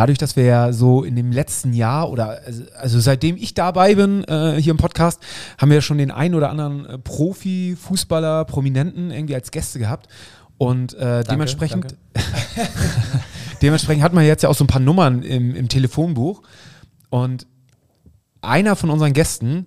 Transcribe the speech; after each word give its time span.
dadurch, 0.00 0.16
dass 0.16 0.34
wir 0.34 0.44
ja 0.44 0.72
so 0.72 1.04
in 1.04 1.14
dem 1.14 1.30
letzten 1.30 1.74
Jahr 1.74 2.10
oder 2.10 2.40
also, 2.46 2.64
also 2.74 3.00
seitdem 3.00 3.36
ich 3.36 3.52
dabei 3.52 3.96
bin 3.96 4.24
äh, 4.24 4.56
hier 4.58 4.70
im 4.70 4.78
Podcast, 4.78 5.20
haben 5.58 5.68
wir 5.68 5.76
ja 5.76 5.82
schon 5.82 5.98
den 5.98 6.10
einen 6.10 6.34
oder 6.34 6.48
anderen 6.48 6.86
äh, 6.86 6.98
Profi, 6.98 7.76
Fußballer, 7.78 8.46
Prominenten 8.46 9.10
irgendwie 9.10 9.34
als 9.34 9.50
Gäste 9.50 9.78
gehabt. 9.78 10.08
Und 10.56 10.94
äh, 10.94 11.22
dementsprechend, 11.24 11.96
dementsprechend 13.62 14.02
hat 14.02 14.14
man 14.14 14.24
jetzt 14.24 14.42
ja 14.42 14.48
auch 14.48 14.54
so 14.54 14.64
ein 14.64 14.68
paar 14.68 14.80
Nummern 14.80 15.22
im, 15.22 15.54
im 15.54 15.68
Telefonbuch. 15.68 16.42
Und 17.10 17.46
einer 18.40 18.76
von 18.76 18.88
unseren 18.88 19.12
Gästen, 19.12 19.66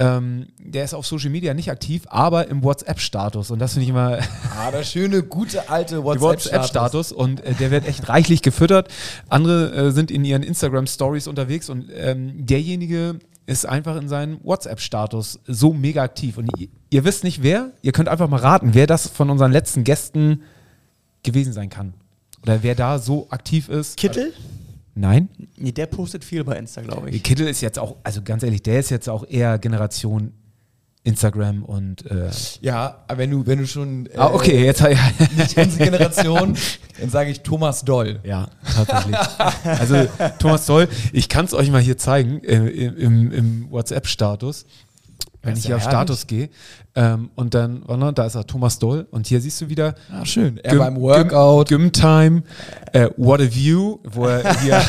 ähm, 0.00 0.46
der 0.58 0.84
ist 0.84 0.94
auf 0.94 1.06
Social 1.06 1.28
Media 1.28 1.52
nicht 1.52 1.70
aktiv, 1.70 2.04
aber 2.08 2.48
im 2.48 2.64
WhatsApp-Status. 2.64 3.50
Und 3.50 3.58
das 3.58 3.74
finde 3.74 3.84
ich 3.84 3.90
immer. 3.90 4.18
Ah, 4.56 4.70
der 4.70 4.82
schöne, 4.82 5.22
gute 5.22 5.68
alte 5.68 6.02
WhatsApp-Status. 6.04 7.12
WhatsApp 7.12 7.18
und 7.18 7.44
äh, 7.44 7.52
der 7.52 7.70
wird 7.70 7.86
echt 7.86 8.08
reichlich 8.08 8.40
gefüttert. 8.40 8.88
Andere 9.28 9.72
äh, 9.72 9.90
sind 9.92 10.10
in 10.10 10.24
ihren 10.24 10.42
Instagram-Stories 10.42 11.28
unterwegs 11.28 11.68
und 11.68 11.90
ähm, 11.94 12.46
derjenige 12.46 13.18
ist 13.44 13.66
einfach 13.66 13.96
in 13.96 14.08
seinem 14.08 14.38
WhatsApp-Status 14.42 15.40
so 15.46 15.74
mega 15.74 16.02
aktiv. 16.02 16.38
Und 16.38 16.50
ihr, 16.58 16.68
ihr 16.88 17.04
wisst 17.04 17.22
nicht 17.22 17.42
wer, 17.42 17.72
ihr 17.82 17.92
könnt 17.92 18.08
einfach 18.08 18.28
mal 18.28 18.40
raten, 18.40 18.70
wer 18.72 18.86
das 18.86 19.06
von 19.06 19.28
unseren 19.28 19.52
letzten 19.52 19.84
Gästen 19.84 20.42
gewesen 21.22 21.52
sein 21.52 21.68
kann. 21.68 21.92
Oder 22.42 22.62
wer 22.62 22.74
da 22.74 22.98
so 22.98 23.26
aktiv 23.28 23.68
ist. 23.68 23.98
Kittel? 23.98 24.32
Nein? 25.00 25.30
Nee, 25.56 25.72
der 25.72 25.86
postet 25.86 26.24
viel 26.24 26.44
bei 26.44 26.56
Insta, 26.56 26.82
glaube 26.82 27.08
ich. 27.08 27.22
Kittel 27.22 27.48
ist 27.48 27.62
jetzt 27.62 27.78
auch, 27.78 27.96
also 28.02 28.20
ganz 28.20 28.42
ehrlich, 28.42 28.62
der 28.62 28.80
ist 28.80 28.90
jetzt 28.90 29.08
auch 29.08 29.26
eher 29.26 29.58
Generation 29.58 30.34
Instagram 31.04 31.64
und 31.64 32.04
äh 32.10 32.28
ja, 32.60 33.02
aber 33.08 33.16
wenn 33.16 33.30
du 33.30 33.46
wenn 33.46 33.58
du 33.58 33.66
schon 33.66 34.04
äh, 34.04 34.18
ah, 34.18 34.34
okay 34.34 34.66
jetzt 34.66 34.80
ja. 34.80 34.90
nicht 35.34 35.56
unsere 35.56 35.84
Generation, 35.84 36.54
dann 37.00 37.08
sage 37.08 37.30
ich 37.30 37.40
Thomas 37.40 37.82
Doll. 37.82 38.20
Ja, 38.24 38.50
tatsächlich. 38.74 39.16
also 39.64 40.06
Thomas 40.38 40.66
Doll, 40.66 40.86
ich 41.14 41.30
kann 41.30 41.46
es 41.46 41.54
euch 41.54 41.70
mal 41.70 41.80
hier 41.80 41.96
zeigen 41.96 42.44
äh, 42.44 42.66
im, 42.66 43.32
im 43.32 43.70
WhatsApp-Status, 43.70 44.66
wenn 45.40 45.56
ich 45.56 45.64
hier 45.64 45.76
auf 45.76 45.82
Status 45.82 46.26
gehe. 46.26 46.50
Ähm, 46.96 47.30
und 47.36 47.54
dann, 47.54 47.84
oh, 47.86 47.96
da 48.10 48.26
ist 48.26 48.34
er, 48.34 48.46
Thomas 48.46 48.78
Doll. 48.78 49.06
Und 49.10 49.28
hier 49.28 49.40
siehst 49.40 49.60
du 49.60 49.68
wieder. 49.68 49.94
Ah, 50.10 50.24
schön. 50.24 50.58
Er 50.58 50.72
Gym, 50.72 50.78
beim 50.78 51.00
Workout. 51.00 51.68
Gym, 51.68 51.92
Time, 51.92 52.42
äh, 52.92 53.08
What 53.16 53.40
a 53.40 53.54
View, 53.54 53.98
wo 54.02 54.26
er 54.26 54.60
hier 54.60 54.82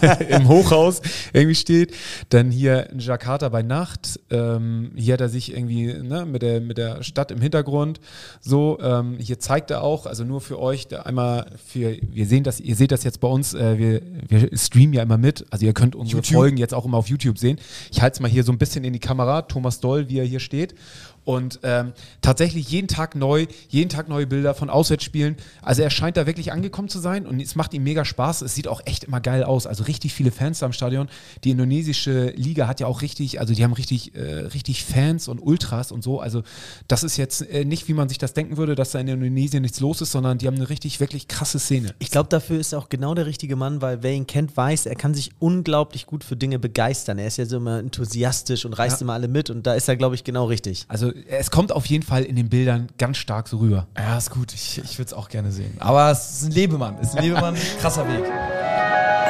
im 0.28 0.48
Hochhaus 0.48 1.00
irgendwie 1.32 1.54
steht. 1.54 1.94
Dann 2.28 2.50
hier 2.50 2.90
in 2.90 2.98
Jakarta 2.98 3.48
bei 3.48 3.62
Nacht. 3.62 4.20
Ähm, 4.30 4.92
hier 4.94 5.14
hat 5.14 5.22
er 5.22 5.30
sich 5.30 5.54
irgendwie 5.54 5.94
ne, 5.94 6.26
mit, 6.26 6.42
der, 6.42 6.60
mit 6.60 6.76
der 6.76 7.02
Stadt 7.02 7.30
im 7.30 7.40
Hintergrund. 7.40 8.00
So, 8.40 8.78
ähm, 8.82 9.16
hier 9.18 9.38
zeigt 9.38 9.70
er 9.70 9.82
auch, 9.82 10.04
also 10.04 10.24
nur 10.24 10.42
für 10.42 10.58
euch, 10.58 10.94
einmal 11.06 11.46
für, 11.66 11.96
wir 12.02 12.26
sehen 12.26 12.44
das, 12.44 12.60
ihr 12.60 12.76
seht 12.76 12.92
das 12.92 13.02
jetzt 13.02 13.20
bei 13.20 13.28
uns, 13.28 13.54
äh, 13.54 13.78
wir, 13.78 14.02
wir 14.28 14.58
streamen 14.58 14.92
ja 14.92 15.02
immer 15.02 15.18
mit. 15.18 15.46
Also 15.50 15.64
ihr 15.64 15.72
könnt 15.72 15.96
unsere 15.96 16.18
YouTube. 16.18 16.34
Folgen 16.34 16.56
jetzt 16.58 16.74
auch 16.74 16.84
immer 16.84 16.98
auf 16.98 17.08
YouTube 17.08 17.38
sehen. 17.38 17.58
Ich 17.90 18.02
halte 18.02 18.14
es 18.14 18.20
mal 18.20 18.30
hier 18.30 18.44
so 18.44 18.52
ein 18.52 18.58
bisschen 18.58 18.84
in 18.84 18.92
die 18.92 18.98
Kamera. 18.98 19.42
Thomas 19.42 19.80
Doll, 19.80 20.08
wie 20.10 20.18
er 20.18 20.24
hier 20.26 20.40
steht. 20.40 20.74
Und 21.24 21.60
ähm, 21.62 21.92
tatsächlich 22.22 22.70
jeden 22.70 22.88
Tag 22.88 23.14
neu, 23.14 23.46
jeden 23.68 23.88
Tag 23.88 24.08
neue 24.08 24.26
Bilder 24.26 24.54
von 24.54 24.70
Auswärtsspielen. 24.70 25.36
Also 25.62 25.82
er 25.82 25.90
scheint 25.90 26.16
da 26.16 26.26
wirklich 26.26 26.52
angekommen 26.52 26.88
zu 26.88 26.98
sein 26.98 27.26
und 27.26 27.40
es 27.40 27.54
macht 27.54 27.74
ihm 27.74 27.84
mega 27.84 28.04
Spaß. 28.04 28.42
Es 28.42 28.54
sieht 28.54 28.68
auch 28.68 28.80
echt 28.86 29.04
immer 29.04 29.20
geil 29.20 29.44
aus. 29.44 29.66
Also 29.66 29.84
richtig 29.84 30.14
viele 30.14 30.30
Fans 30.30 30.60
da 30.60 30.66
im 30.66 30.72
Stadion. 30.72 31.08
Die 31.44 31.50
indonesische 31.50 32.30
Liga 32.30 32.66
hat 32.66 32.80
ja 32.80 32.86
auch 32.86 33.02
richtig, 33.02 33.38
also 33.38 33.54
die 33.54 33.62
haben 33.62 33.74
richtig, 33.74 34.14
äh, 34.14 34.20
richtig 34.20 34.84
Fans 34.84 35.28
und 35.28 35.40
Ultras 35.40 35.92
und 35.92 36.02
so. 36.02 36.20
Also 36.20 36.42
das 36.88 37.04
ist 37.04 37.16
jetzt 37.16 37.42
äh, 37.42 37.64
nicht, 37.64 37.88
wie 37.88 37.94
man 37.94 38.08
sich 38.08 38.18
das 38.18 38.32
denken 38.32 38.56
würde, 38.56 38.74
dass 38.74 38.92
da 38.92 38.98
in 38.98 39.08
Indonesien 39.08 39.62
nichts 39.62 39.80
los 39.80 40.00
ist, 40.00 40.12
sondern 40.12 40.38
die 40.38 40.46
haben 40.46 40.56
eine 40.56 40.68
richtig, 40.68 41.00
wirklich 41.00 41.28
krasse 41.28 41.58
Szene. 41.58 41.94
Ich 41.98 42.10
glaube, 42.10 42.28
dafür 42.28 42.58
ist 42.58 42.72
er 42.72 42.78
auch 42.78 42.88
genau 42.88 43.14
der 43.14 43.26
richtige 43.26 43.56
Mann, 43.56 43.82
weil 43.82 44.02
wer 44.02 44.12
ihn 44.12 44.26
kennt, 44.26 44.56
weiß, 44.56 44.86
er 44.86 44.96
kann 44.96 45.14
sich 45.14 45.30
unglaublich 45.38 46.06
gut 46.06 46.24
für 46.24 46.36
Dinge 46.36 46.58
begeistern. 46.58 47.18
Er 47.18 47.26
ist 47.26 47.36
ja 47.36 47.46
so 47.46 47.58
immer 47.58 47.78
enthusiastisch 47.78 48.64
und 48.64 48.72
reißt 48.72 49.00
ja. 49.00 49.04
immer 49.04 49.12
alle 49.12 49.28
mit 49.28 49.50
und 49.50 49.66
da 49.66 49.74
ist 49.74 49.88
er, 49.88 49.96
glaube 49.96 50.14
ich, 50.14 50.24
genau 50.24 50.46
richtig. 50.46 50.84
Also 50.88 51.09
es 51.28 51.50
kommt 51.50 51.72
auf 51.72 51.86
jeden 51.86 52.04
Fall 52.04 52.22
in 52.22 52.36
den 52.36 52.48
Bildern 52.48 52.88
ganz 52.98 53.18
stark 53.18 53.48
so 53.48 53.58
rüber. 53.58 53.86
Ja, 53.96 54.16
ist 54.16 54.30
gut. 54.30 54.52
Ich, 54.52 54.78
ich 54.78 54.98
würde 54.98 55.06
es 55.08 55.12
auch 55.12 55.28
gerne 55.28 55.52
sehen. 55.52 55.76
Aber 55.78 56.10
es 56.10 56.30
ist 56.30 56.44
ein 56.44 56.52
Lebemann. 56.52 56.96
Es 57.00 57.08
ist 57.08 57.18
ein 57.18 57.24
Lebemann. 57.24 57.54
Krasser 57.80 58.06
Weg. 58.08 58.24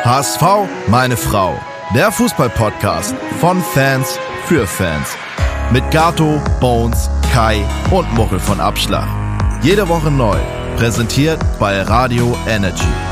HSV, 0.05 0.43
meine 0.89 1.17
Frau. 1.17 1.55
Der 1.95 2.13
Fußball-Podcast 2.13 3.15
von 3.41 3.61
Fans 3.61 4.19
für 4.47 4.67
Fans. 4.67 5.09
Mit 5.73 5.89
Gato, 5.91 6.41
Bones, 6.61 7.11
Kai 7.33 7.65
und 7.91 8.13
Muchel 8.15 8.41
von 8.41 8.61
Abschlag. 8.61 9.09
Jede 9.63 9.89
Woche 9.89 10.11
neu. 10.11 10.39
Präsentiert 10.77 11.41
bei 11.59 11.83
Radio 11.83 12.37
Energy. 12.49 13.10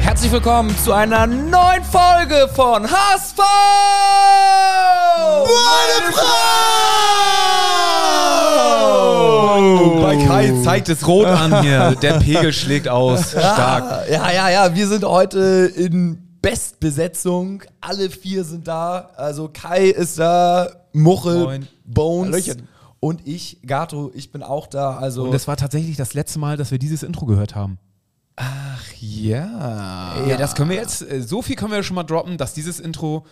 Herzlich 0.00 0.32
willkommen 0.32 0.76
zu 0.78 0.92
einer 0.92 1.26
neuen 1.26 1.84
Folge 1.84 2.48
von 2.54 2.84
HSV! 2.90 3.38
Meine 5.46 6.12
Frau! 6.12 6.26
Bei 10.02 10.16
Kai 10.26 10.52
zeigt 10.64 10.88
es 10.88 11.06
rot 11.06 11.26
an 11.26 11.62
hier. 11.62 11.94
Der 12.02 12.14
Pegel 12.14 12.52
schlägt 12.52 12.88
aus. 12.88 13.30
Stark. 13.30 14.08
Ja, 14.10 14.30
ja, 14.32 14.48
ja. 14.50 14.74
Wir 14.74 14.88
sind 14.88 15.04
heute 15.04 15.70
in 15.76 16.18
Bestbesetzung. 16.42 17.62
Alle 17.80 18.10
vier 18.10 18.44
sind 18.44 18.66
da. 18.66 19.10
Also 19.16 19.48
Kai 19.52 19.86
ist 19.86 20.18
da, 20.18 20.68
Muchel, 20.92 21.44
Moin. 21.44 21.68
Bones. 21.84 22.32
Hallöchen. 22.32 22.68
Und 23.00 23.26
ich, 23.26 23.58
Gato, 23.66 24.10
ich 24.14 24.32
bin 24.32 24.42
auch 24.42 24.66
da. 24.66 24.96
Also 24.96 25.24
Und 25.24 25.34
es 25.34 25.46
war 25.46 25.56
tatsächlich 25.56 25.96
das 25.96 26.14
letzte 26.14 26.38
Mal, 26.38 26.56
dass 26.56 26.70
wir 26.70 26.78
dieses 26.78 27.02
Intro 27.02 27.26
gehört 27.26 27.54
haben. 27.54 27.78
Ach 28.40 28.82
ja. 29.00 30.24
Ja, 30.26 30.36
das 30.36 30.54
können 30.54 30.70
wir 30.70 30.76
jetzt, 30.76 31.02
äh, 31.02 31.20
so 31.20 31.42
viel 31.42 31.56
können 31.56 31.72
wir 31.72 31.82
schon 31.82 31.94
mal 31.94 32.04
droppen, 32.04 32.38
dass 32.38 32.54
dieses 32.54 32.80
Intro 32.80 33.26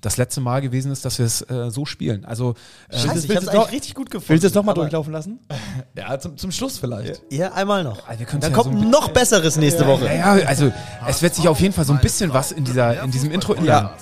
das 0.00 0.16
letzte 0.16 0.40
Mal 0.40 0.60
gewesen 0.60 0.92
ist, 0.92 1.04
dass 1.04 1.18
wir 1.18 1.26
es 1.26 1.42
äh, 1.42 1.70
so 1.70 1.84
spielen. 1.84 2.24
Also, 2.24 2.54
äh, 2.88 2.98
Scheiße, 2.98 3.26
ich 3.26 3.36
hab's 3.36 3.48
eigentlich 3.48 3.72
richtig 3.72 3.94
gut 3.94 4.10
gefunden. 4.10 4.30
Willst 4.30 4.44
du 4.44 4.48
es 4.48 4.54
nochmal 4.54 4.74
durchlaufen 4.74 5.12
lassen? 5.12 5.38
ja, 5.96 6.18
zum, 6.18 6.36
zum 6.36 6.50
Schluss 6.50 6.78
vielleicht. 6.78 7.22
Ja, 7.30 7.52
einmal 7.52 7.84
noch. 7.84 8.06
Also 8.08 8.24
Dann 8.24 8.40
ja 8.40 8.50
kommt 8.50 8.78
so 8.78 8.88
noch 8.88 9.08
Besseres 9.08 9.56
nächste 9.56 9.86
Woche. 9.86 10.06
Ja, 10.06 10.36
ja, 10.36 10.46
also 10.46 10.72
es 11.06 11.22
wird 11.22 11.34
sich 11.34 11.48
auf 11.48 11.60
jeden 11.60 11.74
Fall 11.74 11.84
so 11.84 11.92
ein 11.92 12.00
bisschen 12.00 12.32
was 12.32 12.52
in, 12.52 12.64
dieser, 12.64 13.02
in 13.02 13.10
diesem 13.10 13.30
Intro 13.30 13.54
ändern. 13.54 13.90
Ja. 13.90 13.96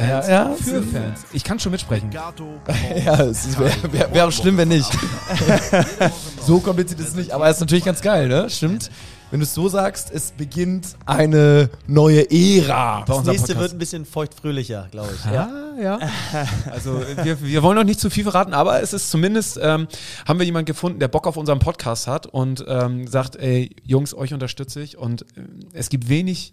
Ja, 0.00 0.28
ja, 0.28 0.54
für 0.54 0.80
Fans. 0.84 1.24
Ich 1.32 1.42
kann 1.42 1.58
schon 1.58 1.72
mitsprechen. 1.72 2.12
ja, 3.04 3.20
es 3.22 3.58
wäre 3.58 3.92
wär, 3.92 4.14
wär 4.14 4.26
auch 4.28 4.30
schlimm, 4.30 4.56
wenn 4.56 4.68
nicht. 4.68 4.88
so 6.46 6.60
kompliziert 6.60 7.00
ist 7.00 7.08
es 7.08 7.14
nicht, 7.16 7.32
aber 7.32 7.48
es 7.48 7.56
ist 7.56 7.60
natürlich 7.60 7.84
ganz 7.84 8.00
geil, 8.00 8.28
ne? 8.28 8.48
Stimmt 8.50 8.88
wenn 9.30 9.40
du 9.40 9.44
es 9.44 9.54
so 9.54 9.68
sagst, 9.68 10.10
es 10.10 10.32
beginnt 10.32 10.96
eine 11.04 11.70
neue 11.86 12.30
Ära. 12.30 13.04
Das 13.06 13.24
nächste 13.24 13.48
Podcast. 13.48 13.60
wird 13.60 13.72
ein 13.72 13.78
bisschen 13.78 14.04
feuchtfröhlicher, 14.06 14.88
glaube 14.90 15.10
ich. 15.14 15.24
Ja, 15.30 15.74
ja. 15.80 15.98
Also 16.70 17.02
wir, 17.22 17.42
wir 17.42 17.62
wollen 17.62 17.76
noch 17.76 17.84
nicht 17.84 18.00
zu 18.00 18.10
viel 18.10 18.24
verraten, 18.24 18.54
aber 18.54 18.82
es 18.82 18.92
ist 18.92 19.10
zumindest, 19.10 19.58
ähm, 19.62 19.88
haben 20.26 20.38
wir 20.38 20.46
jemanden 20.46 20.66
gefunden, 20.66 20.98
der 20.98 21.08
Bock 21.08 21.26
auf 21.26 21.36
unseren 21.36 21.58
Podcast 21.58 22.06
hat 22.06 22.26
und 22.26 22.64
ähm, 22.68 23.06
sagt, 23.06 23.36
ey, 23.36 23.74
Jungs, 23.84 24.14
euch 24.14 24.32
unterstütze 24.32 24.80
ich. 24.80 24.96
Und 24.96 25.22
äh, 25.22 25.42
es 25.72 25.88
gibt 25.88 26.08
wenig 26.08 26.52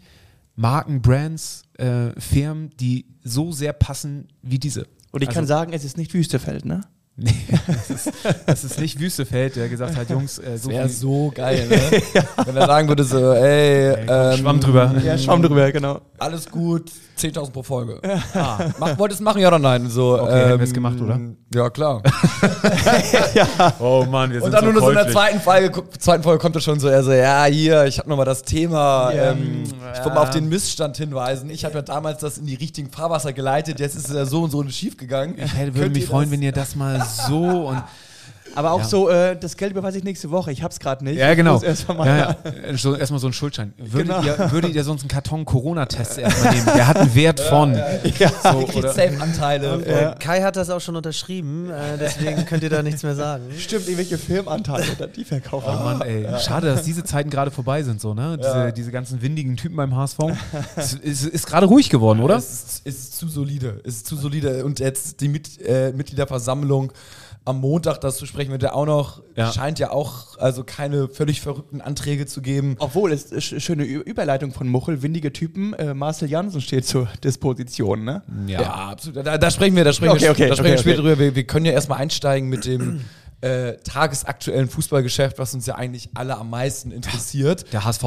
Marken, 0.55 1.01
Brands, 1.01 1.63
äh, 1.77 2.19
Firmen, 2.19 2.71
die 2.79 3.05
so 3.23 3.51
sehr 3.51 3.73
passen 3.73 4.27
wie 4.41 4.59
diese. 4.59 4.87
Und 5.11 5.21
ich 5.21 5.29
also, 5.29 5.39
kann 5.39 5.47
sagen, 5.47 5.73
es 5.73 5.83
ist 5.83 5.97
nicht 5.97 6.13
Wüstefeld, 6.13 6.65
ne? 6.65 6.81
Nee, 7.17 7.31
das 7.67 7.89
ist, 7.89 8.11
das 8.45 8.63
ist 8.65 8.79
nicht 8.79 8.99
Wüstefeld, 8.99 9.55
der 9.55 9.69
gesagt 9.69 9.95
hat, 9.95 10.09
Jungs, 10.09 10.37
äh, 10.37 10.57
so 10.57 10.69
wäre 10.69 10.89
so 10.89 11.31
geil, 11.33 11.65
ne? 11.69 12.01
ja. 12.13 12.23
Wenn 12.45 12.57
er 12.57 12.67
sagen 12.67 12.89
würde 12.89 13.05
so, 13.05 13.31
ey, 13.31 13.93
ey 13.93 14.05
ähm, 14.05 14.37
Schwamm 14.37 14.59
drüber. 14.59 14.93
Ja, 15.01 15.17
Schwamm 15.17 15.41
drüber, 15.41 15.71
genau. 15.71 16.01
Alles 16.17 16.49
gut, 16.51 16.91
10.000 17.17 17.51
pro 17.51 17.63
Folge. 17.63 18.01
Ah, 18.33 18.65
mach, 18.79 18.97
wollt 18.97 19.13
es 19.13 19.21
machen, 19.21 19.39
ja 19.39 19.47
oder 19.47 19.59
nein? 19.59 19.89
So, 19.89 20.19
okay, 20.19 20.43
ähm, 20.43 20.49
haben 20.49 20.59
wir 20.59 20.65
es 20.65 20.73
gemacht, 20.73 20.99
oder? 20.99 21.17
Ja, 21.53 21.69
klar. 21.69 22.03
ja. 23.33 23.47
Oh 23.79 24.05
Mann, 24.09 24.31
wir 24.31 24.41
sind 24.41 24.47
Und 24.47 24.51
dann 24.51 24.65
so 24.65 24.71
nur 24.71 24.81
so 24.81 24.89
in 24.89 24.95
der 24.95 25.09
zweiten 25.09 25.39
Folge, 25.39 25.83
zweiten 25.97 26.23
Folge 26.23 26.41
kommt 26.41 26.55
er 26.55 26.61
schon 26.61 26.81
so, 26.81 26.89
er 26.89 27.01
so, 27.01 27.13
ja, 27.13 27.45
hier, 27.45 27.85
ich 27.85 27.97
habe 27.97 28.09
nochmal 28.09 28.25
das 28.25 28.43
Thema, 28.43 29.11
yeah. 29.13 29.31
ähm, 29.31 29.63
ich 29.63 29.99
wollte 29.99 30.15
mal 30.15 30.23
auf 30.23 30.31
den 30.31 30.49
Missstand 30.49 30.97
hinweisen. 30.97 31.49
Ich 31.49 31.63
habe 31.63 31.75
ja 31.75 31.81
damals 31.81 32.19
das 32.19 32.37
in 32.37 32.45
die 32.45 32.55
richtigen 32.55 32.91
Fahrwasser 32.91 33.31
geleitet, 33.31 33.79
jetzt 33.79 33.95
ist 33.95 34.09
es 34.09 34.15
ja 34.15 34.25
so 34.25 34.43
und 34.43 34.51
so 34.51 34.61
schief 34.67 34.97
gegangen. 34.97 35.35
Ich 35.37 35.55
hätte, 35.55 35.75
würde 35.75 35.91
mich 35.91 36.05
freuen, 36.05 36.29
wenn 36.31 36.41
ihr 36.41 36.51
das 36.51 36.75
mal 36.75 37.04
so 37.05 37.67
und 37.67 37.83
aber 38.55 38.71
auch 38.71 38.79
ja. 38.79 38.85
so, 38.85 39.09
äh, 39.09 39.37
das 39.37 39.57
Geld 39.57 39.71
überweise 39.71 39.97
ich 39.97 40.03
nächste 40.03 40.31
Woche, 40.31 40.51
ich 40.51 40.63
hab's 40.63 40.79
gerade 40.79 41.03
nicht. 41.03 41.17
Ja, 41.17 41.33
genau. 41.33 41.61
Erstmal 41.61 42.07
ja, 42.07 42.17
ja. 42.17 42.77
So, 42.77 42.95
erstmal 42.95 43.19
so 43.19 43.27
ein 43.27 43.33
Schuldschein. 43.33 43.73
Würdet, 43.77 44.15
genau. 44.15 44.23
ihr, 44.23 44.51
würdet 44.51 44.75
ihr 44.75 44.83
sonst 44.83 45.01
einen 45.01 45.09
Karton 45.09 45.45
Corona-Tests 45.45 46.17
erstmal 46.17 46.53
nehmen? 46.53 46.65
Der 46.75 46.87
hat 46.87 46.97
einen 46.97 47.13
Wert 47.15 47.39
von. 47.39 47.75
Ja, 48.19 48.29
so, 48.43 48.81
Safe-Anteile. 48.81 49.83
Ja. 49.87 50.15
Kai 50.15 50.41
hat 50.41 50.55
das 50.55 50.69
auch 50.69 50.79
schon 50.79 50.95
unterschrieben, 50.95 51.69
äh, 51.69 51.97
deswegen 51.99 52.45
könnt 52.45 52.63
ihr 52.63 52.69
da 52.69 52.81
nichts 52.81 53.03
mehr 53.03 53.15
sagen. 53.15 53.43
Stimmt, 53.57 53.85
irgendwelche 53.85 54.17
Firmenanteile, 54.17 55.07
die 55.15 55.25
verkaufen. 55.25 55.69
Oh 55.69 55.83
Mann, 55.83 56.01
ey. 56.01 56.27
Schade, 56.39 56.67
dass 56.67 56.83
diese 56.83 57.03
Zeiten 57.03 57.29
gerade 57.29 57.51
vorbei 57.51 57.83
sind, 57.83 57.99
so, 57.99 58.13
ne? 58.13 58.37
Diese, 58.37 58.73
diese 58.73 58.91
ganzen 58.91 59.21
windigen 59.21 59.57
Typen 59.57 59.75
beim 59.75 59.95
HSV. 59.95 60.19
es 60.75 60.93
ist, 60.93 61.25
ist 61.25 61.47
gerade 61.47 61.65
ruhig 61.65 61.89
geworden, 61.89 62.21
oder? 62.21 62.37
Es 62.37 62.63
ist, 62.63 62.85
ist, 62.85 63.17
zu 63.17 63.27
solide. 63.27 63.81
Es 63.83 63.97
ist 63.97 64.07
zu 64.07 64.15
solide. 64.15 64.65
Und 64.65 64.79
jetzt 64.79 65.21
die 65.21 65.27
Mit, 65.27 65.61
äh, 65.61 65.91
Mitgliederversammlung 65.91 66.91
am 67.45 67.61
Montag 67.61 68.01
das 68.01 68.17
zu 68.17 68.25
sprechen, 68.25 68.51
wird 68.51 68.63
er 68.63 68.75
auch 68.75 68.87
noch, 68.87 69.21
Ja. 69.35 69.51
scheint 69.53 69.77
ja 69.77 69.91
auch 69.91 70.37
also 70.39 70.63
keine 70.63 71.07
völlig 71.07 71.41
verrückten 71.41 71.79
Anträge 71.79 72.25
zu 72.25 72.41
geben. 72.41 72.75
Obwohl, 72.79 73.11
es 73.11 73.25
ist 73.25 73.51
eine 73.51 73.61
schöne 73.61 73.83
Überleitung 73.83 74.51
von 74.51 74.67
Muchel, 74.67 75.03
windige 75.03 75.31
Typen. 75.31 75.73
Äh, 75.73 75.93
Marcel 75.93 76.29
Janssen 76.29 76.59
steht 76.61 76.85
zur 76.87 77.07
Disposition, 77.23 78.03
ne? 78.03 78.23
Ja, 78.47 78.61
absolut. 78.61 79.25
Da, 79.25 79.37
da 79.37 79.51
sprechen 79.51 79.75
wir, 79.75 79.83
da 79.83 79.93
sprechen 79.93 80.13
Okay, 80.13 80.21
wir, 80.23 80.31
okay, 80.31 80.47
da 80.49 80.55
sprechen 80.55 80.65
wir 80.65 80.73
okay, 80.73 80.81
später 80.81 80.99
okay. 80.99 81.09
drüber. 81.09 81.19
Wir, 81.19 81.35
wir 81.35 81.43
können 81.45 81.65
ja 81.65 81.71
erstmal 81.71 81.99
einsteigen 81.99 82.49
mit 82.49 82.65
dem 82.65 83.01
äh, 83.41 83.73
tagesaktuellen 83.83 84.67
Fußballgeschäft, 84.67 85.37
was 85.37 85.53
uns 85.53 85.67
ja 85.67 85.75
eigentlich 85.75 86.09
alle 86.15 86.37
am 86.37 86.49
meisten 86.49 86.91
interessiert. 86.91 87.71
Der 87.71 87.85
HSV. 87.85 88.03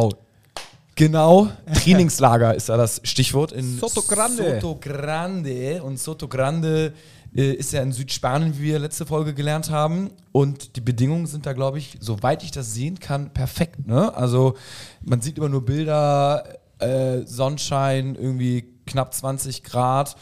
Genau, 0.96 1.46
Trainingslager 1.74 2.56
ist 2.56 2.68
da 2.70 2.76
das 2.76 3.00
Stichwort. 3.04 3.52
In 3.52 3.78
Soto 3.78 4.02
Grande. 4.02 4.58
Soto 4.60 4.78
Grande. 4.80 5.80
Und 5.84 6.00
Soto 6.00 6.26
Grande 6.26 6.92
äh, 7.34 7.52
ist 7.52 7.72
ja 7.72 7.82
in 7.82 7.92
Südspanien, 7.92 8.58
wie 8.58 8.64
wir 8.64 8.78
letzte 8.78 9.06
Folge 9.06 9.34
gelernt 9.34 9.70
haben. 9.70 10.10
Und 10.32 10.76
die 10.76 10.80
Bedingungen 10.80 11.26
sind 11.26 11.46
da, 11.46 11.52
glaube 11.52 11.78
ich, 11.78 11.96
soweit 12.00 12.42
ich 12.42 12.50
das 12.50 12.74
sehen 12.74 13.00
kann, 13.00 13.32
perfekt. 13.32 13.86
Ne? 13.86 14.14
Also 14.14 14.54
man 15.02 15.20
sieht 15.20 15.38
immer 15.38 15.48
nur 15.48 15.64
Bilder, 15.64 16.44
äh, 16.78 17.22
Sonnenschein, 17.24 18.14
irgendwie 18.14 18.64
knapp 18.86 19.14
20 19.14 19.64
Grad. 19.64 20.16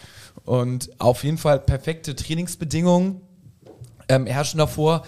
Und 0.44 0.91
auf 1.00 1.25
jeden 1.25 1.38
Fall 1.38 1.58
perfekte 1.58 2.14
Trainingsbedingungen 2.14 3.20
ähm, 4.09 4.26
herrschen 4.26 4.59
davor. 4.59 5.02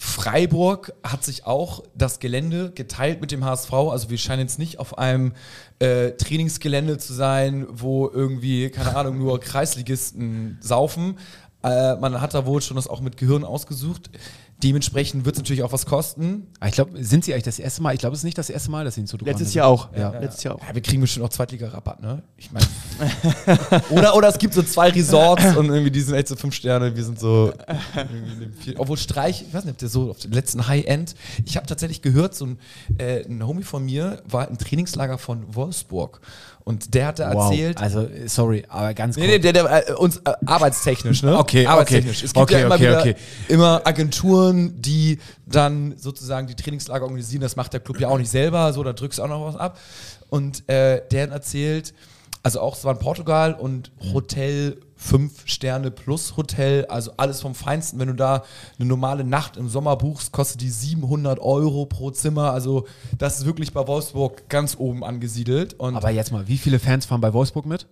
Freiburg 0.00 0.92
hat 1.02 1.24
sich 1.24 1.44
auch 1.44 1.82
das 1.96 2.20
Gelände 2.20 2.70
geteilt 2.70 3.20
mit 3.20 3.32
dem 3.32 3.44
HSV. 3.44 3.72
Also 3.72 4.10
wir 4.10 4.18
scheinen 4.18 4.42
jetzt 4.42 4.58
nicht 4.58 4.78
auf 4.78 4.96
einem 4.96 5.32
äh, 5.80 6.12
Trainingsgelände 6.12 6.98
zu 6.98 7.12
sein, 7.12 7.66
wo 7.68 8.08
irgendwie, 8.08 8.70
keine 8.70 8.94
Ahnung, 8.96 9.18
nur 9.18 9.40
Kreisligisten 9.40 10.58
saufen. 10.60 11.18
Äh, 11.64 11.96
man 11.96 12.20
hat 12.20 12.32
da 12.32 12.46
wohl 12.46 12.62
schon 12.62 12.76
das 12.76 12.86
auch 12.86 13.00
mit 13.00 13.16
Gehirn 13.16 13.42
ausgesucht. 13.42 14.08
Dementsprechend 14.62 15.24
wird 15.24 15.36
es 15.36 15.40
natürlich 15.40 15.62
auch 15.62 15.70
was 15.72 15.86
kosten. 15.86 16.48
Ah, 16.58 16.66
Ich 16.66 16.72
glaube, 16.74 16.92
sind 17.04 17.24
sie 17.24 17.32
eigentlich 17.32 17.44
das 17.44 17.60
erste 17.60 17.80
Mal? 17.80 17.94
Ich 17.94 18.00
glaube, 18.00 18.14
es 18.14 18.20
ist 18.20 18.24
nicht 18.24 18.38
das 18.38 18.50
erste 18.50 18.72
Mal, 18.72 18.84
dass 18.84 18.96
sie 18.96 19.02
in 19.02 19.06
Soto 19.06 19.24
Letztes. 19.24 19.54
Jahr 19.54 19.68
auch. 19.68 19.88
Ja. 19.96 20.10
Letztes 20.18 20.42
Jahr 20.42 20.56
auch. 20.56 20.60
Ja, 20.66 20.74
wir 20.74 20.82
kriegen 20.82 21.00
bestimmt 21.00 21.24
auch 21.26 21.30
Zweitliga-Rabatt, 21.30 22.02
ne? 22.02 22.22
Ich 22.36 22.50
meine. 22.50 22.66
oder, 23.90 24.16
oder 24.16 24.28
es 24.28 24.38
gibt 24.38 24.54
so 24.54 24.62
zwei 24.64 24.88
Resorts 24.90 25.56
und 25.56 25.66
irgendwie 25.68 25.90
die 25.92 26.00
sind 26.00 26.14
echt 26.16 26.26
so 26.28 26.34
fünf 26.34 26.54
Sterne, 26.54 26.96
wir 26.96 27.04
sind 27.04 27.20
so. 27.20 27.52
Obwohl 28.76 28.96
Streich, 28.96 29.42
ich 29.46 29.54
weiß 29.54 29.64
nicht, 29.64 29.72
ob 29.74 29.78
der 29.78 29.88
so 29.88 30.10
auf 30.10 30.18
den 30.18 30.32
letzten 30.32 30.66
High-End. 30.66 31.14
Ich 31.44 31.56
habe 31.56 31.66
tatsächlich 31.66 32.02
gehört, 32.02 32.34
so 32.34 32.46
ein, 32.46 32.58
äh, 32.98 33.24
ein 33.26 33.46
Homie 33.46 33.62
von 33.62 33.84
mir 33.84 34.22
war 34.28 34.48
im 34.48 34.58
Trainingslager 34.58 35.18
von 35.18 35.54
Wolfsburg 35.54 36.20
und 36.64 36.94
der 36.94 37.06
hatte 37.06 37.28
Wow. 37.32 37.50
erzählt. 37.50 37.78
Also, 37.78 38.08
sorry, 38.26 38.64
aber 38.68 38.92
ganz 38.94 39.16
Nee, 39.16 39.22
kurz. 39.22 39.32
nee, 39.34 39.38
der, 39.38 39.52
der 39.52 39.88
äh, 39.90 39.92
uns 39.94 40.18
äh, 40.18 40.32
arbeitstechnisch, 40.44 41.22
ne? 41.22 41.38
Okay, 41.38 41.66
arbeitstechnisch. 41.66 42.18
okay. 42.18 42.26
Es 42.26 42.32
gibt 42.34 42.42
Okay, 42.42 42.54
ja 42.60 42.66
immer 42.66 42.74
okay, 42.74 42.82
wieder 42.82 43.00
okay. 43.00 43.14
immer 43.48 43.80
Agenturen, 43.84 44.47
die 44.52 45.18
dann 45.46 45.96
sozusagen 45.96 46.46
die 46.46 46.54
Trainingslager 46.54 47.04
organisieren. 47.04 47.42
Das 47.42 47.56
macht 47.56 47.72
der 47.72 47.80
Club 47.80 48.00
ja 48.00 48.08
auch 48.08 48.18
nicht 48.18 48.30
selber, 48.30 48.72
so 48.72 48.82
da 48.82 48.92
drückst 48.92 49.18
du 49.18 49.22
auch 49.22 49.28
noch 49.28 49.44
was 49.44 49.56
ab. 49.56 49.78
Und 50.30 50.68
äh, 50.68 51.02
der 51.10 51.30
erzählt, 51.30 51.94
also 52.42 52.60
auch 52.60 52.76
es 52.76 52.84
war 52.84 52.92
in 52.92 52.98
Portugal 52.98 53.54
und 53.54 53.90
Hotel 54.12 54.80
fünf 54.96 55.46
Sterne 55.46 55.90
plus 55.90 56.36
Hotel, 56.36 56.86
also 56.86 57.12
alles 57.16 57.40
vom 57.40 57.54
Feinsten. 57.54 57.98
Wenn 57.98 58.08
du 58.08 58.14
da 58.14 58.44
eine 58.78 58.88
normale 58.88 59.24
Nacht 59.24 59.56
im 59.56 59.68
Sommer 59.68 59.96
buchst, 59.96 60.32
kostet 60.32 60.60
die 60.60 60.70
700 60.70 61.38
Euro 61.38 61.86
pro 61.86 62.10
Zimmer. 62.10 62.52
Also 62.52 62.86
das 63.16 63.38
ist 63.38 63.46
wirklich 63.46 63.72
bei 63.72 63.86
Wolfsburg 63.86 64.48
ganz 64.48 64.76
oben 64.78 65.04
angesiedelt. 65.04 65.74
Und 65.74 65.96
aber 65.96 66.10
jetzt 66.10 66.32
mal, 66.32 66.48
wie 66.48 66.58
viele 66.58 66.78
Fans 66.78 67.06
fahren 67.06 67.20
bei 67.20 67.32
Wolfsburg 67.32 67.66
mit? 67.66 67.86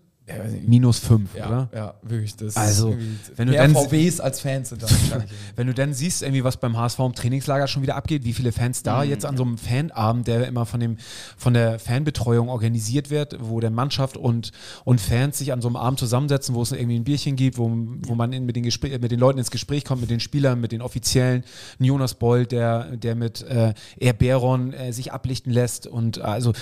Minus 0.67 0.99
fünf, 0.99 1.35
ja, 1.37 1.47
oder? 1.47 1.69
ja, 1.73 1.95
wirklich. 2.03 2.35
Das 2.35 2.57
Also, 2.57 2.97
wenn 3.37 3.47
du 3.47 3.53
mehr 3.53 3.63
dann- 3.63 3.75
VWs 3.75 4.19
als 4.19 4.41
Fans 4.41 4.71
sind. 4.71 4.83
Wenn 5.57 5.69
du 5.69 5.75
dann 5.75 5.95
siehst, 5.95 6.23
irgendwie, 6.23 6.43
was 6.43 6.57
beim 6.57 6.77
HSV 6.77 6.99
im 6.99 7.15
Trainingslager 7.15 7.69
schon 7.69 7.83
wieder 7.83 7.95
abgeht, 7.97 8.25
wie 8.25 8.33
viele 8.33 8.51
Fans 8.51 8.83
da 8.83 9.05
Mhm. 9.05 9.11
jetzt 9.11 9.25
an 9.25 9.37
so 9.37 9.45
einem 9.45 9.57
Fanabend, 9.57 10.27
der 10.27 10.47
immer 10.49 10.67
von, 10.67 10.81
dem, 10.81 10.97
von 11.37 11.55
der 11.55 11.79
Fanbetreuung 11.79 12.49
organisiert 12.49 13.11
wird, 13.11 13.37
wo 13.41 13.61
dann 13.61 13.73
Mannschaft 13.73 14.17
und, 14.17 14.51
und 14.85 15.01
Fans 15.01 15.39
sich 15.39 15.53
an 15.53 15.63
so 15.63 15.69
einem 15.69 15.77
Abend 15.77 16.01
zusammensetzen, 16.01 16.55
wo 16.57 16.63
es 16.63 16.73
irgendwie 16.73 16.97
ein 16.99 17.05
Bierchen 17.05 17.37
gibt, 17.37 17.57
wo, 17.57 17.71
wo 18.03 18.15
man 18.17 18.33
in, 18.33 18.45
mit, 18.47 18.57
den 18.57 18.65
Gespr- 18.65 18.99
mit 19.01 19.11
den 19.13 19.21
Leuten 19.21 19.39
ins 19.39 19.51
Gespräch 19.53 19.85
kommt, 19.85 20.01
mit 20.01 20.11
den 20.11 20.21
Spielern, 20.21 20.61
mit 20.61 20.73
den 20.73 20.83
Offiziellen. 20.83 21.45
Ein 21.79 21.85
Jonas 21.85 22.15
Boll, 22.15 22.47
der, 22.47 22.97
der 22.97 23.15
mit 23.15 23.43
äh, 23.43 23.75
Air 23.99 24.13
Baron 24.15 24.73
äh, 24.73 24.93
sich 24.93 25.13
ablichten 25.13 25.53
lässt 25.53 25.87
und 25.87 26.19
also 26.21 26.53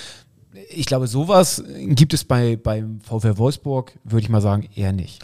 ich 0.69 0.85
glaube, 0.85 1.07
sowas 1.07 1.63
gibt 1.77 2.13
es 2.13 2.23
bei, 2.23 2.55
beim 2.55 2.99
VfL 3.01 3.37
Wolfsburg, 3.37 3.93
würde 4.03 4.23
ich 4.23 4.29
mal 4.29 4.41
sagen, 4.41 4.67
eher 4.75 4.93
nicht. 4.93 5.23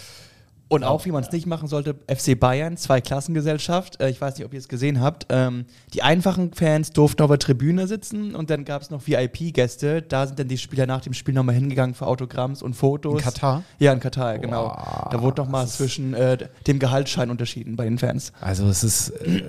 Und 0.72 0.86
auch, 0.86 1.04
wie 1.04 1.12
man 1.12 1.22
es 1.22 1.30
nicht 1.34 1.46
machen 1.48 1.68
sollte, 1.68 1.96
FC 2.08 2.40
Bayern, 2.40 2.78
Zweiklassengesellschaft. 2.78 4.00
Äh, 4.00 4.10
ich 4.10 4.22
weiß 4.22 4.38
nicht, 4.38 4.46
ob 4.46 4.54
ihr 4.54 4.60
es 4.60 4.70
gesehen 4.70 5.02
habt. 5.02 5.26
Ähm, 5.28 5.66
die 5.94 6.02
einfachen 6.02 6.54
Fans 6.54 6.92
durften 6.92 7.22
auf 7.24 7.30
der 7.30 7.40
Tribüne 7.40 7.88
sitzen 7.88 8.36
und 8.36 8.50
dann 8.50 8.64
gab 8.64 8.82
es 8.82 8.90
noch 8.90 9.06
VIP-Gäste. 9.06 10.02
Da 10.02 10.28
sind 10.28 10.40
dann 10.40 10.48
die 10.48 10.58
Spieler 10.58 10.86
nach 10.86 11.02
dem 11.02 11.14
Spiel 11.14 11.34
nochmal 11.34 11.56
hingegangen 11.56 11.94
für 11.94 12.08
Autogramms 12.08 12.64
und 12.64 12.74
Fotos. 12.74 13.16
In 13.16 13.20
Katar? 13.20 13.64
Ja, 13.80 13.92
in 13.92 14.00
Katar, 14.00 14.40
genau. 14.40 14.74
Da 15.12 15.22
wurde 15.22 15.42
nochmal 15.42 15.68
zwischen 15.68 16.14
äh, 16.14 16.38
dem 16.66 16.80
Gehaltsschein 16.80 17.30
unterschieden 17.30 17.76
bei 17.76 17.84
den 17.84 17.98
Fans. 17.98 18.32
Also 18.40 18.66
es 18.70 18.86
ist 18.86 19.10
äh, 19.10 19.44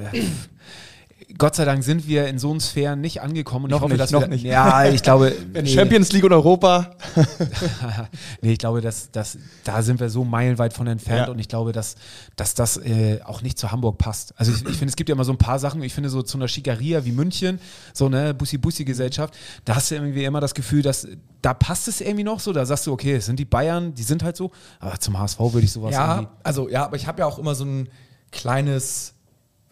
Gott 1.38 1.54
sei 1.54 1.64
Dank 1.64 1.84
sind 1.84 2.06
wir 2.06 2.26
in 2.26 2.38
so 2.38 2.50
einen 2.50 2.60
Sphären 2.60 3.00
nicht 3.00 3.20
angekommen. 3.20 3.64
Und 3.66 3.70
Noch 3.70 3.78
ich 3.78 3.82
hoffe, 3.82 3.92
nicht, 3.92 4.02
dass 4.02 4.10
noch 4.10 4.20
wir, 4.22 4.28
nicht. 4.28 4.44
Ja, 4.44 4.84
ich 4.86 5.02
glaube. 5.02 5.28
In 5.54 5.66
Champions 5.66 6.12
League 6.12 6.24
und 6.24 6.32
Europa. 6.32 6.96
nee, 8.40 8.52
ich 8.52 8.58
glaube, 8.58 8.80
dass, 8.80 9.10
dass 9.10 9.38
da 9.64 9.82
sind 9.82 10.00
wir 10.00 10.10
so 10.10 10.24
meilenweit 10.24 10.72
von 10.72 10.86
entfernt 10.86 11.26
Ja. 11.26 11.32
und 11.32 11.38
ich 11.38 11.48
glaube, 11.48 11.72
dass, 11.72 11.96
dass 12.36 12.54
das 12.54 12.76
äh, 12.76 13.20
auch 13.24 13.42
nicht 13.42 13.58
zu 13.58 13.72
Hamburg 13.72 13.98
passt. 13.98 14.34
Also 14.36 14.52
ich, 14.52 14.60
ich 14.62 14.76
finde, 14.76 14.86
es 14.86 14.96
gibt 14.96 15.08
ja 15.08 15.14
immer 15.14 15.24
so 15.24 15.32
ein 15.32 15.38
paar 15.38 15.58
Sachen, 15.58 15.82
ich 15.82 15.94
finde 15.94 16.08
so 16.08 16.22
zu 16.22 16.38
einer 16.38 16.48
Schikaria 16.48 17.04
wie 17.04 17.12
München, 17.12 17.60
so 17.92 18.06
eine 18.06 18.34
Bussi-Bussi-Gesellschaft, 18.34 19.34
da 19.64 19.76
hast 19.76 19.90
du 19.90 19.96
irgendwie 19.96 20.24
immer 20.24 20.40
das 20.40 20.54
Gefühl, 20.54 20.82
dass 20.82 21.06
da 21.42 21.54
passt 21.54 21.88
es 21.88 22.00
irgendwie 22.00 22.24
noch 22.24 22.40
so, 22.40 22.52
da 22.52 22.64
sagst 22.64 22.86
du, 22.86 22.92
okay, 22.92 23.14
es 23.16 23.26
sind 23.26 23.38
die 23.38 23.44
Bayern, 23.44 23.94
die 23.94 24.02
sind 24.04 24.22
halt 24.22 24.36
so, 24.36 24.52
aber 24.78 24.98
zum 25.00 25.18
HSV 25.18 25.38
würde 25.40 25.60
ich 25.62 25.72
sowas 25.72 25.92
Ja, 25.92 26.16
irgendwie 26.16 26.32
also 26.44 26.68
ja, 26.68 26.84
aber 26.84 26.96
ich 26.96 27.06
habe 27.06 27.20
ja 27.20 27.26
auch 27.26 27.38
immer 27.38 27.54
so 27.54 27.64
ein 27.64 27.88
kleines, 28.30 29.14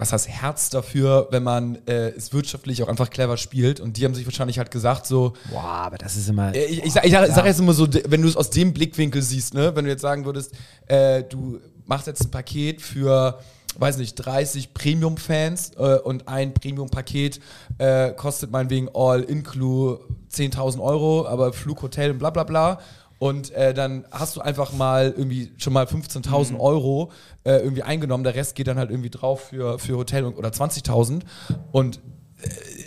was 0.01 0.13
heißt 0.13 0.29
Herz 0.29 0.71
dafür, 0.71 1.29
wenn 1.31 1.43
man 1.43 1.77
äh, 1.87 2.09
es 2.09 2.33
wirtschaftlich 2.33 2.83
auch 2.83 2.89
einfach 2.89 3.11
clever 3.11 3.37
spielt. 3.37 3.81
Und 3.81 3.99
die 3.99 4.05
haben 4.05 4.15
sich 4.15 4.25
wahrscheinlich 4.25 4.59
halt 4.59 4.71
gesagt, 4.71 5.07
so, 5.07 5.35
Boah, 5.51 5.63
aber 5.63 5.99
das 5.99 6.17
ist 6.17 6.29
immer. 6.29 6.55
Äh, 6.55 6.65
Ich, 6.65 6.85
ich, 6.85 6.93
sag, 6.95 7.05
ich 7.05 7.13
sag, 7.13 7.29
sag 7.29 7.45
jetzt 7.45 7.61
immer 7.61 7.75
so, 7.75 7.87
wenn 8.09 8.23
du 8.23 8.29
es 8.29 8.37
aus 8.37 8.49
dem 8.49 8.73
Blickwinkel 8.73 9.21
siehst, 9.21 9.53
ne, 9.53 9.77
wenn 9.77 9.85
du 9.85 9.91
jetzt 9.91 10.01
sagen 10.01 10.25
würdest, 10.25 10.53
äh, 10.87 11.23
du 11.25 11.61
machst 11.85 12.07
jetzt 12.07 12.25
ein 12.25 12.31
Paket 12.31 12.81
für, 12.81 13.41
weiß 13.79 13.99
nicht, 13.99 14.15
30 14.15 14.73
Premium-Fans 14.73 15.73
äh, 15.77 15.99
und 15.99 16.29
ein 16.29 16.55
Premium-Paket 16.55 17.39
äh, 17.77 18.13
kostet 18.13 18.51
meinetwegen 18.51 18.89
All-Inclu 18.95 19.99
10.000 20.33 20.81
Euro, 20.81 21.27
aber 21.27 21.53
Flug, 21.53 21.83
Hotel 21.83 22.13
und 22.13 22.19
bla 22.19 22.31
bla 22.31 22.45
bla. 22.45 22.81
Und 23.21 23.53
äh, 23.53 23.73
dann 23.73 24.07
hast 24.11 24.35
du 24.35 24.41
einfach 24.41 24.73
mal 24.73 25.15
irgendwie 25.17 25.53
schon 25.59 25.73
mal 25.73 25.85
15.000 25.85 26.59
Euro 26.59 27.13
äh, 27.45 27.59
irgendwie 27.59 27.85
eingenommen. 27.85 28.25
Der 28.25 28.35
Rest 28.35 28.57
geht 28.57 28.67
dann 28.67 28.79
halt 28.79 28.91
irgendwie 28.91 29.11
drauf 29.11 29.51
für, 29.51 29.79
für 29.79 29.97
Hotel 29.97 30.25
und, 30.25 30.37
oder 30.37 30.49
20.000. 30.49 31.21
Und 31.71 32.01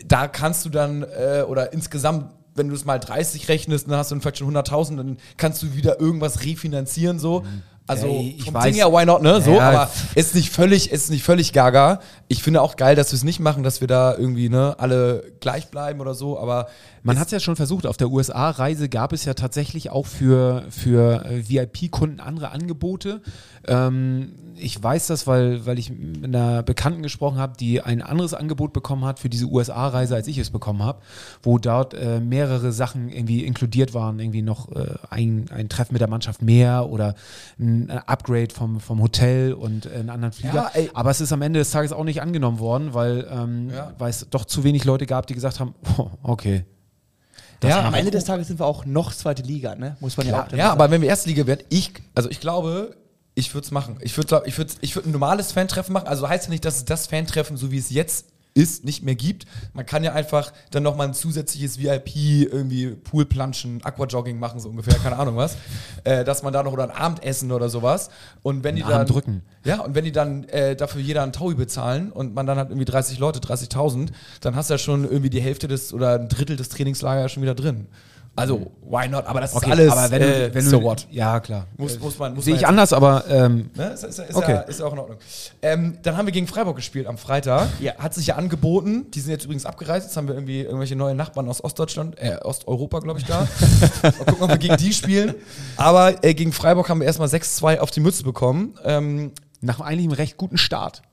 da 0.05 0.27
kannst 0.27 0.65
du 0.65 0.69
dann, 0.69 1.03
äh, 1.03 1.43
oder 1.47 1.73
insgesamt, 1.73 2.31
wenn 2.55 2.69
du 2.69 2.75
es 2.75 2.85
mal 2.85 2.99
30 2.99 3.49
rechnest, 3.49 3.87
dann 3.87 3.97
hast 3.97 4.11
du 4.11 4.19
vielleicht 4.19 4.37
schon 4.37 4.55
100.000, 4.55 4.97
dann 4.97 5.17
kannst 5.37 5.63
du 5.63 5.73
wieder 5.75 5.99
irgendwas 5.99 6.43
refinanzieren, 6.43 7.19
so. 7.19 7.43
Also, 7.85 8.07
Ja, 8.07 8.19
ich 8.37 8.43
vom 8.45 8.53
weiß. 8.53 8.63
Ding 8.63 8.75
her, 8.75 8.91
why 8.93 9.05
not, 9.05 9.21
ne? 9.21 9.41
So, 9.41 9.51
Ja, 9.55 9.69
aber 9.69 9.89
es 10.15 10.27
ist 10.27 10.35
nicht 10.35 10.49
völlig, 10.51 10.89
ist 10.91 11.09
nicht 11.09 11.23
völlig 11.23 11.51
gaga. 11.51 11.99
Ich 12.29 12.41
finde 12.41 12.61
auch 12.61 12.77
geil, 12.77 12.95
dass 12.95 13.11
wir 13.11 13.17
es 13.17 13.23
nicht 13.23 13.41
machen, 13.41 13.63
dass 13.63 13.81
wir 13.81 13.87
da 13.89 14.15
irgendwie, 14.17 14.47
ne, 14.47 14.75
alle 14.79 15.33
gleich 15.41 15.67
bleiben 15.67 15.99
oder 15.99 16.13
so, 16.13 16.39
aber 16.39 16.67
Man 17.03 17.19
hat 17.19 17.25
es 17.27 17.31
ja 17.31 17.41
schon 17.41 17.57
versucht. 17.57 17.85
Auf 17.85 17.97
der 17.97 18.09
USA-Reise 18.09 18.87
gab 18.87 19.11
es 19.11 19.25
ja 19.25 19.33
tatsächlich 19.33 19.89
auch 19.89 20.05
für, 20.07 20.63
für 20.69 21.25
äh, 21.25 21.43
VIP-Kunden 21.49 22.21
andere 22.21 22.51
Angebote. 22.51 23.21
Ähm, 23.67 24.33
ich 24.57 24.81
weiß 24.81 25.07
das, 25.07 25.27
weil, 25.27 25.65
weil 25.65 25.79
ich 25.79 25.89
mit 25.91 26.24
einer 26.25 26.63
Bekannten 26.63 27.03
gesprochen 27.03 27.38
habe, 27.38 27.53
die 27.60 27.81
ein 27.81 28.01
anderes 28.01 28.33
Angebot 28.33 28.74
bekommen 28.74 29.05
hat 29.05 29.19
für 29.19 29.29
diese 29.29 29.45
USA-Reise, 29.45 30.15
als 30.15 30.27
ich 30.27 30.38
es 30.38 30.50
bekommen 30.50 30.83
habe, 30.83 31.00
wo 31.41 31.57
dort 31.57 31.93
äh, 31.93 32.19
mehrere 32.19 32.72
Sachen 32.72 33.10
irgendwie 33.10 33.43
inkludiert 33.43 33.93
waren. 33.93 34.19
Irgendwie 34.19 34.41
noch 34.41 34.72
äh, 34.72 34.95
ein, 35.10 35.45
ein 35.51 35.69
Treffen 35.69 35.93
mit 35.93 36.01
der 36.01 36.10
Mannschaft 36.10 36.41
mehr 36.41 36.89
oder 36.89 37.15
ein 37.60 37.89
äh, 37.89 38.00
Upgrade 38.05 38.53
vom, 38.53 38.79
vom 38.79 39.01
Hotel 39.01 39.53
und 39.53 39.86
äh, 39.86 39.89
einen 39.95 40.10
anderen 40.10 40.33
Flieger. 40.33 40.72
Ja. 40.75 40.89
Aber 40.93 41.12
es 41.12 41.22
ist 41.22 41.31
am 41.33 41.41
Ende 41.41 41.60
des 41.60 41.72
Tages 41.72 41.91
auch 41.93 42.03
nicht 42.03 42.22
angenommen 42.22 42.60
worden, 42.60 42.93
weil, 42.93 43.27
ähm, 43.31 43.69
Ja. 43.69 43.93
weil 43.98 44.10
es 44.10 44.27
doch 44.29 44.45
zu 44.45 44.63
wenig 44.63 44.83
Leute 44.86 45.05
gab, 45.05 45.27
die 45.27 45.33
gesagt 45.33 45.60
haben, 45.60 45.74
oh, 45.98 46.10
okay. 46.24 46.65
ja, 47.63 47.81
Am 47.86 47.93
Ende 47.93 48.12
des 48.12 48.25
Tages 48.25 48.48
sind 48.48 48.60
wir 48.60 48.65
auch 48.65 48.86
noch 48.86 49.13
zweite 49.13 49.41
Liga, 49.43 49.75
ne? 49.75 49.95
Muss 50.00 50.17
man 50.17 50.27
ja, 50.27 50.33
auch 50.43 50.51
Ja, 50.51 50.57
sagen. 50.57 50.62
aber 50.72 50.91
wenn 50.91 51.01
wir 51.01 51.10
erste 51.10 51.29
Liga 51.29 51.48
werden, 51.48 51.62
ich, 51.69 51.93
also 52.13 52.29
ich 52.29 52.39
glaube, 52.39 52.95
ich 53.35 53.53
würde 53.53 53.65
es 53.65 53.71
machen. 53.71 53.97
Ich 54.01 54.15
würde 54.17 54.43
ich 54.45 54.57
würd, 54.57 54.75
ich 54.81 54.95
würd 54.95 55.05
ein 55.05 55.11
normales 55.11 55.51
Fantreffen 55.51 55.93
machen. 55.93 56.07
Also 56.07 56.27
heißt 56.27 56.45
ja 56.45 56.49
nicht, 56.51 56.65
dass 56.65 56.77
es 56.77 56.85
das 56.85 57.07
Fantreffen, 57.07 57.57
so 57.57 57.71
wie 57.71 57.77
es 57.77 57.89
jetzt 57.89 58.27
ist, 58.53 58.85
nicht 58.85 59.03
mehr 59.03 59.15
gibt. 59.15 59.45
Man 59.73 59.85
kann 59.85 60.03
ja 60.03 60.13
einfach 60.13 60.53
dann 60.71 60.83
nochmal 60.83 61.07
ein 61.07 61.13
zusätzliches 61.13 61.79
VIP, 61.79 62.15
irgendwie 62.15 62.87
Poolplanschen, 62.89 63.83
Aquajogging 63.83 64.37
machen, 64.37 64.59
so 64.59 64.69
ungefähr, 64.69 64.93
keine 64.95 65.17
Ahnung 65.17 65.37
was. 65.37 65.57
Äh, 66.03 66.23
dass 66.23 66.43
man 66.43 66.53
da 66.53 66.61
noch 66.63 66.73
oder 66.73 66.83
ein 66.83 66.91
Abendessen 66.91 67.51
oder 67.51 67.69
sowas. 67.69 68.09
Und 68.41 68.63
wenn 68.63 68.75
die 68.75 68.83
dann. 68.83 69.07
drücken. 69.07 69.41
Ja, 69.65 69.81
und 69.81 69.95
wenn 69.95 70.05
die 70.05 70.11
dann 70.11 70.43
äh, 70.45 70.75
dafür 70.75 71.01
jeder 71.01 71.23
einen 71.23 71.33
Taui 71.33 71.55
bezahlen 71.55 72.11
und 72.11 72.35
man 72.35 72.45
dann 72.45 72.57
hat 72.57 72.69
irgendwie 72.69 72.85
30 72.85 73.17
Leute, 73.19 73.39
30.000, 73.39 74.09
dann 74.41 74.55
hast 74.55 74.69
du 74.69 74.75
ja 74.75 74.77
schon 74.77 75.03
irgendwie 75.03 75.29
die 75.29 75.41
Hälfte 75.41 75.67
des 75.67 75.93
oder 75.93 76.19
ein 76.19 76.29
Drittel 76.29 76.55
des 76.55 76.69
Trainingslagers 76.69 77.31
schon 77.31 77.43
wieder 77.43 77.55
drin. 77.55 77.87
Also, 78.35 78.71
why 78.81 79.07
not? 79.07 79.27
Aber 79.27 79.41
das 79.41 79.55
Okay, 79.55 79.67
ist 79.67 79.71
alles. 79.79 79.91
aber 79.91 80.09
wenn 80.11 80.21
du, 80.21 80.27
äh, 80.45 80.53
wenn 80.55 80.63
du, 80.63 80.69
so 80.71 80.81
what? 80.81 81.05
Ja, 81.11 81.39
klar. 81.39 81.67
Muss, 81.77 81.99
muss 81.99 82.17
man, 82.17 82.33
muss 82.33 82.45
Sehe 82.45 82.55
ich 82.55 82.65
anders, 82.65 82.91
aber 82.91 83.25
ähm, 83.29 83.69
Ne? 83.75 83.89
Ist, 83.89 84.03
ist, 84.03 84.17
ist, 84.17 84.35
Okay. 84.35 84.53
ja, 84.53 84.59
ist 84.61 84.81
auch 84.81 84.91
in 84.93 84.97
Ordnung. 84.99 85.17
Ähm, 85.61 85.99
dann 86.01 86.17
haben 86.17 86.25
wir 86.25 86.31
gegen 86.31 86.47
Freiburg 86.47 86.75
gespielt 86.75 87.05
am 87.05 87.19
Freitag. 87.19 87.67
Ja. 87.79 87.93
Hat 87.99 88.15
sich 88.15 88.25
ja 88.25 88.35
angeboten. 88.35 89.11
Die 89.11 89.19
sind 89.19 89.29
jetzt 89.29 89.43
übrigens 89.45 89.67
abgereist. 89.67 90.07
Jetzt 90.07 90.17
haben 90.17 90.27
wir 90.27 90.33
irgendwie 90.33 90.61
irgendwelche 90.61 90.95
neuen 90.95 91.15
Nachbarn 91.15 91.47
aus 91.47 91.63
Ostdeutschland, 91.63 92.17
äh, 92.17 92.37
Osteuropa, 92.43 93.01
glaube 93.01 93.19
ich, 93.19 93.25
da. 93.25 93.47
Mal 94.01 94.11
gucken, 94.25 94.41
ob 94.41 94.49
wir 94.49 94.57
gegen 94.57 94.77
die 94.77 94.93
spielen. 94.93 95.35
Aber 95.77 96.23
äh, 96.23 96.33
gegen 96.33 96.53
Freiburg 96.53 96.89
haben 96.89 97.01
wir 97.01 97.05
erstmal 97.05 97.27
6-2 97.27 97.77
auf 97.79 97.91
die 97.91 97.99
Mütze 97.99 98.23
bekommen, 98.23 98.73
ähm, 98.83 99.31
nach 99.61 99.79
eigentlich 99.79 100.05
einem 100.07 100.13
recht 100.13 100.37
guten 100.37 100.57
Start. 100.57 101.03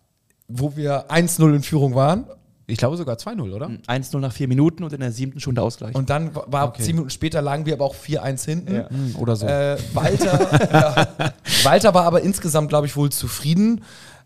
wo 0.49 0.75
wir 0.75 1.11
1-0 1.11 1.55
in 1.55 1.63
Führung 1.63 1.95
waren. 1.95 2.25
Ich 2.71 2.79
glaube 2.79 2.97
sogar 2.97 3.17
2-0, 3.17 3.53
oder? 3.55 3.71
1-0 3.87 4.19
nach 4.19 4.33
vier 4.33 4.49
Minuten 4.49 4.85
und 4.85 4.93
in 4.93 5.01
der 5.01 5.13
siebten 5.13 5.41
schon 5.41 5.55
der 5.55 5.65
Ausgleich. 5.65 5.95
Und 5.95 6.11
dann 6.11 6.35
war- 6.35 6.69
Okay. 6.69 6.83
zehn 6.83 6.95
Minuten 6.97 7.11
später 7.11 7.43
lagen 7.43 7.67
wir 7.67 7.75
aber 7.75 7.85
auch 7.85 7.95
4-1 7.95 8.45
hinten. 8.45 8.75
Ja. 8.75 8.89
Hm, 8.91 9.17
Oder 9.19 9.37
so. 9.37 9.47
Äh, 9.47 9.77
Walter, 9.93 10.73
ja, 10.73 11.33
Walter 11.65 11.95
war 11.95 12.05
aber 12.05 12.23
insgesamt, 12.23 12.69
glaube 12.69 12.87
ich, 12.87 12.97
wohl 12.97 13.11
zufrieden. 13.11 13.83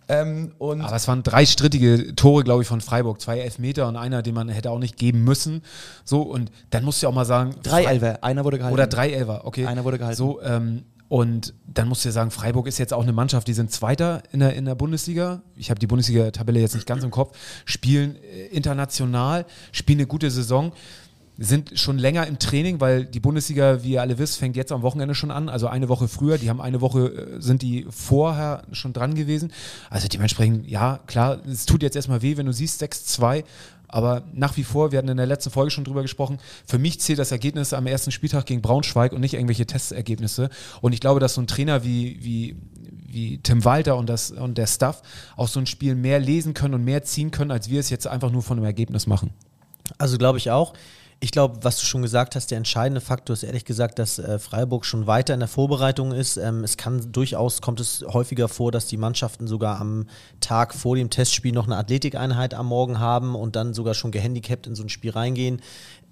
Ähm, 0.06 0.52
und 0.58 0.82
Aber 0.82 0.96
es 0.96 1.08
waren 1.08 1.22
drei 1.22 1.46
strittige 1.46 2.14
Tore, 2.14 2.44
glaube 2.44 2.60
ich, 2.62 2.68
von 2.68 2.82
Freiburg. 2.82 3.22
Zwei 3.22 3.38
Elfmeter 3.38 3.88
und 3.88 3.96
einer, 3.96 4.20
den 4.20 4.34
man 4.34 4.50
hätte 4.50 4.70
auch 4.70 4.78
nicht 4.78 4.98
geben 4.98 5.24
müssen. 5.24 5.62
So, 6.04 6.20
und 6.22 6.50
dann 6.68 6.84
musst 6.84 7.00
du 7.00 7.06
ja 7.06 7.10
auch 7.10 7.14
mal 7.14 7.24
sagen. 7.24 7.54
Drei 7.62 7.84
Elfer, 7.84 8.22
einer 8.22 8.44
wurde 8.44 8.58
gehalten. 8.58 8.74
Oder 8.74 8.86
drei 8.86 9.10
Elfer, 9.12 9.46
okay. 9.46 9.64
Einer 9.66 9.82
wurde 9.84 9.96
gehalten. 9.98 10.18
So, 10.18 10.42
ähm, 10.42 10.82
und 11.08 11.54
dann 11.66 11.88
musst 11.88 12.04
du 12.04 12.08
ja 12.08 12.12
sagen, 12.12 12.30
Freiburg 12.30 12.66
ist 12.66 12.78
jetzt 12.78 12.92
auch 12.94 13.02
eine 13.02 13.12
Mannschaft, 13.12 13.46
die 13.46 13.52
sind 13.52 13.70
Zweiter 13.70 14.22
in 14.32 14.40
der, 14.40 14.54
in 14.54 14.64
der 14.64 14.74
Bundesliga. 14.74 15.42
Ich 15.54 15.70
habe 15.70 15.78
die 15.78 15.86
Bundesliga-Tabelle 15.86 16.60
jetzt 16.60 16.74
nicht 16.74 16.86
ganz 16.86 17.04
im 17.04 17.10
Kopf. 17.10 17.36
Spielen 17.66 18.16
äh, 18.16 18.46
international, 18.46 19.44
spielen 19.70 20.00
eine 20.00 20.06
gute 20.06 20.30
Saison, 20.30 20.72
sind 21.36 21.78
schon 21.78 21.98
länger 21.98 22.26
im 22.26 22.38
Training, 22.38 22.80
weil 22.80 23.04
die 23.04 23.20
Bundesliga, 23.20 23.82
wie 23.82 23.92
ihr 23.92 24.00
alle 24.00 24.18
wisst, 24.18 24.38
fängt 24.38 24.56
jetzt 24.56 24.72
am 24.72 24.82
Wochenende 24.82 25.14
schon 25.14 25.30
an. 25.30 25.48
Also 25.48 25.66
eine 25.66 25.88
Woche 25.88 26.08
früher. 26.08 26.38
Die 26.38 26.48
haben 26.48 26.60
eine 26.60 26.80
Woche, 26.80 27.08
äh, 27.08 27.40
sind 27.40 27.62
die 27.62 27.86
vorher 27.90 28.62
schon 28.72 28.92
dran 28.92 29.14
gewesen. 29.14 29.52
Also 29.90 30.08
dementsprechend, 30.08 30.68
ja, 30.68 31.00
klar, 31.06 31.38
es 31.46 31.66
tut 31.66 31.82
jetzt 31.82 31.96
erstmal 31.96 32.22
weh, 32.22 32.36
wenn 32.36 32.46
du 32.46 32.52
siehst 32.52 32.82
6-2. 32.82 33.44
Aber 33.94 34.24
nach 34.32 34.56
wie 34.56 34.64
vor, 34.64 34.90
wir 34.90 34.98
hatten 34.98 35.08
in 35.08 35.16
der 35.16 35.24
letzten 35.24 35.52
Folge 35.52 35.70
schon 35.70 35.84
drüber 35.84 36.02
gesprochen, 36.02 36.38
für 36.66 36.80
mich 36.80 37.00
zählt 37.00 37.20
das 37.20 37.30
Ergebnis 37.30 37.72
am 37.72 37.86
ersten 37.86 38.10
Spieltag 38.10 38.44
gegen 38.44 38.60
Braunschweig 38.60 39.12
und 39.12 39.20
nicht 39.20 39.34
irgendwelche 39.34 39.66
Testergebnisse. 39.66 40.50
Und 40.80 40.94
ich 40.94 40.98
glaube, 40.98 41.20
dass 41.20 41.34
so 41.34 41.40
ein 41.40 41.46
Trainer 41.46 41.84
wie, 41.84 42.18
wie, 42.20 42.56
wie 43.06 43.38
Tim 43.38 43.64
Walter 43.64 43.96
und, 43.96 44.08
das, 44.08 44.32
und 44.32 44.58
der 44.58 44.66
Staff 44.66 45.00
aus 45.36 45.52
so 45.52 45.60
einem 45.60 45.66
Spiel 45.66 45.94
mehr 45.94 46.18
lesen 46.18 46.54
können 46.54 46.74
und 46.74 46.84
mehr 46.84 47.04
ziehen 47.04 47.30
können, 47.30 47.52
als 47.52 47.70
wir 47.70 47.78
es 47.78 47.88
jetzt 47.88 48.08
einfach 48.08 48.32
nur 48.32 48.42
von 48.42 48.56
einem 48.56 48.66
Ergebnis 48.66 49.06
machen. 49.06 49.30
Also 49.96 50.18
glaube 50.18 50.38
ich 50.38 50.50
auch. 50.50 50.74
Ich 51.24 51.30
glaube, 51.30 51.60
was 51.62 51.78
du 51.78 51.86
schon 51.86 52.02
gesagt 52.02 52.36
hast, 52.36 52.50
der 52.50 52.58
entscheidende 52.58 53.00
Faktor 53.00 53.32
ist 53.32 53.44
ehrlich 53.44 53.64
gesagt, 53.64 53.98
dass 53.98 54.18
äh, 54.18 54.38
Freiburg 54.38 54.84
schon 54.84 55.06
weiter 55.06 55.32
in 55.32 55.40
der 55.40 55.48
Vorbereitung 55.48 56.12
ist. 56.12 56.36
Ähm, 56.36 56.62
es 56.64 56.76
kann 56.76 57.12
durchaus, 57.12 57.62
kommt 57.62 57.80
es 57.80 58.04
häufiger 58.06 58.46
vor, 58.46 58.70
dass 58.70 58.88
die 58.88 58.98
Mannschaften 58.98 59.46
sogar 59.46 59.80
am 59.80 60.06
Tag 60.40 60.74
vor 60.74 60.96
dem 60.96 61.08
Testspiel 61.08 61.52
noch 61.52 61.64
eine 61.64 61.78
Athletikeinheit 61.78 62.52
am 62.52 62.66
Morgen 62.66 62.98
haben 62.98 63.36
und 63.36 63.56
dann 63.56 63.72
sogar 63.72 63.94
schon 63.94 64.10
gehandicapt 64.10 64.66
in 64.66 64.74
so 64.74 64.82
ein 64.82 64.90
Spiel 64.90 65.12
reingehen. 65.12 65.62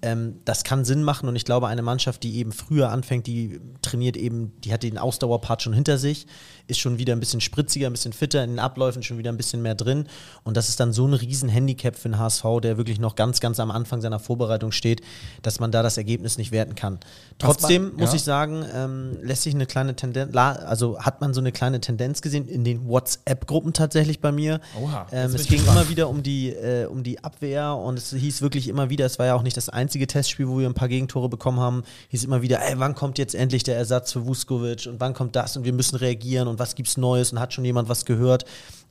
Ähm, 0.01 0.39
das 0.45 0.63
kann 0.63 0.83
Sinn 0.83 1.03
machen 1.03 1.29
und 1.29 1.35
ich 1.35 1.45
glaube, 1.45 1.67
eine 1.67 1.83
Mannschaft, 1.83 2.23
die 2.23 2.37
eben 2.37 2.51
früher 2.51 2.89
anfängt, 2.89 3.27
die 3.27 3.61
trainiert 3.83 4.17
eben, 4.17 4.59
die 4.61 4.73
hat 4.73 4.81
den 4.81 4.97
Ausdauerpart 4.97 5.61
schon 5.61 5.73
hinter 5.73 5.99
sich, 5.99 6.25
ist 6.67 6.79
schon 6.79 6.97
wieder 6.97 7.13
ein 7.13 7.19
bisschen 7.19 7.41
spritziger, 7.41 7.87
ein 7.87 7.93
bisschen 7.93 8.13
fitter, 8.13 8.43
in 8.43 8.51
den 8.51 8.59
Abläufen 8.59 9.03
schon 9.03 9.17
wieder 9.17 9.31
ein 9.31 9.37
bisschen 9.37 9.61
mehr 9.61 9.75
drin. 9.75 10.07
Und 10.43 10.55
das 10.57 10.69
ist 10.69 10.79
dann 10.79 10.93
so 10.93 11.05
ein 11.05 11.13
riesen 11.13 11.49
Handicap 11.49 11.95
für 11.95 12.09
den 12.09 12.17
HSV, 12.17 12.43
der 12.61 12.77
wirklich 12.77 12.99
noch 12.99 13.15
ganz, 13.15 13.39
ganz 13.39 13.59
am 13.59 13.71
Anfang 13.71 14.01
seiner 14.01 14.19
Vorbereitung 14.19 14.71
steht, 14.71 15.01
dass 15.41 15.59
man 15.59 15.71
da 15.71 15.83
das 15.83 15.97
Ergebnis 15.97 16.37
nicht 16.37 16.51
werten 16.51 16.75
kann. 16.75 16.99
Trotzdem 17.37 17.89
man- 17.89 17.95
muss 17.95 18.11
ja. 18.11 18.15
ich 18.15 18.23
sagen, 18.23 18.65
ähm, 18.73 19.17
lässt 19.21 19.43
sich 19.43 19.53
eine 19.53 19.65
kleine 19.65 19.95
Tendenz, 19.95 20.35
also 20.35 20.99
hat 20.99 21.21
man 21.21 21.33
so 21.33 21.41
eine 21.41 21.51
kleine 21.51 21.81
Tendenz 21.81 22.21
gesehen 22.21 22.47
in 22.47 22.63
den 22.63 22.87
WhatsApp-Gruppen 22.87 23.73
tatsächlich 23.73 24.21
bei 24.21 24.31
mir. 24.31 24.61
Oha, 24.81 25.07
ähm, 25.11 25.35
es 25.35 25.47
ging 25.47 25.65
immer 25.65 25.89
wieder 25.89 26.09
um 26.09 26.23
die, 26.23 26.49
äh, 26.49 26.85
um 26.85 27.03
die 27.03 27.23
Abwehr 27.23 27.75
und 27.75 27.97
es 27.97 28.11
hieß 28.11 28.41
wirklich 28.41 28.67
immer 28.67 28.89
wieder, 28.89 29.05
es 29.05 29.19
war 29.19 29.25
ja 29.25 29.35
auch 29.35 29.43
nicht 29.43 29.57
das 29.57 29.69
einzige 29.69 30.07
Testspiel, 30.07 30.47
wo 30.47 30.59
wir 30.59 30.67
ein 30.67 30.73
paar 30.73 30.87
Gegentore 30.87 31.29
bekommen 31.29 31.59
haben, 31.59 31.83
hieß 32.09 32.23
immer 32.23 32.41
wieder, 32.41 32.61
ey, 32.61 32.75
wann 32.77 32.95
kommt 32.95 33.17
jetzt 33.17 33.35
endlich 33.35 33.63
der 33.63 33.75
Ersatz 33.75 34.13
für 34.13 34.25
Vuskovic 34.25 34.87
und 34.87 34.99
wann 34.99 35.13
kommt 35.13 35.35
das 35.35 35.57
und 35.57 35.65
wir 35.65 35.73
müssen 35.73 35.97
reagieren 35.97 36.47
und 36.47 36.52
was 36.59 36.75
gibt's 36.75 36.97
Neues 36.97 37.31
und 37.31 37.39
hat 37.39 37.53
schon 37.53 37.65
jemand 37.65 37.89
was 37.89 38.05
gehört. 38.05 38.45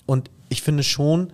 Und 0.06 0.30
ich 0.48 0.62
finde 0.62 0.82
schon, 0.82 1.32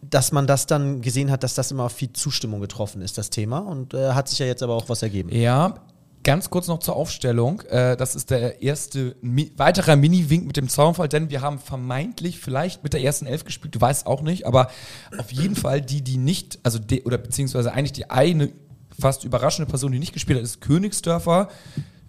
dass 0.00 0.32
man 0.32 0.46
das 0.46 0.66
dann 0.66 1.00
gesehen 1.00 1.30
hat, 1.30 1.42
dass 1.42 1.54
das 1.54 1.70
immer 1.70 1.84
auf 1.84 1.92
viel 1.92 2.12
Zustimmung 2.12 2.60
getroffen 2.60 3.02
ist, 3.02 3.18
das 3.18 3.30
Thema. 3.30 3.58
Und 3.58 3.94
äh, 3.94 4.12
hat 4.12 4.28
sich 4.28 4.38
ja 4.38 4.46
jetzt 4.46 4.62
aber 4.62 4.74
auch 4.74 4.88
was 4.88 5.02
ergeben. 5.02 5.30
Ja, 5.34 5.74
ganz 6.22 6.50
kurz 6.50 6.68
noch 6.68 6.78
zur 6.78 6.96
Aufstellung. 6.96 7.62
Äh, 7.62 7.96
das 7.96 8.14
ist 8.14 8.30
der 8.30 8.62
erste 8.62 9.16
weiterer 9.56 9.96
Mini-Wink 9.96 10.46
mit 10.46 10.56
dem 10.56 10.68
Zaunfall, 10.68 11.08
denn 11.08 11.30
wir 11.30 11.40
haben 11.40 11.58
vermeintlich 11.58 12.38
vielleicht 12.38 12.82
mit 12.82 12.92
der 12.92 13.02
ersten 13.02 13.26
Elf 13.26 13.44
gespielt, 13.44 13.74
du 13.74 13.80
weißt 13.80 14.06
auch 14.06 14.22
nicht, 14.22 14.46
aber 14.46 14.70
auf 15.18 15.32
jeden 15.32 15.56
Fall 15.56 15.80
die, 15.80 16.02
die 16.02 16.18
nicht, 16.18 16.58
also 16.62 16.78
de, 16.78 17.02
oder 17.04 17.18
beziehungsweise 17.18 17.72
eigentlich 17.72 17.92
die 17.92 18.10
eine 18.10 18.52
fast 18.98 19.24
überraschende 19.24 19.68
Person, 19.68 19.92
die 19.92 19.98
nicht 19.98 20.12
gespielt 20.12 20.38
hat, 20.38 20.44
ist 20.44 20.60
Königsdörfer. 20.60 21.48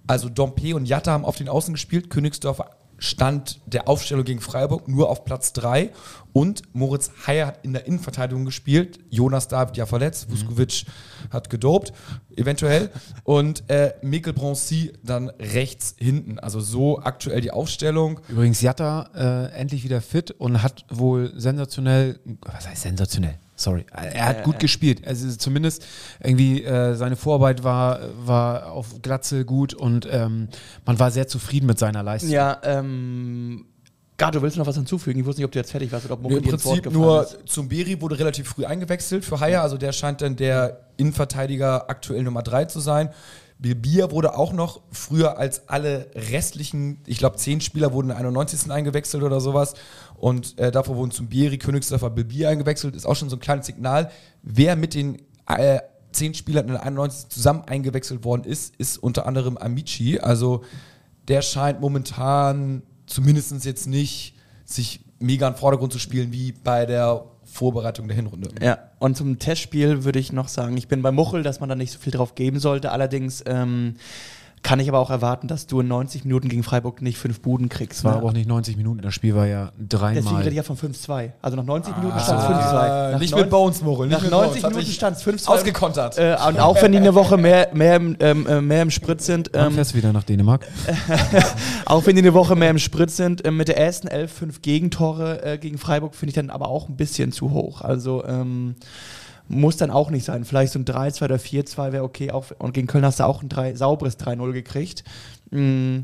Also 0.06 0.28
Dompe 0.28 0.76
und 0.76 0.86
Jatta 0.86 1.12
haben 1.12 1.24
auf 1.24 1.38
den 1.38 1.48
Außen 1.48 1.74
gespielt. 1.74 2.10
Königsdörfer 2.10 2.70
stand 3.04 3.60
der 3.66 3.90
Aufstellung 3.90 4.24
gegen 4.24 4.40
Freiburg 4.40 4.88
nur 4.88 5.10
auf 5.10 5.26
Platz 5.26 5.52
3 5.52 5.92
und 6.32 6.62
Moritz 6.74 7.12
Heyer 7.28 7.48
hat 7.48 7.60
in 7.64 7.74
der 7.74 7.86
Innenverteidigung 7.86 8.46
gespielt. 8.46 9.00
Jonas 9.10 9.50
David 9.50 9.76
ja 9.76 9.86
verletzt, 9.86 10.32
Vuskovic 10.32 10.86
hat 11.30 11.50
gedopt, 11.50 11.92
eventuell. 12.38 12.90
Und 13.26 13.70
äh, 13.70 13.94
Mikkel 14.02 14.32
Broncy 14.32 14.94
dann 15.04 15.30
rechts 15.30 15.96
hinten. 16.00 16.40
Also 16.40 16.62
so 16.62 17.00
aktuell 17.00 17.42
die 17.42 17.52
Aufstellung. 17.52 18.22
Übrigens, 18.30 18.62
Jatta 18.62 19.10
äh, 19.14 19.52
endlich 19.54 19.84
wieder 19.84 20.00
fit 20.00 20.32
und 20.32 20.64
hat 20.64 20.86
wohl 20.90 21.34
sensationell, 21.36 22.22
was 22.42 22.70
heißt 22.70 22.84
sensationell? 22.84 23.38
Sorry, 23.56 23.86
er 23.92 24.26
hat 24.26 24.44
gut 24.44 24.60
gespielt. 24.60 25.08
Also 25.08 25.30
zumindest 25.36 25.86
irgendwie 26.22 26.64
äh, 26.64 26.96
seine 26.96 27.16
Vorarbeit 27.16 27.64
war, 27.64 28.00
war 28.26 28.72
auf 28.72 29.02
Glatze 29.02 29.46
gut 29.46 29.74
und 29.74 30.08
ähm, 30.12 30.48
man 30.86 31.00
war 31.00 31.12
sehr 31.12 31.28
zufrieden 31.28 31.68
mit 31.68 31.78
seiner 31.80 32.04
Leistung. 32.04 32.32
Ja, 32.32 32.60
ähm. 32.64 33.66
Gato, 34.16 34.42
willst 34.44 34.56
du 34.56 34.60
noch 34.60 34.68
was 34.68 34.76
hinzufügen? 34.76 35.20
Ich 35.20 35.26
wusste 35.26 35.42
nicht, 35.42 35.46
ob 35.46 35.52
du 35.52 35.60
jetzt 35.60 35.72
fertig 35.72 35.92
warst 35.92 36.06
oder 36.06 36.14
ob 36.14 36.22
Nee, 36.22 36.36
Mucke 36.36 36.44
Im 36.44 36.50
Prinzip 36.50 36.92
nur 36.92 37.24
ist. 37.24 37.40
Zumberi 37.46 38.00
wurde 38.00 38.20
relativ 38.20 38.48
früh 38.48 38.64
eingewechselt 38.64 39.26
für 39.26 39.40
Haier, 39.40 39.64
also 39.64 39.76
der 39.76 39.92
scheint 39.92 40.22
dann 40.22 40.36
der 40.36 40.82
Innenverteidiger 40.98 41.90
aktuell 41.90 42.22
Nummer 42.24 42.44
3 42.44 42.66
zu 42.66 42.80
sein. 42.80 43.10
Bilbia 43.60 44.12
wurde 44.12 44.38
auch 44.38 44.52
noch 44.52 44.82
früher 44.92 45.38
als 45.38 45.68
alle 45.70 46.08
restlichen, 46.16 47.00
ich 47.06 47.18
glaube 47.18 47.38
zehn 47.38 47.62
Spieler 47.62 47.94
wurden 47.94 48.08
in 48.08 48.10
der 48.10 48.18
91. 48.18 48.70
eingewechselt 48.72 49.24
oder 49.24 49.40
sowas. 49.40 49.74
Und 50.24 50.58
äh, 50.58 50.72
davor 50.72 50.96
wurden 50.96 51.12
Zumberi, 51.12 51.58
Königsdörfer, 51.58 52.10
Bilbia 52.10 52.48
eingewechselt. 52.48 52.96
Ist 52.96 53.06
auch 53.06 53.18
schon 53.18 53.30
so 53.30 53.36
ein 53.36 53.42
kleines 53.42 53.66
Signal. 53.66 54.10
Wer 54.42 54.78
mit 54.78 54.94
den 54.94 55.22
äh, 55.50 55.80
zehn 56.14 56.34
Spielern 56.34 56.68
in 56.68 56.72
der 56.72 56.84
91. 56.84 57.28
zusammen 57.28 57.64
eingewechselt 57.68 58.24
worden 58.24 58.46
ist, 58.46 58.74
ist 58.78 58.98
unter 58.98 59.28
anderem 59.28 59.58
Amici. 59.58 60.20
Also 60.20 60.64
der 61.28 61.42
scheint 61.42 61.82
momentan 61.82 62.84
zumindest 63.06 63.66
jetzt 63.66 63.86
nicht 63.86 64.36
sich 64.64 65.02
mega 65.20 65.46
in 65.46 65.56
Vordergrund 65.56 65.92
zu 65.92 66.00
spielen 66.00 66.32
wie 66.32 66.54
bei 66.54 66.86
der 66.86 67.26
Vorbereitung 67.44 68.08
der 68.08 68.16
Hinrunde. 68.16 68.48
Ja, 68.62 68.80
und 69.00 69.18
zum 69.18 69.40
Testspiel 69.40 70.06
würde 70.06 70.20
ich 70.20 70.32
noch 70.32 70.48
sagen, 70.48 70.78
ich 70.78 70.88
bin 70.88 71.02
bei 71.02 71.12
Muchel, 71.12 71.44
dass 71.44 71.60
man 71.60 71.68
da 71.68 71.76
nicht 71.76 71.92
so 71.92 72.00
viel 72.00 72.14
drauf 72.14 72.34
geben 72.36 72.60
sollte. 72.60 72.94
Allerdings 72.94 73.44
ähm, 73.46 73.96
kann 74.64 74.80
ich 74.80 74.88
aber 74.88 75.00
auch 75.00 75.10
erwarten, 75.10 75.48
dass 75.48 75.68
du 75.68 75.82
in 75.82 75.90
90 75.90 76.24
Minuten 76.24 76.48
gegen 76.48 76.64
Freiburg 76.64 77.02
nicht 77.02 77.18
fünf 77.18 77.42
Buden 77.42 77.68
kriegst. 77.68 78.00
Es 78.00 78.04
war 78.06 78.14
ne? 78.14 78.18
aber 78.20 78.30
auch 78.30 78.34
nicht 78.34 78.48
90 78.48 78.78
Minuten, 78.78 79.02
das 79.02 79.14
Spiel 79.14 79.36
war 79.36 79.46
ja 79.46 79.72
Deswegen 79.78 79.90
dreimal. 79.90 80.36
rede 80.38 80.50
ich 80.50 80.56
ja 80.56 80.64
von 80.64 80.78
5-2. 80.78 81.32
Also 81.42 81.58
nach 81.58 81.66
90 81.66 81.98
Minuten 81.98 82.20
stand 82.20 82.40
es 82.40 82.46
Ah, 82.46 83.10
5-2. 83.10 83.12
Nach 83.12 83.20
nicht 83.20 83.36
mit 83.36 83.50
Bones, 83.50 83.82
Morel. 83.82 84.08
Nach 84.08 84.22
mit 84.22 84.32
90 84.32 84.62
Bones. 84.62 84.76
Minuten 84.76 84.94
stand 84.94 85.18
es 85.18 85.26
5-2. 85.26 85.48
Ausgekontert. 85.48 86.18
Äh, 86.18 86.38
und 86.48 86.60
auch 86.60 86.82
wenn 86.82 86.94
die 86.94 86.98
eine 86.98 87.14
Woche 87.14 87.38
mehr, 87.38 87.70
mehr, 87.74 87.98
im, 87.98 88.16
ähm, 88.22 88.48
äh, 88.48 88.62
mehr 88.62 88.82
im 88.82 88.90
Sprit 88.90 89.22
sind, 89.22 89.52
ähm, 89.54 89.74
fährst 89.74 89.94
du 89.94 89.98
wieder 89.98 90.14
nach 90.14 90.24
Dänemark? 90.24 90.66
auch 91.86 92.06
wenn 92.06 92.16
die 92.16 92.22
eine 92.22 92.34
Woche 92.34 92.56
mehr 92.56 92.70
im 92.70 92.80
Sprit 92.80 93.12
sind, 93.12 93.44
äh, 93.46 93.52
mit 93.52 93.68
der 93.68 93.78
ersten 93.78 94.08
11 94.08 94.32
fünf 94.32 94.62
Gegentore 94.62 95.44
äh, 95.44 95.58
gegen 95.58 95.78
Freiburg 95.78 96.16
finde 96.16 96.30
ich 96.30 96.36
dann 96.36 96.50
aber 96.50 96.70
auch 96.70 96.88
ein 96.88 96.96
bisschen 96.96 97.34
zu 97.34 97.52
hoch. 97.52 97.82
Also 97.82 98.24
ähm, 98.26 98.76
muss 99.48 99.78
dann 99.78 99.92
auch 99.92 100.10
nicht 100.10 100.26
sein. 100.26 100.46
Vielleicht 100.46 100.74
so 100.74 100.80
ein 100.80 100.86
3-2 100.86 101.24
oder 101.24 101.36
4-2 101.36 101.92
wäre 101.92 102.04
okay. 102.04 102.32
Auch, 102.32 102.46
und 102.60 102.74
gegen 102.74 102.88
Köln 102.88 103.06
hast 103.06 103.20
du 103.20 103.26
auch 103.26 103.42
ein 103.42 103.50
3, 103.50 103.76
sauberes 103.76 104.18
3-0 104.20 104.52
gekriegt. 104.54 105.04
Mm, 105.52 106.00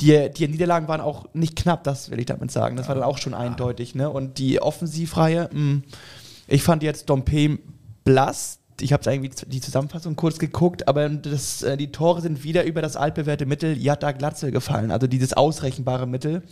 die, 0.00 0.30
die 0.36 0.48
Niederlagen 0.48 0.88
waren 0.88 1.00
auch 1.00 1.26
nicht 1.34 1.56
knapp, 1.56 1.84
das 1.84 2.10
will 2.10 2.18
ich 2.18 2.26
damit 2.26 2.50
sagen. 2.50 2.76
Das 2.76 2.88
war 2.88 2.94
dann 2.94 3.04
auch 3.04 3.18
schon 3.18 3.34
eindeutig. 3.34 3.94
Ne? 3.94 4.10
Und 4.10 4.38
die 4.38 4.60
Offensivreihe, 4.60 5.48
mh, 5.52 5.82
Ich 6.48 6.62
fand 6.62 6.82
jetzt 6.82 7.08
Dompe 7.08 7.58
blass, 8.04 8.58
ich 8.80 8.92
habe 8.92 9.08
irgendwie 9.08 9.30
die 9.46 9.60
Zusammenfassung 9.60 10.16
kurz 10.16 10.38
geguckt, 10.38 10.88
aber 10.88 11.08
das, 11.08 11.62
äh, 11.62 11.76
die 11.76 11.92
Tore 11.92 12.20
sind 12.20 12.42
wieder 12.42 12.64
über 12.64 12.82
das 12.82 12.96
altbewährte 12.96 13.46
Mittel 13.46 13.78
Jatta 13.78 14.12
Glatzel 14.12 14.50
gefallen. 14.50 14.90
Also 14.90 15.06
dieses 15.06 15.32
ausrechenbare 15.32 16.06
Mittel. 16.06 16.42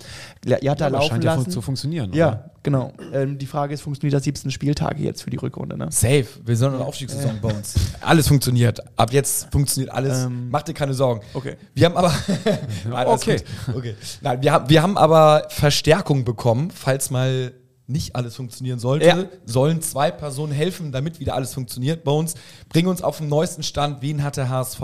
Jatta 0.44 0.84
ja, 0.84 0.88
laufen 0.88 1.08
scheint 1.08 1.24
lassen. 1.24 1.44
ja 1.46 1.50
zu 1.50 1.62
funktionieren. 1.62 2.12
Ja, 2.12 2.28
oder? 2.28 2.50
genau. 2.62 2.92
Ähm, 3.12 3.38
die 3.38 3.46
Frage 3.46 3.74
ist, 3.74 3.80
funktioniert 3.80 4.14
das 4.14 4.24
17 4.24 4.50
Spieltage 4.50 5.02
jetzt 5.02 5.22
für 5.22 5.30
die 5.30 5.36
Rückrunde? 5.36 5.76
Ne? 5.76 5.88
Safe. 5.90 6.26
Wir 6.44 6.56
sind 6.56 6.72
in 6.72 6.78
der 6.78 6.86
Aufstiegssaison 6.86 7.40
bei 7.42 7.52
uns. 7.52 7.74
Alles 8.00 8.28
funktioniert. 8.28 8.80
Ab 8.96 9.12
jetzt 9.12 9.48
funktioniert 9.50 9.92
alles. 9.92 10.24
Ähm, 10.24 10.48
Mach 10.50 10.62
dir 10.62 10.74
keine 10.74 10.94
Sorgen. 10.94 11.22
Okay. 11.34 11.56
Wir 11.74 11.86
haben 11.86 11.96
aber. 11.96 12.14
Nein, 12.88 13.06
okay. 13.08 13.40
okay. 13.74 13.96
Nein, 14.20 14.42
wir, 14.42 14.52
haben, 14.52 14.70
wir 14.70 14.82
haben 14.82 14.96
aber 14.96 15.46
Verstärkung 15.48 16.24
bekommen, 16.24 16.70
falls 16.70 17.10
mal 17.10 17.52
nicht 17.92 18.16
alles 18.16 18.34
funktionieren 18.34 18.78
sollte, 18.78 19.06
ja. 19.06 19.24
sollen 19.44 19.80
zwei 19.82 20.10
Personen 20.10 20.52
helfen, 20.52 20.92
damit 20.92 21.20
wieder 21.20 21.34
alles 21.34 21.54
funktioniert 21.54 22.04
bei 22.04 22.12
uns. 22.12 22.34
Bring 22.68 22.86
uns 22.86 23.02
auf 23.02 23.18
den 23.18 23.28
neuesten 23.28 23.62
Stand. 23.62 24.02
Wen 24.02 24.22
hat 24.22 24.36
der 24.36 24.48
HSV 24.48 24.80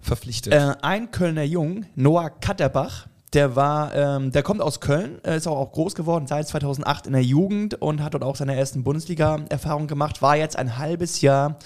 verpflichtet? 0.00 0.52
Äh, 0.52 0.74
ein 0.82 1.10
Kölner 1.10 1.42
Jung, 1.42 1.86
Noah 1.94 2.30
Katterbach. 2.30 3.08
Der 3.32 3.56
war, 3.56 3.94
ähm, 3.94 4.30
der 4.30 4.42
kommt 4.42 4.60
aus 4.60 4.80
Köln, 4.80 5.18
ist 5.20 5.48
auch, 5.48 5.56
auch 5.56 5.72
groß 5.72 5.94
geworden 5.94 6.26
seit 6.26 6.46
2008 6.48 7.06
in 7.06 7.14
der 7.14 7.22
Jugend 7.22 7.80
und 7.80 8.02
hat 8.02 8.12
dort 8.12 8.24
auch 8.24 8.36
seine 8.36 8.56
ersten 8.56 8.84
Bundesliga-Erfahrungen 8.84 9.88
gemacht. 9.88 10.20
War 10.20 10.36
jetzt 10.36 10.56
ein 10.56 10.76
halbes 10.76 11.22
Jahr 11.22 11.56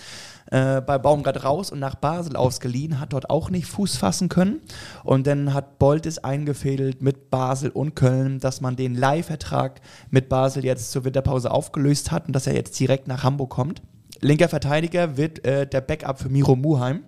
äh, 0.51 0.81
bei 0.81 0.99
Baumgart 0.99 1.43
raus 1.43 1.71
und 1.73 1.81
nach 1.81 1.97
Basel 1.97 2.37
ausgeliehen, 2.37 3.01
hat 3.01 3.13
dort 3.13 3.31
auch 3.31 3.51
nicht 3.51 3.67
Fuß 3.67 3.97
fassen 3.97 4.29
können. 4.29 4.61
Und 5.03 5.27
dann 5.27 5.55
hat 5.55 5.79
Bolt 5.79 6.07
es 6.07 6.23
eingefädelt 6.23 7.03
mit 7.03 7.31
Basel 7.31 7.71
und 7.71 7.97
Köln, 7.97 8.39
dass 8.39 8.61
man 8.61 8.77
den 8.77 8.95
Leihvertrag 8.95 9.81
mit 10.11 10.29
Basel 10.29 10.65
jetzt 10.65 10.93
zur 10.93 11.05
Winterpause 11.05 11.51
aufgelöst 11.51 12.13
hat 12.13 12.29
und 12.29 12.33
dass 12.37 12.47
er 12.47 12.55
jetzt 12.55 12.79
direkt 12.79 13.09
nach 13.09 13.25
Hamburg 13.25 13.51
kommt. 13.51 13.83
Linker 14.21 14.49
Verteidiger 14.49 15.17
wird 15.17 15.45
äh, 15.45 15.67
der 15.67 15.81
Backup 15.81 16.21
für 16.21 16.29
Miro 16.29 16.55
Muheim. 16.55 17.03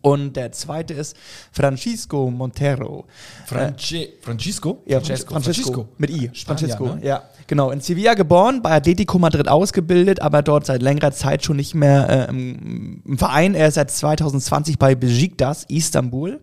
Und 0.00 0.36
der 0.36 0.52
zweite 0.52 0.94
ist 0.94 1.16
Francisco 1.52 2.30
Montero. 2.30 3.06
Franci 3.46 4.04
äh, 4.04 4.08
Francisco? 4.20 4.82
Ja, 4.86 4.98
Francesco. 5.00 5.32
Francisco. 5.32 5.72
Francisco. 5.72 5.88
Mit 5.98 6.10
I. 6.10 6.30
Spanier, 6.32 6.44
Francisco, 6.44 6.94
ne? 6.94 7.04
ja. 7.04 7.22
Genau, 7.48 7.70
in 7.70 7.80
Sevilla 7.80 8.12
geboren, 8.12 8.60
bei 8.60 8.72
Atletico 8.72 9.18
Madrid 9.18 9.48
ausgebildet, 9.48 10.20
aber 10.20 10.42
dort 10.42 10.66
seit 10.66 10.82
längerer 10.82 11.12
Zeit 11.12 11.44
schon 11.44 11.56
nicht 11.56 11.74
mehr 11.74 12.28
äh, 12.28 12.30
im, 12.30 13.02
im, 13.06 13.18
Verein. 13.18 13.54
Er 13.54 13.68
ist 13.68 13.74
seit 13.74 13.90
2020 13.90 14.78
bei 14.78 14.94
Besiktas, 14.94 15.64
Istanbul. 15.64 16.40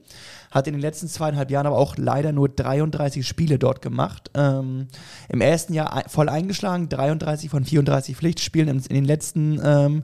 Hat 0.50 0.68
in 0.68 0.74
den 0.74 0.82
letzten 0.82 1.08
zweieinhalb 1.08 1.52
Jahren 1.52 1.68
aber 1.68 1.78
auch 1.78 1.96
leider 1.98 2.32
nur 2.32 2.50
33 2.50 3.28
Spiele 3.28 3.60
dort 3.60 3.84
gemacht. 3.84 4.32
Ähm, 4.34 4.88
Im 5.30 5.42
ersten 5.42 5.74
Jahr 5.74 6.06
voll 6.08 6.28
eingeschlagen, 6.28 6.90
33 6.90 7.52
von 7.52 7.66
34 7.66 8.16
Pflichtspielen, 8.16 8.70
in, 8.70 8.78
in 8.78 8.96
den 8.96 9.06
letzten 9.06 9.62
ähm, 9.64 10.04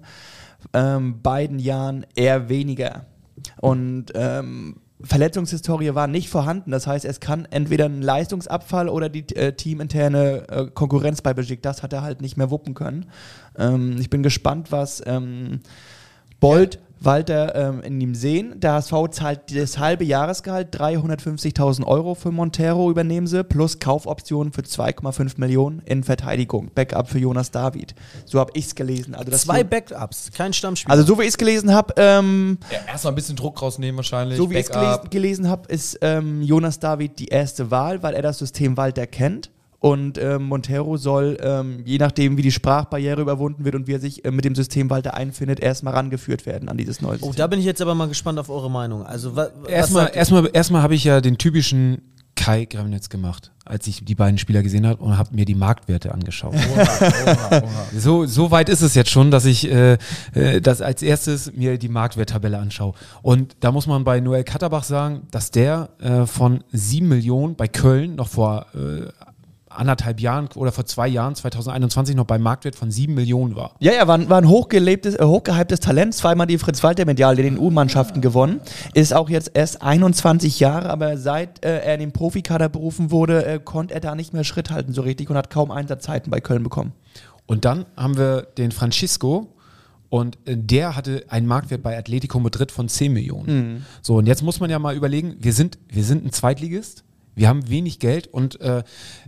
ähm, 0.73 1.21
beiden 1.21 1.57
Jahren 1.57 2.05
eher 2.15 2.47
weniger. 2.49 3.05
Und 3.59 4.07
ähm, 4.15 4.77
Verletzungshistorie 5.03 5.93
war 5.95 6.07
nicht 6.07 6.29
vorhanden. 6.29 6.71
Das 6.71 6.87
heißt, 6.87 7.05
es 7.05 7.19
kann 7.19 7.45
entweder 7.49 7.85
ein 7.85 8.01
Leistungsabfall 8.01 8.89
oder 8.89 9.09
die 9.09 9.35
äh, 9.35 9.53
teaminterne 9.53 10.47
äh, 10.49 10.65
Konkurrenz 10.73 11.21
bei 11.21 11.33
Besiktas, 11.33 11.77
das 11.77 11.83
hat 11.83 11.93
er 11.93 12.01
halt 12.01 12.21
nicht 12.21 12.37
mehr 12.37 12.51
wuppen 12.51 12.73
können. 12.73 13.07
Ähm, 13.57 13.97
ich 13.99 14.09
bin 14.09 14.23
gespannt, 14.23 14.71
was 14.71 15.01
ähm, 15.05 15.61
Bolt 16.39 16.79
Walter 17.03 17.55
ähm, 17.55 17.81
in 17.81 17.99
ihm 17.99 18.15
sehen. 18.15 18.59
Der 18.59 18.73
HSV 18.73 18.93
zahlt 19.11 19.55
das 19.55 19.79
halbe 19.79 20.03
Jahresgehalt, 20.03 20.75
350.000 20.75 21.85
Euro 21.85 22.13
für 22.15 22.31
Montero 22.31 22.91
übernehmen 22.91 23.27
sie, 23.27 23.43
plus 23.43 23.79
Kaufoptionen 23.79 24.53
für 24.53 24.61
2,5 24.61 25.33
Millionen 25.37 25.81
in 25.85 26.03
Verteidigung. 26.03 26.71
Backup 26.73 27.09
für 27.09 27.19
Jonas 27.19 27.51
David. 27.51 27.95
So 28.25 28.39
habe 28.39 28.51
ich 28.53 28.65
es 28.65 28.75
gelesen. 28.75 29.15
Also 29.15 29.31
Zwei 29.31 29.63
Backups, 29.63 30.31
kein 30.31 30.53
Stammspieler. 30.53 30.91
Also 30.91 31.05
so 31.05 31.17
wie 31.17 31.23
ich 31.23 31.29
es 31.29 31.37
gelesen 31.37 31.73
habe. 31.73 31.93
Ähm, 31.97 32.59
ja, 32.71 32.79
erstmal 32.91 33.13
ein 33.13 33.15
bisschen 33.15 33.35
Druck 33.35 33.61
rausnehmen 33.61 33.97
wahrscheinlich. 33.97 34.37
So 34.37 34.49
wie 34.49 34.55
ich 34.55 34.65
es 34.65 34.71
gelesen, 34.71 35.09
gelesen 35.09 35.49
habe, 35.49 35.67
ist 35.73 35.97
ähm, 36.01 36.41
Jonas 36.41 36.79
David 36.79 37.17
die 37.17 37.27
erste 37.27 37.71
Wahl, 37.71 38.03
weil 38.03 38.13
er 38.13 38.21
das 38.21 38.37
System 38.37 38.77
Walter 38.77 39.07
kennt. 39.07 39.49
Und 39.81 40.19
ähm, 40.19 40.43
Montero 40.43 40.95
soll, 40.95 41.39
ähm, 41.41 41.81
je 41.85 41.97
nachdem, 41.97 42.37
wie 42.37 42.43
die 42.43 42.51
Sprachbarriere 42.51 43.19
überwunden 43.19 43.65
wird 43.65 43.73
und 43.73 43.87
wie 43.87 43.93
er 43.93 43.99
sich 43.99 44.23
äh, 44.23 44.29
mit 44.29 44.45
dem 44.45 44.53
System 44.53 44.91
weiter 44.91 45.15
einfindet, 45.15 45.59
erstmal 45.59 45.95
rangeführt 45.95 46.45
werden 46.45 46.69
an 46.69 46.77
dieses 46.77 47.01
neue 47.01 47.13
System. 47.13 47.29
Oh, 47.29 47.33
da 47.35 47.47
bin 47.47 47.59
ich 47.59 47.65
jetzt 47.65 47.81
aber 47.81 47.95
mal 47.95 48.07
gespannt 48.07 48.37
auf 48.37 48.51
eure 48.51 48.69
Meinung. 48.69 49.03
Also, 49.03 49.33
erstmal, 49.67 50.11
erstmal, 50.13 50.47
erstmal 50.53 50.83
habe 50.83 50.93
ich 50.93 51.03
ja 51.03 51.19
den 51.19 51.39
typischen 51.39 52.03
Kai 52.35 52.65
Gremnitz 52.65 53.09
gemacht, 53.09 53.51
als 53.65 53.87
ich 53.87 54.05
die 54.05 54.13
beiden 54.13 54.37
Spieler 54.37 54.61
gesehen 54.61 54.85
habe 54.85 55.03
und 55.03 55.17
habe 55.17 55.35
mir 55.35 55.45
die 55.45 55.55
Marktwerte 55.55 56.13
angeschaut. 56.13 56.53
Oha, 56.53 56.81
oha, 56.81 57.57
oha. 57.63 57.87
So, 57.97 58.27
so 58.27 58.51
weit 58.51 58.69
ist 58.69 58.81
es 58.81 58.93
jetzt 58.93 59.09
schon, 59.09 59.31
dass 59.31 59.45
ich 59.45 59.67
äh, 59.67 59.97
äh, 60.33 60.61
das 60.61 60.81
als 60.81 61.01
erstes 61.01 61.53
mir 61.53 61.77
die 61.77 61.89
Marktwerttabelle 61.89 62.57
anschaue. 62.57 62.93
Und 63.21 63.57
da 63.59 63.71
muss 63.71 63.87
man 63.87 64.03
bei 64.03 64.19
Noel 64.19 64.43
Katterbach 64.43 64.83
sagen, 64.83 65.23
dass 65.31 65.51
der 65.51 65.89
äh, 65.99 66.25
von 66.25 66.63
7 66.71 67.07
Millionen 67.07 67.55
bei 67.55 67.67
Köln 67.67 68.15
noch 68.15 68.27
vor 68.27 68.67
äh, 68.75 69.07
anderthalb 69.75 70.19
Jahren 70.19 70.49
oder 70.55 70.71
vor 70.71 70.85
zwei 70.85 71.07
Jahren, 71.07 71.35
2021, 71.35 72.15
noch 72.15 72.25
beim 72.25 72.41
Marktwert 72.41 72.75
von 72.75 72.91
sieben 72.91 73.13
Millionen 73.13 73.55
war. 73.55 73.75
Ja, 73.79 73.93
ja, 73.93 74.07
war, 74.07 74.17
ein, 74.17 74.29
war 74.29 74.37
ein 74.37 74.47
hochgelebtes, 74.47 75.15
äh, 75.15 75.23
hochgehyptes 75.23 75.79
Talent, 75.79 76.13
zweimal 76.13 76.47
die 76.47 76.57
Fritz-Walter-Medaille 76.57 77.41
in 77.41 77.55
den 77.55 77.63
U-Mannschaften 77.63 78.21
gewonnen, 78.21 78.61
ist 78.93 79.13
auch 79.13 79.29
jetzt 79.29 79.51
erst 79.53 79.81
21 79.81 80.59
Jahre, 80.59 80.89
aber 80.89 81.17
seit 81.17 81.63
äh, 81.63 81.79
er 81.79 81.95
in 81.95 81.99
den 81.99 82.11
Profikader 82.11 82.69
berufen 82.69 83.11
wurde, 83.11 83.45
äh, 83.45 83.59
konnte 83.63 83.93
er 83.93 83.99
da 83.99 84.15
nicht 84.15 84.33
mehr 84.33 84.43
Schritt 84.43 84.69
halten 84.71 84.93
so 84.93 85.01
richtig 85.01 85.29
und 85.29 85.37
hat 85.37 85.49
kaum 85.49 85.71
Einsatzzeiten 85.71 86.31
bei 86.31 86.41
Köln 86.41 86.63
bekommen. 86.63 86.93
Und 87.45 87.65
dann 87.65 87.85
haben 87.97 88.17
wir 88.17 88.43
den 88.57 88.71
Francisco, 88.71 89.53
und 90.11 90.37
äh, 90.45 90.57
der 90.57 90.97
hatte 90.97 91.23
einen 91.29 91.47
Marktwert 91.47 91.81
bei 91.81 91.97
Atletico 91.97 92.37
Madrid 92.37 92.69
von 92.71 92.89
10 92.89 93.13
Millionen. 93.13 93.75
Mhm. 93.75 93.85
So, 94.01 94.17
und 94.17 94.25
jetzt 94.25 94.43
muss 94.43 94.59
man 94.59 94.69
ja 94.69 94.77
mal 94.77 94.93
überlegen, 94.93 95.37
wir 95.39 95.53
sind, 95.53 95.79
wir 95.87 96.03
sind 96.03 96.25
ein 96.25 96.33
Zweitligist, 96.33 97.05
wir 97.35 97.47
haben 97.47 97.69
wenig 97.69 97.99
Geld 97.99 98.27
und 98.27 98.59
äh, 98.61 98.83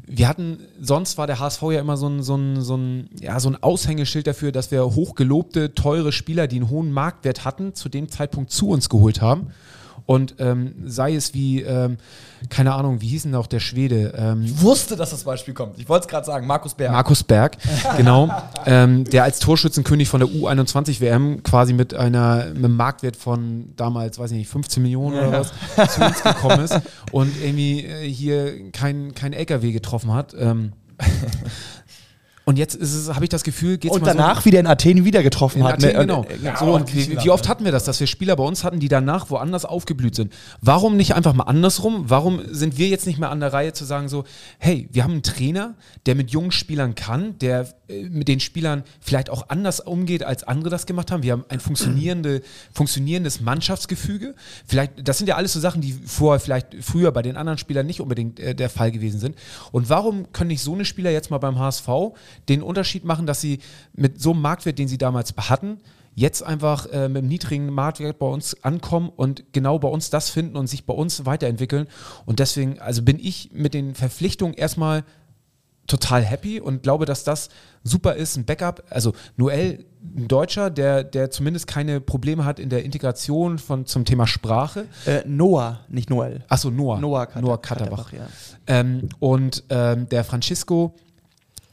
wir 0.05 0.27
hatten, 0.27 0.59
sonst 0.79 1.17
war 1.17 1.27
der 1.27 1.39
HSV 1.39 1.61
ja 1.63 1.79
immer 1.79 1.97
so 1.97 2.07
ein, 2.07 2.21
so, 2.21 2.35
ein, 2.35 2.61
so, 2.61 2.75
ein, 2.75 3.09
ja, 3.19 3.39
so 3.39 3.49
ein 3.49 3.61
Aushängeschild 3.61 4.27
dafür, 4.27 4.51
dass 4.51 4.71
wir 4.71 4.83
hochgelobte, 4.83 5.73
teure 5.73 6.11
Spieler, 6.11 6.47
die 6.47 6.57
einen 6.57 6.69
hohen 6.69 6.91
Marktwert 6.91 7.45
hatten, 7.45 7.73
zu 7.73 7.89
dem 7.89 8.09
Zeitpunkt 8.09 8.51
zu 8.51 8.69
uns 8.69 8.89
geholt 8.89 9.21
haben. 9.21 9.47
Und 10.05 10.35
ähm, 10.39 10.75
sei 10.85 11.15
es 11.15 11.33
wie, 11.33 11.61
ähm, 11.61 11.97
keine 12.49 12.73
Ahnung, 12.73 12.99
wie 13.01 13.07
hieß 13.07 13.23
denn 13.23 13.35
auch 13.35 13.47
der 13.47 13.59
Schwede? 13.59 14.13
Ähm, 14.17 14.43
ich 14.43 14.61
wusste, 14.61 14.95
dass 14.95 15.11
das 15.11 15.23
Beispiel 15.23 15.53
kommt. 15.53 15.79
Ich 15.79 15.87
wollte 15.87 16.05
es 16.05 16.07
gerade 16.09 16.25
sagen, 16.25 16.45
Markus 16.45 16.73
Berg. 16.73 16.91
Markus 16.91 17.23
Berg, 17.23 17.57
genau. 17.97 18.29
ähm, 18.65 19.05
der 19.05 19.23
als 19.23 19.39
Torschützenkönig 19.39 20.09
von 20.09 20.19
der 20.19 20.29
U21 20.29 20.99
WM 20.99 21.41
quasi 21.43 21.73
mit, 21.73 21.93
einer, 21.93 22.47
mit 22.47 22.57
einem 22.57 22.75
Marktwert 22.75 23.15
von 23.15 23.73
damals, 23.75 24.19
weiß 24.19 24.31
ich 24.31 24.37
nicht, 24.37 24.49
15 24.49 24.83
Millionen 24.83 25.15
ja. 25.15 25.27
oder 25.27 25.39
was 25.75 25.93
zu 25.93 26.01
uns 26.01 26.21
gekommen 26.21 26.59
ist 26.61 26.79
und 27.11 27.31
irgendwie 27.41 27.85
äh, 27.85 28.11
hier 28.11 28.71
kein, 28.71 29.15
kein 29.15 29.33
LKW 29.33 29.71
getroffen 29.71 30.13
hat. 30.13 30.33
Und 32.45 32.59
jetzt 32.59 32.77
habe 33.13 33.23
ich 33.23 33.29
das 33.29 33.43
Gefühl, 33.43 33.77
geht's 33.77 33.95
Und 33.95 34.05
danach 34.05 34.41
so, 34.41 34.45
wieder 34.45 34.59
in 34.59 34.67
Athen 34.67 35.05
wieder 35.05 35.23
getroffen 35.23 35.59
in 35.59 35.63
hat. 35.63 35.75
Athen, 35.75 35.93
ne? 35.93 35.99
genau. 35.99 36.25
Ja, 36.43 36.57
so, 36.57 36.73
und 36.73 36.93
wie, 36.93 37.23
wie, 37.23 37.29
oft 37.29 37.47
hatten 37.47 37.63
wir 37.63 37.71
das, 37.71 37.85
dass 37.85 38.01
wir 38.01 38.07
Spieler 38.07 38.35
bei 38.35 38.43
uns 38.43 38.65
hatten, 38.65 38.79
die 38.79 38.89
danach 38.89 39.29
woanders 39.29 39.63
aufgeblüht 39.63 40.15
sind? 40.15 40.33
Warum 40.59 40.97
nicht 40.97 41.15
einfach 41.15 41.33
mal 41.33 41.43
andersrum? 41.43 42.09
Warum 42.09 42.41
sind 42.51 42.77
wir 42.77 42.89
jetzt 42.89 43.07
nicht 43.07 43.17
mehr 43.17 43.29
an 43.29 43.39
der 43.39 43.53
Reihe 43.53 43.71
zu 43.71 43.85
sagen 43.85 44.09
so, 44.09 44.25
hey, 44.57 44.89
wir 44.91 45.03
haben 45.03 45.13
einen 45.13 45.23
Trainer, 45.23 45.75
der 46.05 46.15
mit 46.15 46.31
jungen 46.31 46.51
Spielern 46.51 46.95
kann, 46.95 47.37
der 47.39 47.69
äh, 47.87 48.03
mit 48.09 48.27
den 48.27 48.41
Spielern 48.41 48.83
vielleicht 48.99 49.29
auch 49.29 49.49
anders 49.49 49.79
umgeht, 49.79 50.23
als 50.23 50.43
andere 50.43 50.69
das 50.69 50.85
gemacht 50.85 51.11
haben. 51.11 51.23
Wir 51.23 51.31
haben 51.31 51.45
ein 51.47 51.61
funktionierende, 51.61 52.41
funktionierendes 52.73 53.39
Mannschaftsgefüge. 53.39 54.35
Vielleicht, 54.65 55.07
das 55.07 55.17
sind 55.17 55.27
ja 55.27 55.35
alles 55.35 55.53
so 55.53 55.61
Sachen, 55.61 55.81
die 55.81 55.93
vorher 55.93 56.41
vielleicht 56.41 56.75
früher 56.81 57.13
bei 57.13 57.21
den 57.21 57.37
anderen 57.37 57.57
Spielern 57.57 57.85
nicht 57.85 58.01
unbedingt 58.01 58.39
äh, 58.41 58.53
der 58.53 58.69
Fall 58.69 58.91
gewesen 58.91 59.21
sind. 59.21 59.37
Und 59.71 59.89
warum 59.89 60.33
können 60.33 60.49
nicht 60.49 60.61
so 60.61 60.73
eine 60.73 60.83
Spieler 60.83 61.11
jetzt 61.11 61.31
mal 61.31 61.37
beim 61.37 61.57
HSV 61.57 61.87
den 62.49 62.61
Unterschied 62.61 63.05
machen, 63.05 63.25
dass 63.25 63.41
sie 63.41 63.59
mit 63.93 64.21
so 64.21 64.31
einem 64.31 64.41
Marktwert, 64.41 64.79
den 64.79 64.87
sie 64.87 64.97
damals 64.97 65.33
hatten, 65.37 65.79
jetzt 66.15 66.43
einfach 66.43 66.85
äh, 66.87 67.09
mit 67.09 67.19
einem 67.19 67.27
niedrigen 67.27 67.69
Marktwert 67.71 68.19
bei 68.19 68.27
uns 68.27 68.63
ankommen 68.63 69.09
und 69.09 69.51
genau 69.51 69.79
bei 69.79 69.87
uns 69.87 70.09
das 70.09 70.29
finden 70.29 70.57
und 70.57 70.67
sich 70.67 70.85
bei 70.85 70.93
uns 70.93 71.25
weiterentwickeln. 71.25 71.87
Und 72.25 72.39
deswegen, 72.39 72.79
also 72.79 73.01
bin 73.01 73.19
ich 73.19 73.51
mit 73.53 73.73
den 73.73 73.95
Verpflichtungen 73.95 74.53
erstmal 74.53 75.03
total 75.87 76.23
happy 76.23 76.61
und 76.61 76.83
glaube, 76.83 77.05
dass 77.05 77.23
das 77.23 77.49
super 77.83 78.15
ist, 78.15 78.37
ein 78.37 78.45
Backup. 78.45 78.83
Also 78.89 79.13
Noel, 79.35 79.85
ein 80.15 80.27
Deutscher, 80.27 80.69
der, 80.69 81.03
der 81.03 81.29
zumindest 81.29 81.67
keine 81.67 81.99
Probleme 81.99 82.45
hat 82.45 82.59
in 82.59 82.69
der 82.69 82.85
Integration 82.85 83.59
von, 83.59 83.85
zum 83.85 84.05
Thema 84.05 84.25
Sprache. 84.25 84.85
Äh, 85.05 85.23
Noah, 85.25 85.81
nicht 85.89 86.09
Noel. 86.09 86.45
Achso, 86.47 86.69
Noah. 86.69 86.99
Noah, 86.99 87.25
Kater, 87.25 87.41
Noah 87.41 87.61
Katterbach. 87.61 88.11
Katterbach 88.11 88.29
ja. 88.67 88.79
ähm, 88.79 89.09
und 89.19 89.63
ähm, 89.69 90.07
der 90.09 90.23
Francisco, 90.23 90.95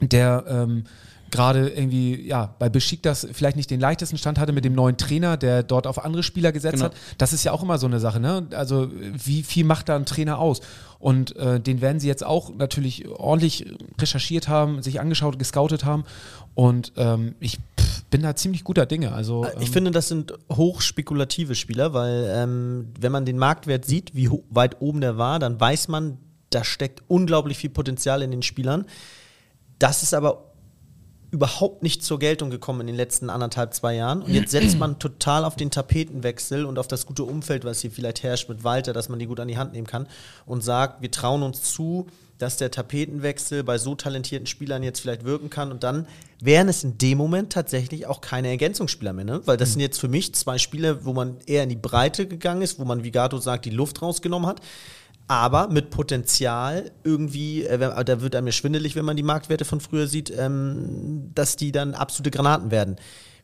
der 0.01 0.43
ähm, 0.47 0.83
gerade 1.31 1.69
irgendwie, 1.69 2.27
ja, 2.27 2.53
bei 2.59 2.67
Besiktas 2.67 3.25
vielleicht 3.31 3.55
nicht 3.55 3.71
den 3.71 3.79
leichtesten 3.79 4.17
Stand 4.17 4.37
hatte 4.37 4.51
mit 4.51 4.65
dem 4.65 4.73
neuen 4.73 4.97
Trainer, 4.97 5.37
der 5.37 5.63
dort 5.63 5.87
auf 5.87 6.03
andere 6.03 6.23
Spieler 6.23 6.51
gesetzt 6.51 6.73
Genau. 6.73 6.85
hat. 6.85 6.95
Das 7.17 7.31
ist 7.31 7.45
ja 7.45 7.53
auch 7.53 7.63
immer 7.63 7.77
so 7.77 7.87
eine 7.87 8.01
Sache, 8.01 8.19
ne? 8.19 8.47
Also 8.51 8.89
wie 8.91 9.41
viel 9.43 9.63
macht 9.63 9.87
da 9.87 9.95
ein 9.95 10.05
Trainer 10.05 10.39
aus? 10.39 10.59
Und 10.99 11.35
äh, 11.37 11.59
den 11.59 11.79
werden 11.79 11.99
sie 12.01 12.07
jetzt 12.07 12.25
auch 12.25 12.53
natürlich 12.53 13.07
ordentlich 13.07 13.65
recherchiert 13.99 14.49
haben, 14.49 14.83
sich 14.83 14.99
angeschaut, 14.99 15.39
gescoutet 15.39 15.85
haben. 15.85 16.03
Und 16.53 16.91
ähm, 16.97 17.35
ich 17.39 17.59
pff, 17.79 18.03
bin 18.09 18.21
da 18.23 18.35
ziemlich 18.35 18.65
guter 18.65 18.85
Dinge. 18.85 19.13
Also 19.13 19.47
Ich 19.61 19.67
ähm, 19.67 19.73
finde, 19.73 19.91
das 19.91 20.09
sind 20.09 20.33
hochspekulative 20.51 21.55
Spieler, 21.55 21.93
weil 21.93 22.29
ähm, 22.35 22.89
wenn 22.99 23.11
man 23.13 23.25
den 23.25 23.37
Marktwert 23.37 23.85
sieht, 23.85 24.13
wie 24.13 24.29
weit 24.49 24.81
oben 24.81 24.99
der 24.99 25.17
war, 25.17 25.39
dann 25.39 25.57
weiß 25.59 25.87
man, 25.87 26.17
da 26.49 26.65
steckt 26.65 27.01
unglaublich 27.07 27.57
viel 27.57 27.69
Potenzial 27.69 28.21
in 28.21 28.31
den 28.31 28.41
Spielern. 28.43 28.85
Das 29.81 30.03
ist 30.03 30.13
aber 30.13 30.51
überhaupt 31.31 31.81
nicht 31.81 32.03
zur 32.03 32.19
Geltung 32.19 32.51
gekommen 32.51 32.81
in 32.81 32.87
den 32.87 32.95
letzten 32.95 33.31
anderthalb, 33.31 33.73
zwei 33.73 33.95
Jahren. 33.95 34.21
Und 34.21 34.31
jetzt 34.31 34.51
setzt 34.51 34.77
man 34.77 34.99
total 34.99 35.43
auf 35.43 35.55
den 35.55 35.71
Tapetenwechsel 35.71 36.65
und 36.65 36.77
auf 36.77 36.87
das 36.87 37.07
gute 37.07 37.23
Umfeld, 37.23 37.65
was 37.65 37.81
hier 37.81 37.89
vielleicht 37.89 38.21
herrscht 38.21 38.47
mit 38.47 38.63
Walter, 38.63 38.93
dass 38.93 39.09
man 39.09 39.17
die 39.17 39.25
gut 39.25 39.39
an 39.39 39.47
die 39.47 39.57
Hand 39.57 39.73
nehmen 39.73 39.87
kann 39.87 40.07
und 40.45 40.61
sagt, 40.61 41.01
wir 41.01 41.09
trauen 41.09 41.41
uns 41.41 41.63
zu, 41.63 42.05
dass 42.37 42.57
der 42.57 42.69
Tapetenwechsel 42.69 43.63
bei 43.63 43.79
so 43.79 43.95
talentierten 43.95 44.45
Spielern 44.45 44.83
jetzt 44.83 44.99
vielleicht 44.99 45.23
wirken 45.23 45.49
kann. 45.49 45.71
Und 45.71 45.83
dann 45.83 46.05
wären 46.41 46.69
es 46.69 46.83
in 46.83 46.99
dem 46.99 47.17
Moment 47.17 47.51
tatsächlich 47.51 48.05
auch 48.05 48.21
keine 48.21 48.49
Ergänzungsspieler 48.49 49.13
mehr, 49.13 49.25
ne? 49.25 49.41
Weil 49.45 49.57
das 49.57 49.71
sind 49.71 49.81
jetzt 49.81 49.99
für 49.99 50.09
mich 50.09 50.35
zwei 50.35 50.59
Spieler, 50.59 51.05
wo 51.05 51.13
man 51.13 51.37
eher 51.47 51.63
in 51.63 51.69
die 51.69 51.75
Breite 51.75 52.27
gegangen 52.27 52.61
ist, 52.61 52.77
wo 52.77 52.85
man, 52.85 53.03
wie 53.03 53.11
Gato 53.11 53.39
sagt, 53.39 53.65
die 53.65 53.71
Luft 53.71 54.03
rausgenommen 54.03 54.47
hat 54.47 54.61
aber 55.31 55.69
mit 55.69 55.91
Potenzial 55.91 56.91
irgendwie, 57.05 57.63
äh, 57.63 58.03
da 58.03 58.19
wird 58.21 58.35
einem 58.35 58.47
ja 58.47 58.51
schwindelig, 58.51 58.97
wenn 58.97 59.05
man 59.05 59.15
die 59.15 59.23
Marktwerte 59.23 59.63
von 59.63 59.79
früher 59.79 60.07
sieht, 60.07 60.29
ähm, 60.37 61.31
dass 61.33 61.55
die 61.55 61.71
dann 61.71 61.93
absolute 61.93 62.31
Granaten 62.31 62.69
werden. 62.69 62.97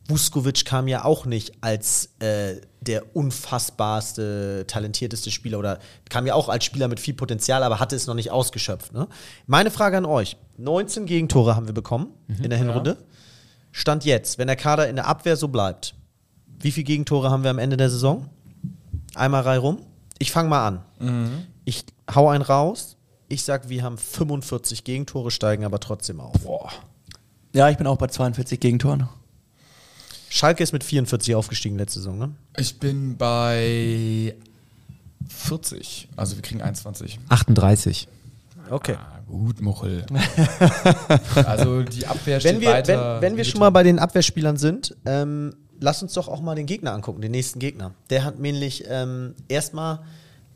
Vuskovic 0.06 0.66
kam 0.66 0.86
ja 0.86 1.06
auch 1.06 1.24
nicht 1.24 1.52
als 1.62 2.10
äh, 2.18 2.56
der 2.82 3.16
unfassbarste, 3.16 4.64
talentierteste 4.66 5.30
Spieler 5.30 5.58
oder 5.58 5.78
kam 6.10 6.26
ja 6.26 6.34
auch 6.34 6.50
als 6.50 6.66
Spieler 6.66 6.88
mit 6.88 7.00
viel 7.00 7.14
Potenzial, 7.14 7.62
aber 7.62 7.80
hatte 7.80 7.96
es 7.96 8.06
noch 8.06 8.14
nicht 8.14 8.30
ausgeschöpft. 8.30 8.92
Ne? 8.92 9.08
Meine 9.46 9.70
Frage 9.70 9.96
an 9.96 10.04
euch: 10.04 10.36
19 10.58 11.06
Gegentore 11.06 11.56
haben 11.56 11.68
wir 11.68 11.74
bekommen 11.74 12.08
in 12.42 12.50
der 12.50 12.58
Hinrunde. 12.58 12.98
Stand 13.72 14.04
jetzt, 14.04 14.36
wenn 14.36 14.46
der 14.46 14.56
Kader 14.56 14.88
in 14.90 14.96
der 14.96 15.06
Abwehr 15.06 15.36
so 15.36 15.48
bleibt, 15.48 15.94
wie 16.60 16.70
viele 16.70 16.84
Gegentore 16.84 17.30
haben 17.30 17.44
wir 17.44 17.50
am 17.50 17.58
Ende 17.58 17.78
der 17.78 17.88
Saison? 17.88 18.28
Einmal 19.14 19.42
Reihe 19.42 19.58
rum. 19.58 19.80
Ich 20.18 20.32
fange 20.32 20.48
mal 20.48 20.66
an. 20.66 21.46
Ich 21.64 21.84
hau 22.14 22.28
einen 22.28 22.42
raus. 22.42 22.96
Ich 23.28 23.44
sag, 23.44 23.68
wir 23.68 23.82
haben 23.82 23.98
45 23.98 24.84
Gegentore, 24.84 25.30
steigen 25.30 25.64
aber 25.64 25.80
trotzdem 25.80 26.20
auf. 26.20 26.36
Ja, 27.52 27.68
ich 27.68 27.76
bin 27.76 27.86
auch 27.86 27.98
bei 27.98 28.06
42 28.06 28.58
Gegentoren. 28.58 29.08
Schalke 30.30 30.62
ist 30.62 30.72
mit 30.72 30.84
44 30.84 31.34
aufgestiegen 31.34 31.78
letzte 31.78 32.00
Saison, 32.00 32.18
ne? 32.18 32.30
Ich 32.56 32.78
bin 32.78 33.16
bei 33.16 34.34
40. 35.28 36.08
Also 36.16 36.36
wir 36.36 36.42
kriegen 36.42 36.62
21. 36.62 37.18
38. 37.28 38.08
Okay. 38.70 38.96
Ah, 38.98 39.20
gut, 39.26 39.60
Muchel. 39.60 40.04
also 41.34 41.82
die 41.82 42.06
Abwehr 42.06 42.42
Wenn 42.44 42.56
steht 42.56 42.60
wir, 42.60 42.70
weiter. 42.72 43.14
wenn, 43.14 43.32
wenn 43.32 43.36
wir 43.38 43.44
schon 43.44 43.60
mal 43.60 43.70
bei 43.70 43.82
den 43.82 43.98
Abwehrspielern 43.98 44.58
sind, 44.58 44.94
ähm, 45.06 45.54
lass 45.80 46.02
uns 46.02 46.12
doch 46.14 46.28
auch 46.28 46.40
mal 46.40 46.54
den 46.54 46.66
Gegner 46.66 46.92
angucken, 46.92 47.20
den 47.20 47.32
nächsten 47.32 47.58
Gegner. 47.58 47.94
Der 48.10 48.24
hat 48.24 48.38
nämlich 48.38 48.84
ähm, 48.88 49.34
erstmal 49.48 50.00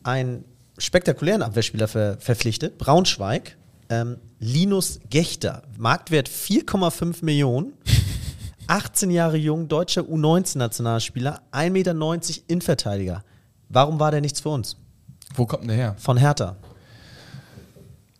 einen 0.03 0.45
spektakulären 0.79 1.43
Abwehrspieler 1.43 1.89
ver 1.89 2.19
verpflichtet, 2.19 2.79
Braunschweig. 2.79 3.57
Ähm, 3.89 4.17
Linus 4.39 5.01
Gechter, 5.11 5.63
Marktwert 5.77 6.29
4,5 6.29 7.25
Millionen, 7.25 7.75
18 8.67 9.11
Jahre 9.11 9.37
jung, 9.37 9.69
deutscher 9.69 10.03
U19-Nationalspieler, 10.03 11.43
1,90 11.53 11.71
Meter 11.71 12.43
Innenverteidiger. 12.47 13.23
Warum 13.69 14.01
war 14.01 14.11
der 14.11 14.21
nichts 14.21 14.41
für 14.41 14.49
uns? 14.49 14.77
Wo 15.35 15.47
kommt 15.47 15.63
denn 15.63 15.69
der 15.69 15.77
her? 15.77 15.97
Von 15.99 16.17
Hertha. 16.17 16.57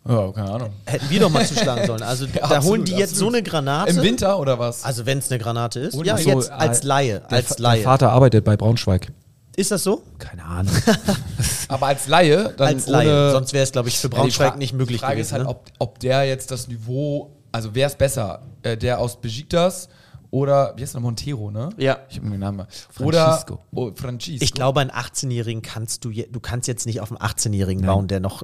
Ja, 0.07 0.31
keine 0.33 0.51
Ahnung. 0.51 0.69
Hätten 0.85 1.09
wir 1.09 1.19
doch 1.21 1.29
mal 1.29 1.45
zuschlagen 1.45 1.85
sollen. 1.87 2.03
Also 2.03 2.25
da 2.27 2.41
absolut, 2.41 2.63
holen 2.65 2.83
die 2.85 2.91
jetzt 2.93 3.13
absolut. 3.13 3.31
so 3.31 3.37
eine 3.37 3.43
Granate. 3.43 3.89
Im 3.91 4.01
Winter 4.01 4.39
oder 4.39 4.59
was? 4.59 4.83
Also 4.83 5.05
wenn 5.05 5.19
es 5.19 5.31
eine 5.31 5.39
Granate 5.39 5.79
ist. 5.79 5.95
Und 5.95 6.05
ja, 6.05 6.17
so, 6.17 6.29
jetzt 6.29 6.51
als 6.51 6.81
äh, 6.81 6.87
Laie. 6.87 7.21
Als 7.29 7.57
Laie. 7.59 7.83
Vater 7.83 8.11
arbeitet 8.11 8.43
bei 8.43 8.57
Braunschweig. 8.57 9.11
Ist 9.55 9.71
das 9.71 9.83
so? 9.83 10.01
Keine 10.17 10.43
Ahnung. 10.43 10.73
Aber 11.67 11.87
als 11.87 12.07
Laie, 12.07 12.53
dann 12.57 12.67
als 12.67 12.87
Laie. 12.87 13.31
Sonst 13.31 13.53
wäre 13.53 13.63
es, 13.63 13.71
glaube 13.71 13.87
ich, 13.87 13.99
für 13.99 14.07
Ja, 14.09 14.15
Braunschweig 14.17 14.57
nicht 14.57 14.73
möglich 14.73 14.97
Die 14.97 15.05
Frage 15.05 15.17
gewesen. 15.17 15.27
ist 15.27 15.33
halt, 15.33 15.43
ne? 15.43 15.49
ob, 15.49 15.65
ob 15.79 15.99
der 15.99 16.23
jetzt 16.25 16.49
das 16.51 16.67
Niveau, 16.67 17.29
also 17.51 17.69
wer 17.73 17.87
ist 17.87 17.97
besser? 17.97 18.41
Äh, 18.63 18.77
der 18.77 18.99
aus 18.99 19.21
Besiktas 19.21 19.89
oder, 20.33 20.73
wie 20.75 20.81
heißt 20.81 20.95
der, 20.95 21.01
Montero, 21.01 21.51
ne? 21.51 21.69
Ja. 21.77 21.99
Ich 22.09 22.17
habe 22.17 22.27
den 22.27 22.39
Namen 22.39 22.57
mal. 22.57 22.67
Francisco. 22.89 23.59
Oder, 23.71 23.91
oh, 23.91 23.91
Francisco. 23.95 24.43
ich 24.43 24.51
glaube, 24.51 24.79
einen 24.79 24.89
18-Jährigen 24.89 25.61
kannst 25.61 26.03
du, 26.05 26.09
je, 26.09 26.27
du 26.27 26.39
kannst 26.39 26.67
jetzt 26.67 26.87
nicht 26.87 27.01
auf 27.01 27.11
einen 27.11 27.19
18-Jährigen 27.19 27.85
bauen, 27.85 28.07
der 28.07 28.19
noch. 28.19 28.41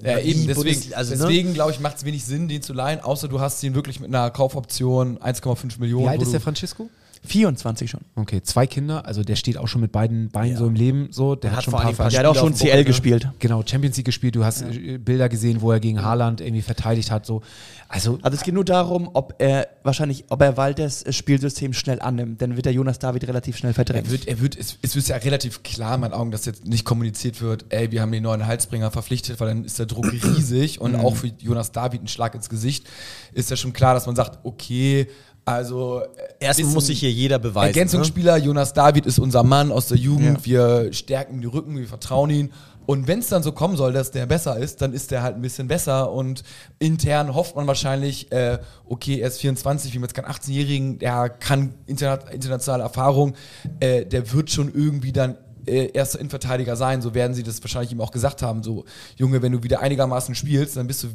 Ja, 0.00 0.20
eben, 0.20 0.46
deswegen, 0.46 0.94
also, 0.94 1.10
ne? 1.10 1.18
deswegen 1.18 1.52
glaube 1.52 1.72
ich, 1.72 1.80
macht 1.80 1.96
es 1.96 2.04
wenig 2.04 2.24
Sinn, 2.24 2.46
den 2.46 2.62
zu 2.62 2.72
leihen, 2.72 3.00
außer 3.00 3.26
du 3.26 3.40
hast 3.40 3.60
ihn 3.64 3.74
wirklich 3.74 3.98
mit 3.98 4.14
einer 4.14 4.30
Kaufoption 4.30 5.18
1,5 5.18 5.80
Millionen. 5.80 6.04
Wie 6.04 6.08
alt 6.08 6.22
ist 6.22 6.32
der 6.32 6.40
Francisco? 6.40 6.88
24 7.26 7.90
schon. 7.90 8.00
Okay, 8.16 8.42
zwei 8.42 8.66
Kinder, 8.66 9.06
also 9.06 9.22
der 9.22 9.36
steht 9.36 9.56
auch 9.56 9.68
schon 9.68 9.80
mit 9.80 9.92
beiden 9.92 10.28
Beinen 10.28 10.56
so 10.56 10.66
im 10.66 10.74
Leben. 10.74 11.08
So, 11.10 11.34
der 11.34 11.50
Und 11.50 11.52
hat, 11.52 11.56
hat 11.58 11.64
schon 11.64 11.70
vor 11.72 11.80
ein 11.80 11.96
paar 11.96 12.10
Der 12.10 12.20
hat 12.20 12.26
auch 12.26 12.36
schon 12.36 12.54
CL 12.54 12.76
ne? 12.76 12.84
gespielt. 12.84 13.28
Genau, 13.38 13.62
Champions 13.64 13.96
League 13.96 14.06
gespielt. 14.06 14.36
Du 14.36 14.44
hast 14.44 14.62
äh, 14.62 14.98
Bilder 14.98 15.28
gesehen, 15.28 15.62
wo 15.62 15.72
er 15.72 15.80
gegen 15.80 16.02
Haaland 16.02 16.40
irgendwie 16.40 16.62
verteidigt 16.62 17.10
hat. 17.10 17.24
So. 17.26 17.42
Also, 17.88 18.18
Also 18.22 18.36
es 18.36 18.42
geht 18.42 18.54
nur 18.54 18.64
darum, 18.64 19.08
ob 19.12 19.34
er 19.38 19.68
wahrscheinlich, 19.82 20.24
ob 20.28 20.42
er 20.42 20.56
Walders 20.56 21.04
Spielsystem 21.08 21.72
schnell 21.72 22.00
annimmt. 22.00 22.42
Dann 22.42 22.56
wird 22.56 22.66
der 22.66 22.72
Jonas 22.72 22.98
David 22.98 23.26
relativ 23.26 23.56
schnell 23.56 23.72
verdrängt. 23.72 24.06
Er 24.06 24.12
wird, 24.12 24.28
er 24.28 24.40
wird, 24.40 24.56
es, 24.58 24.78
es 24.82 24.96
ist 24.96 25.08
ja 25.08 25.16
relativ 25.16 25.62
klar 25.62 25.94
in 25.94 26.00
meinen 26.00 26.12
Augen, 26.12 26.30
dass 26.30 26.44
jetzt 26.44 26.66
nicht 26.66 26.84
kommuniziert 26.84 27.40
wird, 27.40 27.66
ey, 27.70 27.90
wir 27.90 28.02
haben 28.02 28.12
den 28.12 28.22
neuen 28.22 28.46
Halsbringer 28.46 28.90
verpflichtet, 28.90 29.40
weil 29.40 29.48
dann 29.48 29.64
ist 29.64 29.78
der 29.78 29.86
Druck 29.86 30.12
riesig 30.12 30.80
und 30.80 30.94
auch 30.96 31.16
für 31.16 31.28
Jonas 31.38 31.72
David 31.72 32.02
ein 32.02 32.08
Schlag 32.08 32.34
ins 32.34 32.48
Gesicht. 32.48 32.86
Ist 33.32 33.50
ja 33.50 33.56
schon 33.56 33.72
klar, 33.72 33.94
dass 33.94 34.06
man 34.06 34.16
sagt, 34.16 34.40
okay, 34.44 35.08
also 35.44 36.00
äh, 36.00 36.44
Erstmal 36.44 36.72
muss 36.72 36.86
sich 36.86 37.00
hier 37.00 37.12
jeder 37.12 37.38
beweisen. 37.38 37.64
Ne? 37.64 37.68
Ergänzungsspieler, 37.68 38.36
Jonas 38.38 38.72
David 38.72 39.06
ist 39.06 39.18
unser 39.18 39.42
Mann 39.42 39.72
aus 39.72 39.88
der 39.88 39.98
Jugend, 39.98 40.44
wir 40.46 40.92
stärken 40.92 41.40
die 41.40 41.46
Rücken, 41.46 41.76
wir 41.76 41.86
vertrauen 41.86 42.30
ihn. 42.30 42.52
Und 42.86 43.06
wenn 43.08 43.20
es 43.20 43.28
dann 43.28 43.42
so 43.42 43.52
kommen 43.52 43.76
soll, 43.76 43.92
dass 43.92 44.10
der 44.10 44.26
besser 44.26 44.58
ist, 44.58 44.82
dann 44.82 44.92
ist 44.92 45.10
der 45.10 45.22
halt 45.22 45.36
ein 45.36 45.42
bisschen 45.42 45.68
besser 45.68 46.12
und 46.12 46.42
intern 46.78 47.34
hofft 47.34 47.56
man 47.56 47.66
wahrscheinlich, 47.66 48.30
äh, 48.30 48.58
okay, 48.86 49.20
er 49.20 49.28
ist 49.28 49.40
24, 49.40 49.94
wie 49.94 49.98
man 49.98 50.08
jetzt 50.08 50.14
keinen 50.14 50.30
18-Jährigen, 50.30 50.98
der 50.98 51.30
kann 51.30 51.74
interna 51.86 52.16
internationale 52.30 52.82
Erfahrung, 52.82 53.34
äh, 53.80 54.04
der 54.04 54.30
wird 54.32 54.50
schon 54.50 54.72
irgendwie 54.72 55.12
dann 55.12 55.38
äh, 55.66 55.90
erster 55.92 56.18
Innenverteidiger 56.18 56.76
sein, 56.76 57.02
so 57.02 57.14
werden 57.14 57.34
sie 57.34 57.42
das 57.42 57.62
wahrscheinlich 57.62 57.92
ihm 57.92 58.00
auch 58.00 58.10
gesagt 58.10 58.42
haben, 58.42 58.62
so 58.62 58.84
Junge, 59.16 59.42
wenn 59.42 59.52
du 59.52 59.62
wieder 59.62 59.80
einigermaßen 59.80 60.34
spielst, 60.34 60.76
dann 60.76 60.86
bist 60.86 61.02
du 61.04 61.08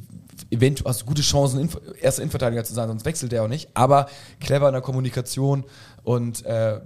eventuell 0.51 0.89
hast 0.89 1.01
du 1.01 1.05
gute 1.05 1.21
Chancen, 1.21 1.59
Inf 1.59 1.77
erster 2.01 2.21
Innenverteidiger 2.21 2.63
zu 2.63 2.73
sein, 2.73 2.87
sonst 2.87 3.05
wechselt 3.05 3.31
der 3.31 3.43
auch 3.43 3.47
nicht, 3.47 3.69
aber 3.73 4.07
clever 4.39 4.67
in 4.67 4.73
der 4.73 4.81
Kommunikation 4.81 5.63
und 6.03 6.45
äh, 6.45 6.79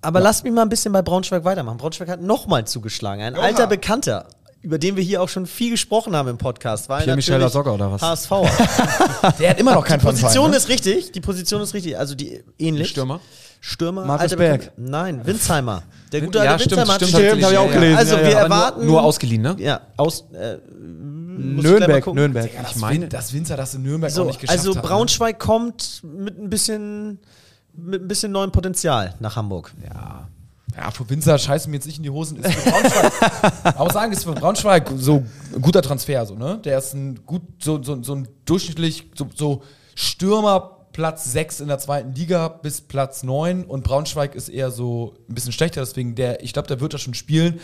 Aber 0.00 0.20
lass 0.20 0.42
mich 0.44 0.52
mal 0.52 0.62
ein 0.62 0.68
bisschen 0.68 0.92
bei 0.92 1.02
Braunschweig 1.02 1.44
weitermachen. 1.44 1.78
Braunschweig 1.78 2.08
hat 2.08 2.20
nochmal 2.22 2.66
zugeschlagen. 2.66 3.22
Ein 3.22 3.34
Oha. 3.34 3.42
alter 3.42 3.66
Bekannter, 3.66 4.28
über 4.60 4.78
den 4.78 4.96
wir 4.96 5.02
hier 5.02 5.22
auch 5.22 5.28
schon 5.28 5.46
viel 5.46 5.70
gesprochen 5.70 6.14
haben 6.14 6.28
im 6.28 6.38
Podcast. 6.38 6.88
War 6.88 6.98
Pierre-Michel 7.00 7.38
natürlich 7.38 7.54
Lasogga 7.54 7.72
oder 7.72 7.92
was? 7.92 8.02
HSV. 8.02 8.30
der 9.38 9.50
hat 9.50 9.58
immer 9.58 9.74
noch 9.74 9.84
keinen 9.84 10.00
Die 10.00 10.06
Position 10.06 10.32
Verein, 10.32 10.50
ne? 10.50 10.56
ist 10.56 10.68
richtig. 10.68 11.12
Die 11.12 11.20
Position 11.20 11.62
ist 11.62 11.74
richtig. 11.74 11.98
Also 11.98 12.14
die 12.14 12.42
ähnlich. 12.58 12.90
Stürmer? 12.90 13.20
Stürmer. 13.60 14.04
Markus 14.04 14.36
Berg. 14.36 14.72
Nein, 14.76 15.24
Winsheimer. 15.26 15.82
Der 16.12 16.20
gute 16.22 16.38
Ja, 16.38 16.52
alte 16.52 16.64
stimmt, 16.64 16.72
Winsheimer 16.80 16.94
hat 16.94 17.02
stimmt, 17.08 17.24
stimmt, 17.24 17.44
hab 17.44 17.52
ich 17.52 17.58
auch 17.58 17.70
gelesen, 17.72 17.96
Also 17.98 18.16
ja, 18.16 18.22
wir. 18.22 18.28
Aber 18.36 18.40
erwarten. 18.54 18.78
nur, 18.80 18.86
nur 18.92 19.02
ausgeliehen, 19.02 19.42
ne? 19.42 19.56
Ja, 19.58 19.80
aus. 19.96 20.24
Äh, 20.32 20.58
Nürnberg. 21.38 22.06
Nürnberg. 22.14 22.52
Ja, 22.54 22.62
das 22.62 22.70
Ich 22.72 22.76
meine- 22.78 23.08
dass 23.08 23.32
Winzer 23.32 23.56
das 23.56 23.74
in 23.74 23.82
Nürnberg 23.82 24.10
auch 24.12 24.16
So, 24.16 24.24
nicht 24.24 24.40
geschafft 24.40 24.58
also 24.58 24.74
hat. 24.74 24.82
ne? 24.82 24.88
Braunschweig 24.88 25.38
kommt 25.38 26.02
mit 26.02 26.38
ein 26.38 26.50
bisschen 26.50 27.18
mit 27.74 28.02
ein 28.02 28.08
bisschen 28.08 28.32
neuem 28.32 28.50
Potenzial 28.50 29.14
nach 29.20 29.36
Hamburg. 29.36 29.72
Ja. 29.88 30.28
Ja, 30.76 30.90
für 30.90 31.08
Winzer 31.08 31.38
scheißen 31.38 31.70
mir 31.70 31.76
jetzt 31.76 31.86
nicht 31.86 31.96
in 31.98 32.02
die 32.02 32.10
Hosen. 32.10 32.38
Ist 32.42 32.52
für 32.54 32.70
Braunschweig, 32.70 33.12
man 33.64 33.84
muss 33.84 33.92
sagen, 33.92 34.12
ist 34.12 34.24
für 34.24 34.32
Braunschweig 34.32 34.90
so 34.96 35.24
ein 35.54 35.62
guter 35.62 35.80
Transfer, 35.82 36.26
so, 36.26 36.34
ne? 36.34 36.58
Der 36.64 36.78
ist 36.78 36.94
ein 36.94 37.20
gut, 37.24 37.42
so, 37.60 37.80
so, 37.82 38.02
so 38.02 38.14
ein 38.16 38.28
durchschnittlich, 38.44 39.10
so, 39.14 39.28
so 39.34 39.62
Stürmer 39.94 40.77
Platz 40.98 41.30
6 41.30 41.60
in 41.60 41.68
der 41.68 41.78
zweiten 41.78 42.12
Liga 42.12 42.48
bis 42.48 42.80
Platz 42.80 43.22
9 43.22 43.66
und 43.66 43.84
Braunschweig 43.84 44.34
ist 44.34 44.48
eher 44.48 44.72
so 44.72 45.14
ein 45.28 45.34
bisschen 45.36 45.52
schlechter, 45.52 45.80
deswegen 45.80 46.16
der, 46.16 46.42
ich 46.42 46.52
glaube, 46.52 46.66
der 46.66 46.80
wird 46.80 46.92
da 46.92 46.98
schon 46.98 47.14
spielen. 47.14 47.60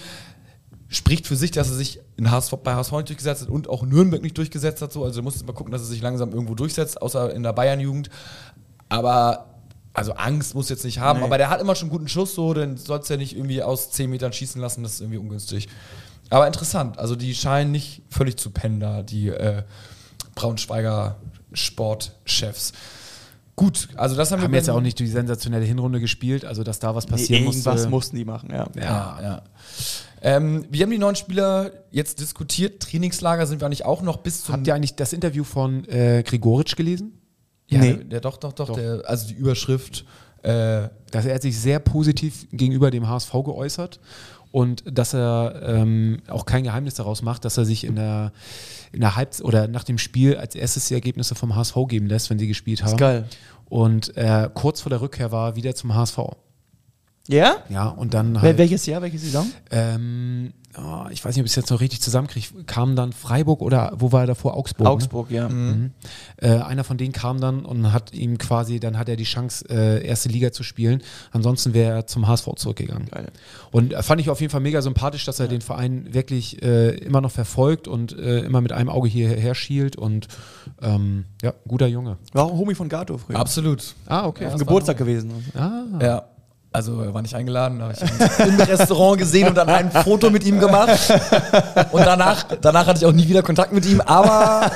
Spricht 0.87 1.27
für 1.27 1.35
sich, 1.35 1.51
dass 1.51 1.68
er 1.68 1.75
sich 1.75 1.99
in 2.16 2.31
HSV, 2.31 2.55
bei 2.62 2.75
HSV 2.77 2.92
nicht 2.92 3.09
durchgesetzt 3.09 3.42
hat 3.42 3.49
und 3.49 3.68
auch 3.68 3.83
Nürnberg 3.83 4.23
nicht 4.23 4.38
durchgesetzt 4.38 4.83
hat. 4.83 4.92
So. 4.92 5.03
Also 5.03 5.18
du 5.18 5.25
musst 5.25 5.44
mal 5.44 5.53
gucken, 5.53 5.73
dass 5.73 5.83
er 5.83 5.88
sich 5.88 6.01
langsam 6.01 6.31
irgendwo 6.31 6.55
durchsetzt, 6.55 7.03
außer 7.03 7.35
in 7.35 7.42
der 7.42 7.53
Bayern-Jugend. 7.53 8.09
Aber 8.88 9.47
also 9.94 10.12
Angst 10.12 10.55
muss 10.55 10.68
jetzt 10.68 10.85
nicht 10.85 11.01
haben, 11.01 11.25
aber 11.25 11.37
der 11.37 11.51
hat 11.51 11.61
immer 11.61 11.75
schon 11.75 11.88
guten 11.90 12.07
Schuss, 12.07 12.37
so, 12.37 12.55
dann 12.55 12.77
sollst 12.77 13.11
du 13.11 13.14
ja 13.14 13.18
nicht 13.18 13.35
irgendwie 13.35 13.64
aus 13.64 13.90
10 13.90 14.11
Metern 14.11 14.33
schießen 14.33 14.61
lassen, 14.61 14.85
das 14.85 14.92
ist 14.92 15.01
irgendwie 15.01 15.18
ungünstig. 15.18 15.68
Aber 16.31 16.47
interessant, 16.47 17.01
also 17.01 17.16
die 17.16 17.35
scheinen 17.35 17.73
nicht 17.73 18.03
völlig 18.11 18.37
zu 18.37 18.51
pennen 18.51 18.79
da, 18.79 19.03
die 19.03 19.31
äh, 19.31 19.64
Braunschweiger 20.37 21.16
Sportchefs. 21.53 22.73
Gut, 23.57 23.88
also 23.95 24.17
das 24.17 24.33
haben, 24.33 24.43
wir 24.43 24.51
jetzt 24.59 24.67
ja 24.67 24.75
auch 24.75 24.81
nicht 24.81 24.99
die 24.99 25.07
sensationelle 25.07 25.64
Hinrunde 25.64 26.01
gespielt, 26.01 26.45
also 26.45 26.64
dass 26.64 26.81
da 26.81 26.95
was 26.95 27.07
passieren 27.07 27.43
Nee, 27.45 27.51
irgendwas 27.51 27.75
musste. 27.75 27.88
mussten 27.88 28.17
die 28.17 28.25
machen, 28.25 28.51
ja. 28.51 28.67
Ja, 28.77 29.19
ja. 29.23 29.43
Ähm, 30.23 30.64
wir 30.71 30.83
haben 30.83 30.90
die 30.90 30.99
neuen 30.99 31.14
Spieler 31.17 31.71
jetzt 31.90 32.19
diskutiert. 32.19 32.83
Trainingslager 32.83 33.47
sind 33.47 33.61
wir 33.61 33.67
eigentlich 33.67 33.85
auch 33.85 34.03
noch 34.03 34.17
bis 34.19 34.43
zum. 34.43 34.55
Habt 34.55 34.67
ihr 34.67 34.75
eigentlich 34.75 34.97
das 34.97 35.12
Interview 35.12 35.45
von 35.45 35.85
äh, 35.88 36.23
Gregoritsch 36.27 36.75
gelesen? 36.77 37.21
ja, 37.69 37.79
Nee. 37.79 37.95
der, 37.95 38.05
der, 38.05 38.21
doch, 38.21 38.38
doch, 38.38 38.53
doch, 38.55 38.71
Der, 38.71 39.03
also 39.07 39.29
die 39.29 39.35
Überschrift. 39.35 40.05
Äh, 40.43 40.88
dass 41.11 41.25
er 41.25 41.40
sich 41.40 41.59
sehr 41.59 41.79
positiv 41.79 42.47
gegenüber 42.53 42.90
dem 42.90 43.09
HSV 43.09 43.33
geäußert 43.33 43.99
und 44.55 44.85
dass 44.87 45.14
er 45.14 45.62
ähm, 45.67 46.19
auch 46.29 46.47
kein 46.47 46.62
Geheimnis 46.62 46.95
daraus 46.95 47.23
macht, 47.23 47.45
dass 47.45 47.59
er 47.59 47.64
sich 47.64 47.83
in 47.83 47.97
der, 47.97 48.31
in 48.93 49.01
der 49.01 49.17
Halbz- 49.17 49.43
oder 49.43 49.67
nach 49.67 49.83
dem 49.83 49.99
Spiel 49.99 50.37
als 50.37 50.55
erstes 50.55 50.87
die 50.87 50.95
Ergebnisse 50.95 51.35
vom 51.35 51.57
HSV 51.57 51.75
geben 51.88 52.07
lässt, 52.07 52.31
wenn 52.31 52.38
sie 52.38 52.47
gespielt 52.47 52.85
haben. 52.85 52.93
Ist 52.93 52.99
geil. 52.99 53.25
Und 53.69 54.17
er 54.17 54.49
kurz 54.51 54.81
vor 54.81 54.90
der 54.90 55.01
Rückkehr 55.01 55.33
war 55.33 55.57
wieder 55.57 55.75
zum 55.75 55.93
HSV. 55.93 56.21
Ja? 57.28 57.56
Ja, 57.70 57.88
und 57.88 58.12
dann 58.12 58.40
halt, 58.42 58.58
Welches 58.58 58.84
Jahr, 58.87 59.00
welche 59.00 59.18
Saison? 59.18 59.46
ähm, 59.70 60.52
oh, 60.76 61.06
ich 61.10 61.24
weiß 61.24 61.34
nicht, 61.34 61.40
ob 61.40 61.46
ich 61.46 61.52
es 61.52 61.56
jetzt 61.56 61.70
noch 61.70 61.80
richtig 61.80 62.02
zusammenkriege, 62.02 62.64
kam 62.66 62.96
dann 62.96 63.14
Freiburg 63.14 63.62
oder 63.62 63.94
wo 63.96 64.12
war 64.12 64.22
er 64.22 64.26
davor? 64.26 64.54
Augsburg. 64.58 64.87
Augsburg, 64.87 65.30
ja. 65.30 65.48
Ne? 65.48 65.90
Äh, 66.37 66.58
einer 66.58 66.84
von 66.84 66.98
denen 66.98 67.12
kam 67.14 67.40
dann 67.40 67.64
und 67.64 67.94
hat 67.94 68.12
ihm 68.12 68.37
quasi, 68.37 68.78
dann 68.78 68.98
hat 68.98 69.08
er 69.08 69.16
die 69.16 69.24
Chance, 69.24 69.64
äh, 69.70 70.06
erste 70.06 70.28
Liga 70.28 70.52
zu 70.52 70.62
spielen. 70.64 71.02
Ansonsten 71.32 71.72
wäre 71.72 71.94
er 71.94 72.06
zum 72.06 72.28
HSV 72.28 72.46
zurückgegangen. 72.56 73.08
Geil. 73.10 73.28
Und 73.70 73.94
äh, 73.94 74.02
fand 74.02 74.20
ich 74.20 74.28
auf 74.28 74.42
jeden 74.42 74.50
Fall 74.50 74.60
mega 74.60 74.82
sympathisch, 74.82 75.24
dass 75.24 75.40
er 75.40 75.48
den 75.48 75.62
Verein 75.62 76.12
wirklich 76.12 76.62
äh, 76.62 76.90
immer 76.98 77.22
noch 77.22 77.30
verfolgt 77.30 77.88
und 77.88 78.12
äh, 78.18 78.40
immer 78.40 78.60
mit 78.60 78.72
einem 78.72 78.90
Auge 78.90 79.08
hierher 79.08 79.54
schielt 79.54 79.96
und 79.96 80.28
ähm, 80.82 81.24
ja, 81.42 81.54
guter 81.66 81.87
Junge. 81.87 82.18
War 82.34 82.44
auch 82.44 82.52
Homie 82.52 82.74
von 82.74 82.90
Gato 82.90 83.16
früher. 83.16 83.37
absolut. 83.38 83.94
Ah, 84.04 84.26
okay. 84.26 84.44
Auf 84.44 84.52
dem 84.56 84.58
Geburtstag 84.58 84.98
gewesen. 84.98 85.30
Ah. 85.54 85.84
Ja. 86.02 86.28
Also 86.74 87.00
er 87.02 87.14
war 87.14 87.22
nicht 87.22 87.37
eingeladen, 87.37 87.80
habe 87.80 87.92
ich 87.92 88.02
ihn 88.02 88.48
im 88.58 88.60
Restaurant 88.60 89.16
gesehen 89.16 89.46
und 89.46 89.54
dann 89.54 89.68
ein 89.68 89.92
Foto 89.92 90.28
mit 90.28 90.44
ihm 90.44 90.58
gemacht. 90.58 90.98
Und 91.92 92.04
danach, 92.04 92.46
danach 92.60 92.88
hatte 92.88 92.98
ich 92.98 93.06
auch 93.06 93.12
nie 93.12 93.28
wieder 93.28 93.44
Kontakt 93.44 93.72
mit 93.72 93.87
ihm, 93.87 94.00
aber 94.00 94.72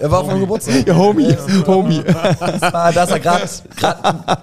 er 0.00 0.10
war 0.10 0.20
auf 0.20 0.28
meinem 0.28 0.40
Geburtstag. 0.40 0.88
Ja, 0.88 0.96
Homie. 0.96 1.36
Homie. 1.66 2.02
Das 2.04 2.72
war, 2.72 2.90
da 2.90 3.04
ist 3.04 3.10
er 3.10 3.20
gerade 3.20 3.48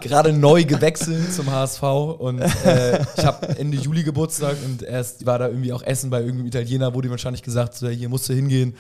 gerade 0.02 0.34
neu 0.34 0.64
gewechselt 0.66 1.34
zum 1.34 1.52
HSV 1.52 1.82
und 1.82 2.42
äh, 2.42 3.02
ich 3.18 3.26
habe 3.26 3.58
Ende 3.58 3.78
Juli 3.78 4.04
Geburtstag 4.04 4.58
und 4.64 4.84
er 4.84 5.00
ist, 5.00 5.26
war 5.26 5.40
da 5.40 5.48
irgendwie 5.48 5.74
auch 5.74 5.82
essen 5.82 6.12
bei 6.12 6.20
irgendeinem 6.20 6.46
Italiener, 6.46 6.94
wurde 6.94 7.08
ihm 7.08 7.12
wahrscheinlich 7.12 7.42
gesagt, 7.42 7.74
so, 7.74 7.90
hier 7.90 8.10
musst 8.10 8.30
du 8.30 8.34
hingehen. 8.34 8.76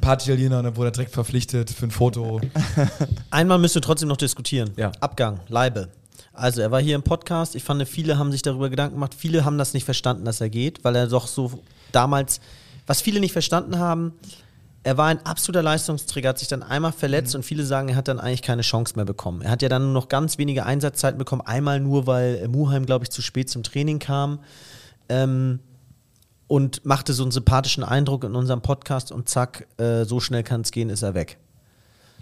Party-Italiener 0.00 0.60
und 0.60 0.64
dann 0.64 0.76
wurde 0.78 0.88
er 0.88 0.92
direkt 0.92 1.12
verpflichtet 1.12 1.68
für 1.70 1.84
ein 1.84 1.90
Foto. 1.90 2.40
Einmal 3.30 3.58
müsst 3.58 3.76
ihr 3.76 3.82
trotzdem 3.82 4.08
noch 4.08 4.16
diskutieren. 4.16 4.70
Ja. 4.78 4.92
Abgang, 5.00 5.40
Leibe. 5.48 5.90
Also 6.40 6.62
er 6.62 6.70
war 6.70 6.80
hier 6.80 6.94
im 6.94 7.02
Podcast. 7.02 7.54
Ich 7.54 7.62
fand, 7.62 7.86
viele 7.86 8.18
haben 8.18 8.32
sich 8.32 8.42
darüber 8.42 8.70
Gedanken 8.70 8.94
gemacht. 8.94 9.14
Viele 9.16 9.44
haben 9.44 9.58
das 9.58 9.74
nicht 9.74 9.84
verstanden, 9.84 10.24
dass 10.24 10.40
er 10.40 10.48
geht, 10.48 10.84
weil 10.84 10.96
er 10.96 11.06
doch 11.06 11.26
so 11.26 11.62
damals, 11.92 12.40
was 12.86 13.02
viele 13.02 13.20
nicht 13.20 13.32
verstanden 13.32 13.78
haben, 13.78 14.14
er 14.82 14.96
war 14.96 15.08
ein 15.08 15.24
absoluter 15.26 15.62
Leistungsträger, 15.62 16.30
hat 16.30 16.38
sich 16.38 16.48
dann 16.48 16.62
einmal 16.62 16.92
verletzt 16.92 17.34
und 17.34 17.44
viele 17.44 17.64
sagen, 17.66 17.90
er 17.90 17.96
hat 17.96 18.08
dann 18.08 18.18
eigentlich 18.18 18.40
keine 18.40 18.62
Chance 18.62 18.94
mehr 18.96 19.04
bekommen. 19.04 19.42
Er 19.42 19.50
hat 19.50 19.60
ja 19.60 19.68
dann 19.68 19.82
nur 19.82 19.92
noch 19.92 20.08
ganz 20.08 20.38
wenige 20.38 20.64
Einsatzzeiten 20.64 21.18
bekommen. 21.18 21.42
Einmal 21.42 21.80
nur, 21.80 22.06
weil 22.06 22.48
Muheim, 22.48 22.86
glaube 22.86 23.04
ich, 23.04 23.10
zu 23.10 23.20
spät 23.20 23.50
zum 23.50 23.62
Training 23.62 23.98
kam. 23.98 24.40
Ähm, 25.10 25.60
und 26.46 26.84
machte 26.84 27.12
so 27.12 27.22
einen 27.22 27.30
sympathischen 27.30 27.84
Eindruck 27.84 28.24
in 28.24 28.34
unserem 28.34 28.60
Podcast 28.60 29.12
und 29.12 29.28
zack, 29.28 29.68
äh, 29.76 30.04
so 30.04 30.18
schnell 30.18 30.42
kann 30.42 30.62
es 30.62 30.72
gehen, 30.72 30.90
ist 30.90 31.02
er 31.02 31.14
weg. 31.14 31.38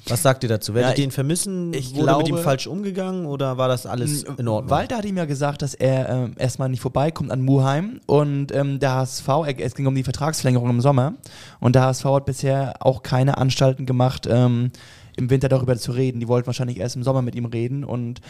Was 0.07 0.23
sagt 0.23 0.43
ihr 0.43 0.49
dazu? 0.49 0.75
Werdet 0.75 0.93
Ja, 0.93 0.99
ihr 0.99 1.05
ihn 1.05 1.11
vermissen? 1.11 1.73
ich 1.75 1.95
Wurde 1.95 2.17
mit 2.19 2.29
ihm 2.29 2.35
glaube- 2.35 2.43
falsch 2.43 2.67
umgegangen 2.67 3.27
oder 3.27 3.59
war 3.59 3.69
das 3.69 3.85
alles 3.87 4.23
in 4.23 4.49
Ordnung? 4.49 4.71
Walter 4.71 4.99
hat 4.99 5.05
ihm 5.05 5.17
ja 5.17 5.25
gesagt, 5.25 5.63
dass 5.63 5.75
er 5.75 6.09
ähm, 6.09 6.35
erstmal 6.39 6.69
nicht 6.69 6.81
vorbeikommt 6.81 7.31
an 7.31 7.43
Muheim 7.43 8.01
und 8.07 8.53
ähm, 8.55 8.79
der 8.79 8.95
HSV, 8.95 9.29
es 9.59 9.75
ging 9.75 9.87
um 9.87 9.95
die 9.95 10.05
Vertragsverlängerung 10.05 10.71
im 10.71 10.81
Sommer 10.81 11.15
und 11.61 11.75
der 11.75 11.83
HSV 11.83 12.05
hat 12.05 12.25
bisher 12.27 12.75
auch 12.81 13.03
keine 13.03 13.39
Anstalten 13.39 13.87
gemacht, 13.87 14.27
ähm, 14.31 14.71
im 15.17 15.31
Winter 15.31 15.49
darüber 15.49 15.77
zu 15.77 15.93
reden. 15.93 16.21
Die 16.21 16.29
wollten 16.29 16.47
wahrscheinlich 16.47 16.79
erst 16.79 16.97
im 16.97 17.03
Sommer 17.03 17.23
mit 17.23 17.35
ihm 17.35 17.47
reden 17.47 17.85
und 17.85 18.21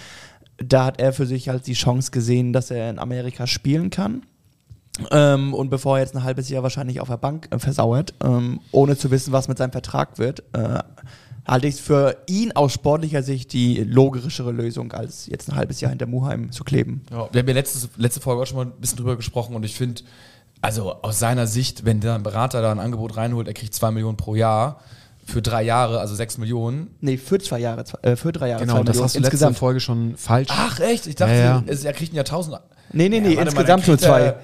da 0.56 0.86
hat 0.86 1.00
er 1.00 1.12
für 1.12 1.26
sich 1.26 1.48
halt 1.48 1.66
die 1.66 1.74
Chance 1.74 2.10
gesehen, 2.10 2.52
dass 2.52 2.70
er 2.70 2.90
in 2.90 2.98
Amerika 2.98 3.46
spielen 3.46 3.90
kann. 3.90 4.22
Ähm, 5.12 5.54
und 5.54 5.70
bevor 5.70 5.98
er 5.98 6.02
jetzt 6.04 6.16
ein 6.16 6.24
halbes 6.24 6.48
Jahr 6.48 6.64
wahrscheinlich 6.64 7.00
auf 7.00 7.06
der 7.08 7.18
Bank 7.18 7.46
äh, 7.52 7.58
versauert, 7.60 8.14
ähm, 8.24 8.58
ohne 8.72 8.96
zu 8.96 9.12
wissen, 9.12 9.32
was 9.32 9.46
mit 9.46 9.56
seinem 9.58 9.70
Vertrag 9.70 10.18
wird, 10.18 10.40
äh, 10.54 10.80
halte 11.48 11.66
ich 11.66 11.74
es 11.76 11.80
für 11.80 12.16
ihn 12.26 12.52
aus 12.52 12.72
sportlicher 12.74 13.22
Sicht 13.22 13.52
die 13.52 13.82
logischere 13.82 14.52
Lösung, 14.52 14.92
als 14.92 15.26
jetzt 15.26 15.48
ein 15.50 15.56
halbes 15.56 15.80
Jahr 15.80 15.90
hinter 15.90 16.06
Muheim 16.06 16.52
zu 16.52 16.62
kleben. 16.64 17.02
Ja, 17.10 17.28
wir 17.32 17.40
haben 17.40 17.48
ja 17.48 17.54
letzte, 17.54 17.88
letzte 17.96 18.20
Folge 18.20 18.42
auch 18.42 18.46
schon 18.46 18.56
mal 18.58 18.66
ein 18.66 18.72
bisschen 18.80 18.98
drüber 18.98 19.16
gesprochen 19.16 19.56
und 19.56 19.64
ich 19.64 19.74
finde, 19.74 20.02
also 20.60 20.92
aus 21.02 21.18
seiner 21.18 21.46
Sicht, 21.46 21.84
wenn 21.84 22.00
der 22.00 22.14
ein 22.14 22.22
Berater 22.22 22.60
da 22.62 22.70
ein 22.72 22.80
Angebot 22.80 23.16
reinholt, 23.16 23.48
er 23.48 23.54
kriegt 23.54 23.72
zwei 23.74 23.90
Millionen 23.90 24.16
pro 24.16 24.34
Jahr 24.34 24.80
für 25.24 25.42
drei 25.42 25.62
Jahre, 25.62 26.00
also 26.00 26.14
sechs 26.14 26.38
Millionen. 26.38 26.94
Nee, 27.00 27.16
für 27.18 27.38
zwei 27.38 27.58
Jahre, 27.60 27.84
zwei- 27.84 27.98
äh, 28.02 28.16
für 28.16 28.32
drei 28.32 28.48
Jahre. 28.48 28.62
Genau, 28.62 28.74
zwei 28.76 28.84
das 28.84 28.86
Millionen 28.94 29.04
hast 29.04 29.14
du 29.14 29.18
letzte 29.20 29.26
insgesamt. 29.34 29.58
Folge 29.58 29.80
schon 29.80 30.16
falsch. 30.16 30.48
Ach 30.50 30.80
echt? 30.80 31.06
Ich 31.06 31.16
dachte, 31.16 31.32
Ja, 31.34 31.62
ja. 31.66 31.74
er 31.84 31.92
kriegt 31.92 32.12
ihn 32.12 32.16
ja 32.16 32.22
tausend. 32.24 32.58
Nee, 32.92 33.08
nee, 33.08 33.20
nee, 33.20 33.30
Ja, 33.30 33.36
mal, 33.36 33.42
insgesamt 33.46 33.86
nur 33.86 33.98
zwei. 33.98 34.34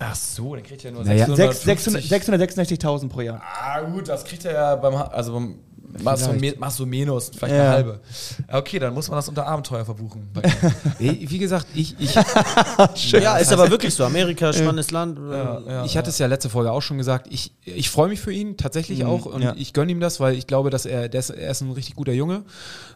Ach 0.00 0.14
so, 0.14 0.54
dann 0.54 0.62
kriegt 0.64 0.84
er 0.84 0.92
nur 0.92 1.04
Naja, 1.04 1.26
650. 1.26 2.08
666.000 2.10 3.08
pro 3.08 3.20
Jahr. 3.20 3.42
Ah 3.42 3.80
gut, 3.80 4.08
das 4.08 4.24
kriegt 4.24 4.44
er 4.44 4.52
ja 4.52 4.76
beim, 4.76 4.94
also 4.94 5.32
beim 5.34 5.56
machst 6.02 6.26
du, 6.26 6.54
machst 6.58 6.78
du 6.78 6.86
Minus, 6.86 7.30
vielleicht 7.30 7.54
Ja. 7.54 7.62
eine 7.62 7.70
halbe. 7.70 8.00
Ja, 8.48 8.58
Okay, 8.58 8.78
dann 8.78 8.94
muss 8.94 9.08
man 9.08 9.16
das 9.18 9.28
unter 9.28 9.46
Abenteuer 9.46 9.84
verbuchen. 9.84 10.28
Wie 10.98 11.38
gesagt, 11.38 11.66
ich, 11.74 11.94
ich, 11.98 12.14
ja, 13.12 13.36
ist 13.38 13.52
aber 13.52 13.70
wirklich 13.70 13.94
so. 13.94 14.04
Amerika, 14.04 14.52
spannendes 14.52 14.90
Land. 14.90 15.18
äh, 15.18 15.84
ich 15.84 15.96
hatte 15.96 16.10
es 16.10 16.18
ja 16.18 16.26
letzte 16.26 16.48
Folge 16.50 16.72
auch 16.72 16.82
schon 16.82 16.98
gesagt, 16.98 17.26
ich, 17.30 17.52
ich 17.64 17.90
freue 17.90 18.08
mich 18.08 18.20
für 18.20 18.32
ihn 18.32 18.56
tatsächlich 18.56 19.04
auch 19.04 19.26
und 19.26 19.42
ja. 19.42 19.54
ich 19.56 19.72
gönne 19.72 19.92
ihm 19.92 20.00
das, 20.00 20.20
weil 20.20 20.34
ich 20.34 20.46
glaube, 20.46 20.70
dass 20.70 20.86
er, 20.86 21.08
der 21.08 21.20
ist, 21.20 21.30
er 21.30 21.50
ist 21.50 21.60
ein 21.60 21.70
richtig 21.72 21.94
guter 21.96 22.12
Junge, 22.12 22.42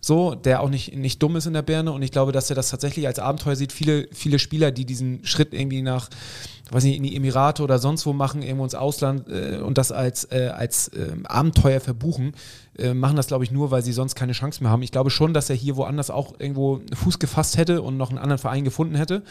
so, 0.01 0.35
der 0.35 0.61
auch 0.63 0.69
nicht, 0.69 0.97
nicht 0.97 1.23
dumm 1.23 1.37
ist 1.37 1.47
in 1.47 1.53
der 1.53 1.63
Birne 1.63 1.93
und 1.93 2.03
ich 2.03 2.11
glaube, 2.11 2.33
dass 2.33 2.51
er 2.51 2.57
das 2.57 2.71
tatsächlich 2.71 3.07
als 3.07 3.19
Abenteuer 3.19 3.57
sieht. 3.57 3.73
Viele, 3.73 4.09
viele 4.13 4.39
Spieler, 4.39 4.71
die 4.71 4.85
diesen 4.85 5.25
Schritt 5.25 5.55
irgendwie 5.55 5.83
nach, 5.83 6.09
weiß 6.73 6.85
nicht, 6.85 6.97
in 6.97 7.03
die 7.03 7.17
Emirate 7.17 7.63
oder 7.63 7.79
sonst 7.79 8.07
wo 8.07 8.13
machen, 8.13 8.43
irgendwo 8.43 8.65
ins 8.65 8.75
Ausland 8.75 9.29
äh, 9.29 9.59
und 9.59 9.79
das 9.79 9.93
als, 9.93 10.25
äh, 10.31 10.51
als 10.55 10.91
ähm, 10.95 11.27
Abenteuer 11.27 11.81
verbuchen, 11.81 12.35
äh, 12.79 12.95
machen 12.95 13.17
das, 13.17 13.27
glaube 13.27 13.45
ich, 13.45 13.51
nur, 13.51 13.71
weil 13.71 13.83
sie 13.83 13.93
sonst 13.93 14.15
keine 14.15 14.33
Chance 14.33 14.63
mehr 14.63 14.71
haben. 14.71 14.83
Ich 14.83 14.93
glaube 14.93 15.11
schon, 15.11 15.35
dass 15.35 15.51
er 15.51 15.57
hier 15.57 15.77
woanders 15.77 16.11
auch 16.11 16.35
irgendwo 16.39 16.81
Fuß 16.95 17.19
gefasst 17.19 17.59
hätte 17.59 17.83
und 17.83 17.97
noch 17.97 18.11
einen 18.11 18.19
anderen 18.19 18.39
Verein 18.39 18.65
gefunden 18.65 18.95
hätte. 18.95 19.23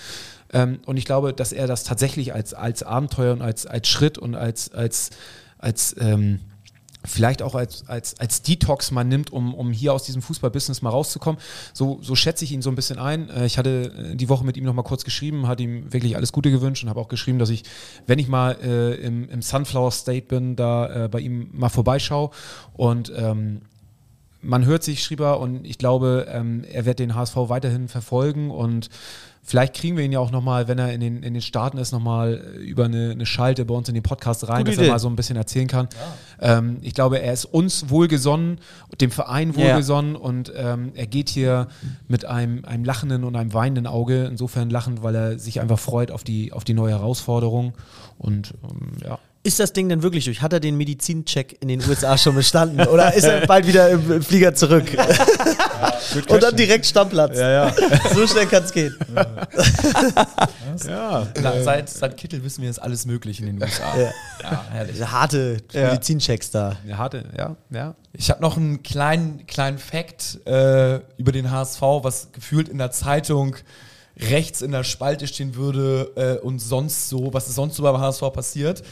Ähm, 0.54 0.80
und 0.86 0.98
ich 0.98 1.06
glaube, 1.06 1.34
dass 1.34 1.52
er 1.52 1.68
das 1.68 1.84
tatsächlich 1.84 2.34
als, 2.34 2.54
als 2.54 2.84
Abenteuer 2.84 3.34
und 3.34 3.42
als, 3.42 3.66
als 3.66 3.88
Schritt 3.88 4.18
und 4.18 4.36
als, 4.36 4.72
als, 4.72 5.10
als 5.58 5.96
ähm, 6.00 6.40
vielleicht 7.04 7.42
auch 7.42 7.56
als, 7.56 7.88
als, 7.88 8.20
als 8.20 8.42
Detox 8.42 8.92
mal 8.92 9.04
nimmt, 9.04 9.32
um, 9.32 9.54
um 9.54 9.72
hier 9.72 9.94
aus 9.94 10.04
diesem 10.04 10.22
Fußballbusiness 10.22 10.82
mal 10.82 10.92
rauszukommen. 10.92 11.40
So, 11.74 12.00
so 12.02 12.16
schätze 12.16 12.46
ich 12.46 12.52
ihn 12.52 12.62
so 12.62 12.70
ein 12.70 12.76
bisschen 12.76 13.00
ein. 13.00 13.30
Äh, 13.30 13.46
Ich 13.46 13.58
hatte 13.58 14.12
äh, 14.12 14.16
die 14.16 14.30
Woche 14.30 14.46
mit 14.46 14.58
ihm 14.58 14.64
nochmal 14.64 14.86
kurz 14.86 15.04
geschrieben, 15.04 15.48
hat 15.48 15.60
ihm 15.60 15.92
wirklich 15.92 16.16
alles 16.16 16.32
Gute 16.32 16.52
gewünscht 16.52 16.84
und 16.84 16.90
habe 16.90 17.00
auch 17.00 17.10
geschrieben, 17.10 17.40
dass 17.40 17.50
ich, 17.50 17.64
wenn 18.06 18.20
ich 18.20 18.28
mal 18.28 18.58
äh, 18.62 18.96
im, 18.96 19.30
im 19.30 19.42
Sunflower 19.42 19.92
State 19.92 20.28
bin, 20.28 20.56
da 20.56 21.06
äh, 21.06 21.10
bei 21.10 21.20
ihm 21.20 21.50
mal 21.54 21.70
vorbeischaue 21.70 22.30
und 22.74 23.12
ähm, 23.16 23.62
man 24.42 24.66
hört 24.66 24.84
sich, 24.84 25.04
schrieb 25.04 25.20
er, 25.20 25.40
und 25.40 25.66
ich 25.66 25.78
glaube, 25.78 26.28
ähm, 26.30 26.64
er 26.64 26.86
wird 26.86 27.00
den 27.00 27.14
HSV 27.14 27.36
weiterhin 27.36 27.88
verfolgen 27.88 28.50
und 28.50 28.90
vielleicht 29.44 29.74
kriegen 29.74 29.98
wir 29.98 30.04
ihn 30.04 30.12
ja 30.12 30.20
auch 30.20 30.32
nochmal, 30.32 30.68
wenn 30.68 30.78
er 30.80 30.94
in 30.94 31.02
den, 31.02 31.24
in 31.24 31.34
den 31.34 31.42
Staaten 31.42 31.78
ist, 31.78 31.92
nochmal 31.92 32.34
über 32.60 32.86
eine, 32.86 33.12
eine 33.12 33.26
Schalte 33.26 33.66
bei 33.66 33.74
uns 33.74 33.88
in 33.90 33.96
den 33.96 34.04
Podcast 34.04 34.48
rein, 34.48 34.60
Gute 34.60 34.72
dass 34.72 34.78
er 34.78 34.84
Idee. 34.84 34.92
mal 34.92 35.00
so 35.00 35.10
ein 35.10 35.16
bisschen 35.16 35.36
erzählen 35.36 35.68
kann. 35.68 35.90
Ähm, 36.40 36.78
ich 36.82 36.94
glaube, 36.94 37.20
er 37.22 37.34
ist 37.34 37.46
uns 37.46 37.90
wohlgesonnen, 37.90 38.60
dem 39.00 39.12
Verein 39.12 39.52
Ja. 39.54 39.58
wohlgesonnen 39.58 40.16
und 40.16 40.52
ähm, 40.56 40.92
er 40.96 41.08
geht 41.08 41.30
hier 41.30 41.68
mit 42.08 42.26
einem, 42.26 42.64
einem 42.66 42.84
lachenden 42.86 43.24
und 43.24 43.36
einem 43.36 43.54
weinenden 43.54 43.88
Auge, 43.88 44.26
insofern 44.26 44.70
lachend, 44.70 45.04
weil 45.04 45.16
er 45.16 45.40
sich 45.40 45.60
einfach 45.60 45.80
freut 45.80 46.12
auf 46.12 46.24
die, 46.24 46.54
auf 46.54 46.64
die 46.64 46.74
neue 46.74 46.92
Herausforderung 46.92 47.74
und 48.18 48.54
ähm, 48.64 48.92
ja. 49.04 49.20
Ist 49.44 49.60
das 49.60 49.74
Ding 49.74 49.90
denn 49.90 50.04
wirklich 50.04 50.26
durch? 50.26 50.42
Hat 50.42 50.54
er 50.54 50.60
den 50.60 50.78
Medizincheck 50.78 51.58
in 51.62 51.68
den 51.68 51.82
USA 51.88 52.16
schon 52.18 52.36
bestanden? 52.36 52.88
Oder 52.88 53.14
ist 53.14 53.24
er 53.24 53.48
bald 53.48 53.66
wieder 53.66 53.90
im 53.90 54.12
im 54.12 54.22
Flieger 54.22 54.54
zurück? 54.54 54.86
Und 56.28 56.44
dann 56.44 56.56
direkt 56.56 56.86
Stammplatz. 56.86 57.38
Ja, 57.38 57.50
ja. 57.50 57.74
So 58.14 58.28
schnell 58.28 58.46
kann 58.46 58.64
es 58.64 58.72
gehen. 58.72 58.96
Ja. 60.88 61.28
Na, 61.42 61.62
seit, 61.64 61.90
seit 61.90 62.18
Kittel 62.18 62.44
wissen 62.44 62.62
wir, 62.62 62.70
ist 62.70 62.80
alles 62.80 63.06
möglich 63.06 63.40
in 63.40 63.48
den 63.48 63.62
USA. 63.62 63.98
Ja. 63.98 64.12
Ja, 64.44 64.66
herrlich. 64.70 65.02
Harte 65.02 65.58
Medizinchecks 65.74 66.52
da. 66.52 66.78
Er 66.88 66.98
hatte, 66.98 67.24
ja, 67.38 67.56
ja. 67.70 67.96
Ich 68.14 68.30
habe 68.30 68.42
noch 68.42 68.58
einen 68.58 68.84
kleinen, 68.84 69.46
kleinen 69.48 69.78
Fact 69.78 70.46
äh, 70.46 71.00
über 71.18 71.32
den 71.32 71.50
HSV, 71.50 71.82
was 71.82 72.32
gefühlt 72.32 72.70
in 72.70 72.78
der 72.78 72.92
Zeitung 72.92 73.56
rechts 74.20 74.62
in 74.62 74.72
der 74.72 74.84
Spalte 74.84 75.28
stehen 75.28 75.56
würde 75.56 76.12
äh, 76.16 76.46
und 76.46 76.60
sonst 76.60 77.10
so, 77.10 77.34
was 77.34 77.48
ist 77.48 77.56
sonst 77.56 77.76
so 77.76 77.84
beim 77.84 77.98
HSV 78.00 78.22
passiert. 78.34 78.84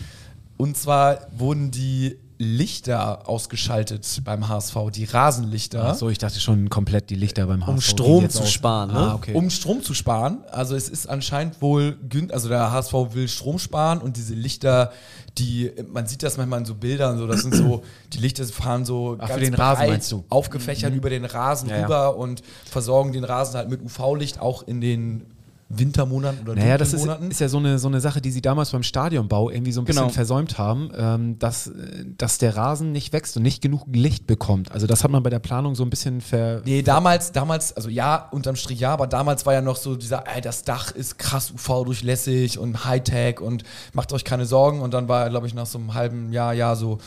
Und 0.59 0.75
zwar 0.75 1.19
wurden 1.31 1.71
die 1.71 2.17
Lichter 2.37 3.29
ausgeschaltet 3.29 4.21
beim 4.25 4.49
HSV, 4.49 4.75
die 4.93 5.05
Rasenlichter. 5.05 5.89
Ach 5.91 5.95
so, 5.95 6.09
ich 6.09 6.17
dachte 6.17 6.41
schon 6.41 6.69
komplett 6.69 7.09
die 7.09 7.15
Lichter 7.15 7.45
beim 7.47 7.65
HSV. 7.65 7.69
Um 7.75 7.81
Strom 7.81 8.29
zu 8.29 8.45
sparen, 8.45 8.91
ne? 8.91 8.97
Ah, 8.99 9.15
okay. 9.15 9.33
Um 9.33 9.49
Strom 9.49 9.81
zu 9.83 9.93
sparen. 9.93 10.39
Also 10.51 10.75
es 10.75 10.89
ist 10.89 11.07
anscheinend 11.07 11.61
wohl, 11.61 11.97
also 12.31 12.49
der 12.49 12.71
HSV 12.73 12.93
will 13.13 13.29
Strom 13.29 13.57
sparen 13.57 13.99
und 13.99 14.17
diese 14.17 14.33
Lichter, 14.35 14.91
die, 15.37 15.71
man 15.93 16.07
sieht 16.07 16.23
das 16.23 16.35
manchmal 16.35 16.59
in 16.59 16.65
so 16.65 16.75
Bildern, 16.75 17.17
so, 17.17 17.25
das 17.25 17.41
sind 17.41 17.55
so, 17.55 17.83
die 18.11 18.17
Lichter 18.17 18.45
fahren 18.45 18.83
so 18.83 19.15
Ach, 19.17 19.29
für 19.29 19.39
den 19.39 19.53
Rasen 19.53 19.87
meinst 19.87 20.11
du? 20.11 20.25
aufgefächert 20.27 20.93
über 20.93 21.09
den 21.09 21.23
Rasen 21.23 21.69
Ja, 21.69 21.75
ja. 21.77 21.81
rüber 21.83 22.17
und 22.17 22.41
versorgen 22.65 23.13
den 23.13 23.23
Rasen 23.23 23.55
halt 23.55 23.69
mit 23.69 23.81
UV-Licht 23.81 24.41
auch 24.41 24.63
in 24.63 24.81
den 24.81 25.25
Wintermonaten 25.71 26.41
oder 26.41 26.55
Naja, 26.55 26.79
das 26.79 26.93
ist, 26.93 27.05
ist 27.29 27.39
ja 27.39 27.47
so 27.47 27.59
eine, 27.59 27.77
so 27.77 27.87
eine 27.87 28.01
Sache, 28.01 28.21
die 28.21 28.31
sie 28.31 28.41
damals 28.41 28.71
beim 28.71 28.81
Stadionbau 28.81 29.51
irgendwie 29.51 29.71
so 29.71 29.81
ein 29.81 29.85
bisschen 29.85 30.01
Genau. 30.01 30.13
versäumt 30.13 30.57
haben, 30.57 30.89
ähm, 30.97 31.37
dass, 31.37 31.67
äh, 31.67 32.05
dass 32.17 32.39
der 32.39 32.57
Rasen 32.57 32.91
nicht 32.91 33.13
wächst 33.13 33.37
und 33.37 33.43
nicht 33.43 33.61
genug 33.61 33.83
Licht 33.93 34.25
bekommt. 34.25 34.71
Also 34.71 34.87
das 34.87 35.03
hat 35.03 35.11
man 35.11 35.21
bei 35.21 35.29
der 35.29 35.37
Planung 35.37 35.75
so 35.75 35.83
ein 35.83 35.91
bisschen 35.91 36.21
ver... 36.21 36.61
Nee, 36.65 36.81
damals, 36.81 37.31
damals, 37.31 37.71
also 37.77 37.89
ja, 37.89 38.27
unterm 38.31 38.55
Strich 38.55 38.79
ja, 38.79 38.91
aber 38.91 39.05
damals 39.05 39.45
war 39.45 39.53
ja 39.53 39.61
noch 39.61 39.75
so 39.75 39.95
dieser, 39.95 40.23
ey, 40.27 40.41
das 40.41 40.63
Dach 40.63 40.91
ist 40.91 41.19
krass 41.19 41.51
UV-durchlässig 41.51 42.57
und 42.57 42.85
Hightech 42.85 43.39
und 43.39 43.63
macht 43.93 44.11
euch 44.11 44.23
keine 44.23 44.47
Sorgen. 44.47 44.81
Und 44.81 44.95
dann 44.95 45.07
war, 45.07 45.29
glaube 45.29 45.45
ich, 45.45 45.53
nach 45.53 45.67
so 45.67 45.77
einem 45.77 45.93
halben 45.93 46.33
Jahr, 46.33 46.53
ja, 46.53 46.75
so, 46.75 46.97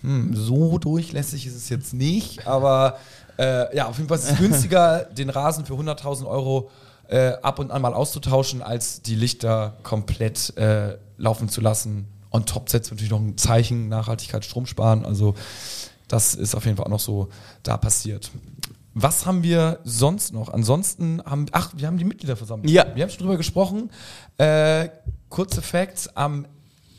hm, 0.00 0.34
so 0.34 0.78
durchlässig 0.78 1.46
ist 1.46 1.56
es 1.56 1.68
jetzt 1.68 1.92
nicht, 1.92 2.46
aber 2.46 2.96
äh, 3.38 3.76
ja, 3.76 3.88
auf 3.88 3.98
jeden 3.98 4.08
Fall 4.08 4.18
ist 4.18 4.30
es 4.30 4.38
günstiger, 4.38 5.00
den 5.04 5.28
Rasen 5.28 5.66
für 5.66 5.74
100.000 5.74 6.26
Euro 6.26 6.70
äh, 7.08 7.32
ab 7.42 7.58
und 7.58 7.70
an 7.70 7.82
mal 7.82 7.94
auszutauschen, 7.94 8.62
als 8.62 9.02
die 9.02 9.14
Lichter 9.14 9.76
komplett 9.82 10.56
äh, 10.56 10.98
laufen 11.16 11.48
zu 11.48 11.60
lassen. 11.60 12.06
On 12.30 12.44
top 12.44 12.68
setzt 12.68 12.90
natürlich 12.90 13.10
noch 13.10 13.20
ein 13.20 13.36
Zeichen, 13.38 13.88
Nachhaltigkeit, 13.88 14.44
Strom 14.44 14.66
sparen. 14.66 15.04
Also 15.04 15.34
das 16.08 16.34
ist 16.34 16.54
auf 16.54 16.64
jeden 16.64 16.76
Fall 16.76 16.86
auch 16.86 16.90
noch 16.90 17.00
so 17.00 17.28
da 17.62 17.76
passiert. 17.76 18.30
Was 18.94 19.26
haben 19.26 19.42
wir 19.42 19.80
sonst 19.84 20.32
noch? 20.32 20.48
Ansonsten 20.52 21.22
haben, 21.24 21.46
ach, 21.52 21.72
wir 21.76 21.86
haben 21.86 21.98
die 21.98 22.04
Mitgliederversammlung. 22.04 22.66
Ja. 22.68 22.86
Wir 22.94 23.02
haben 23.04 23.10
schon 23.10 23.20
drüber 23.20 23.36
gesprochen. 23.36 23.90
Äh, 24.38 24.88
kurze 25.28 25.60
Facts, 25.62 26.08
am 26.16 26.46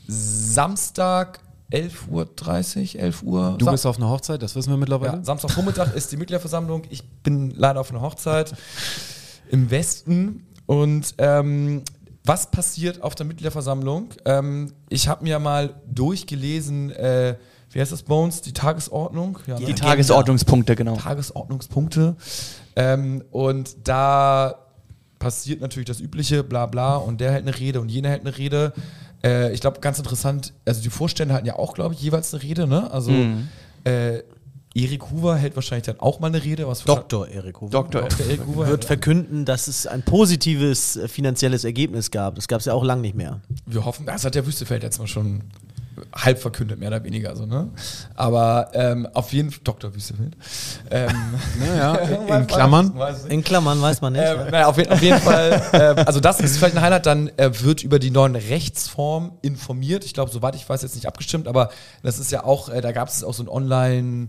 Samstag 0.06 1.40
11.30 1.72 2.94
Uhr, 2.96 3.00
11 3.02 3.22
Uhr. 3.24 3.54
Du 3.58 3.64
Sa- 3.66 3.70
bist 3.72 3.84
auf 3.86 3.96
einer 3.98 4.08
Hochzeit, 4.08 4.42
das 4.42 4.54
wissen 4.54 4.70
wir 4.70 4.76
mittlerweile. 4.78 5.18
ja, 5.18 5.24
Samstagvormittag 5.24 5.92
ist 5.94 6.10
die 6.12 6.16
Mitgliederversammlung. 6.16 6.82
Ich 6.88 7.04
bin 7.22 7.50
leider 7.50 7.80
auf 7.80 7.90
einer 7.90 8.00
Hochzeit 8.00 8.54
im 9.50 9.70
Westen. 9.70 10.46
Und 10.66 11.14
ähm, 11.18 11.82
was 12.24 12.50
passiert 12.50 13.02
auf 13.02 13.14
der 13.14 13.26
Mitgliederversammlung? 13.26 14.10
Ähm, 14.24 14.72
ich 14.88 15.08
habe 15.08 15.24
mir 15.24 15.38
mal 15.38 15.74
durchgelesen, 15.90 16.90
äh, 16.90 17.36
wie 17.70 17.80
heißt 17.80 17.92
das 17.92 18.02
uns? 18.02 18.40
Die 18.42 18.52
Tagesordnung? 18.52 19.38
Ja, 19.46 19.56
Die 19.56 19.66
ne? 19.66 19.74
Tagesordnungspunkte, 19.74 20.76
genau. 20.76 20.96
Tagesordnungspunkte. 20.96 22.16
Ähm, 22.76 23.24
und 23.30 23.76
da 23.84 24.54
passiert 25.18 25.60
natürlich 25.60 25.88
das 25.88 26.00
Übliche, 26.00 26.44
bla 26.44 26.66
bla, 26.66 26.96
und 26.96 27.20
der 27.20 27.32
hält 27.32 27.46
eine 27.46 27.58
Rede 27.58 27.80
und 27.80 27.88
jener 27.90 28.10
hält 28.10 28.22
eine 28.26 28.36
Rede. 28.38 28.72
Äh, 29.24 29.52
ich 29.52 29.60
glaube, 29.60 29.80
ganz 29.80 29.98
interessant, 29.98 30.52
also 30.64 30.80
die 30.80 30.90
Vorstände 30.90 31.34
halten 31.34 31.46
ja 31.46 31.56
auch, 31.56 31.74
glaube 31.74 31.94
ich, 31.94 32.00
jeweils 32.00 32.32
eine 32.32 32.42
Rede, 32.42 32.66
ne? 32.66 32.90
Also 32.90 33.10
Mhm. 33.10 33.48
äh, 33.84 34.18
Erik 34.84 35.10
Hoover 35.10 35.36
hält 35.36 35.56
wahrscheinlich 35.56 35.86
dann 35.86 36.00
auch 36.00 36.20
mal 36.20 36.28
eine 36.28 36.42
Rede. 36.44 36.66
Was 36.68 36.84
Dr. 36.84 37.28
Erik 37.28 37.60
Hofer. 37.60 37.70
Dr. 37.70 38.02
Dr. 38.02 38.26
Erik 38.26 38.46
Hoover 38.46 38.68
wird 38.68 38.84
verkünden, 38.84 39.44
dass 39.44 39.66
es 39.68 39.86
ein 39.86 40.02
positives 40.02 40.96
äh, 40.96 41.08
finanzielles 41.08 41.64
Ergebnis 41.64 42.10
gab. 42.10 42.34
Das 42.36 42.48
gab 42.48 42.60
es 42.60 42.66
ja 42.66 42.74
auch 42.74 42.84
lang 42.84 43.00
nicht 43.00 43.14
mehr. 43.14 43.40
Wir 43.66 43.84
hoffen, 43.84 44.06
das 44.06 44.24
hat 44.24 44.34
der 44.34 44.46
Wüstefeld 44.46 44.82
jetzt 44.82 44.98
mal 44.98 45.06
schon 45.08 45.42
halb 46.14 46.38
verkündet, 46.38 46.78
mehr 46.78 46.90
oder 46.90 47.02
weniger 47.02 47.34
so, 47.34 47.44
ne? 47.44 47.70
Aber 48.14 48.70
ähm, 48.72 49.08
auf 49.14 49.32
jeden 49.32 49.50
Fall, 49.50 49.60
Dr. 49.64 49.92
Wüstefeld. 49.92 50.36
Ähm, 50.92 51.08
Naja, 51.58 51.94
in 52.38 52.46
Klammern. 52.46 52.94
In 53.28 53.42
Klammern 53.42 53.82
weiß 53.82 54.00
man 54.00 54.12
nicht. 54.12 54.22
Ähm, 54.24 54.48
naja, 54.48 54.66
auf, 54.68 54.76
jeden- 54.78 54.92
auf 54.92 55.02
jeden 55.02 55.18
Fall, 55.18 55.60
äh, 55.72 55.78
also 56.04 56.20
das 56.20 56.38
ist 56.38 56.56
vielleicht 56.58 56.76
ein 56.76 56.82
Highlight, 56.82 57.06
dann 57.06 57.30
äh, 57.36 57.50
wird 57.62 57.82
über 57.82 57.98
die 57.98 58.12
neuen 58.12 58.36
Rechtsformen 58.36 59.32
informiert. 59.42 60.04
Ich 60.04 60.14
glaube, 60.14 60.30
soweit 60.30 60.54
ich 60.54 60.68
weiß, 60.68 60.82
jetzt 60.82 60.94
nicht 60.94 61.06
abgestimmt, 61.06 61.48
aber 61.48 61.70
das 62.04 62.20
ist 62.20 62.30
ja 62.30 62.44
auch, 62.44 62.68
äh, 62.68 62.80
da 62.80 62.92
gab 62.92 63.08
es 63.08 63.24
auch 63.24 63.34
so 63.34 63.42
ein 63.42 63.48
Online- 63.48 64.28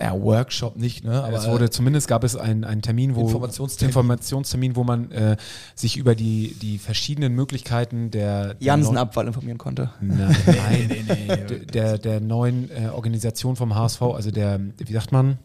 ja, 0.00 0.20
Workshop 0.20 0.76
nicht, 0.76 1.04
ne? 1.04 1.22
Aber 1.22 1.36
es 1.36 1.48
wurde 1.48 1.70
zumindest 1.70 2.08
gab 2.08 2.24
es 2.24 2.36
einen, 2.36 2.64
einen 2.64 2.82
Termin, 2.82 3.14
wo 3.14 3.22
Informationstermin. 3.22 3.90
Informationstermin, 3.90 4.76
wo 4.76 4.84
man 4.84 5.10
äh, 5.10 5.36
sich 5.74 5.96
über 5.96 6.14
die, 6.14 6.54
die 6.60 6.78
verschiedenen 6.78 7.34
Möglichkeiten 7.34 8.10
der, 8.10 8.54
der 8.54 8.56
Jansen-Abwahl 8.60 9.26
informieren 9.26 9.58
konnte. 9.58 9.90
Nein, 10.00 11.04
nein, 11.06 11.28
Der, 11.28 11.58
der, 11.58 11.98
der 11.98 12.20
neuen 12.20 12.70
äh, 12.70 12.88
Organisation 12.88 13.56
vom 13.56 13.74
HSV, 13.74 14.02
also 14.02 14.30
der, 14.30 14.60
wie 14.78 14.92
sagt 14.92 15.12
man, 15.12 15.38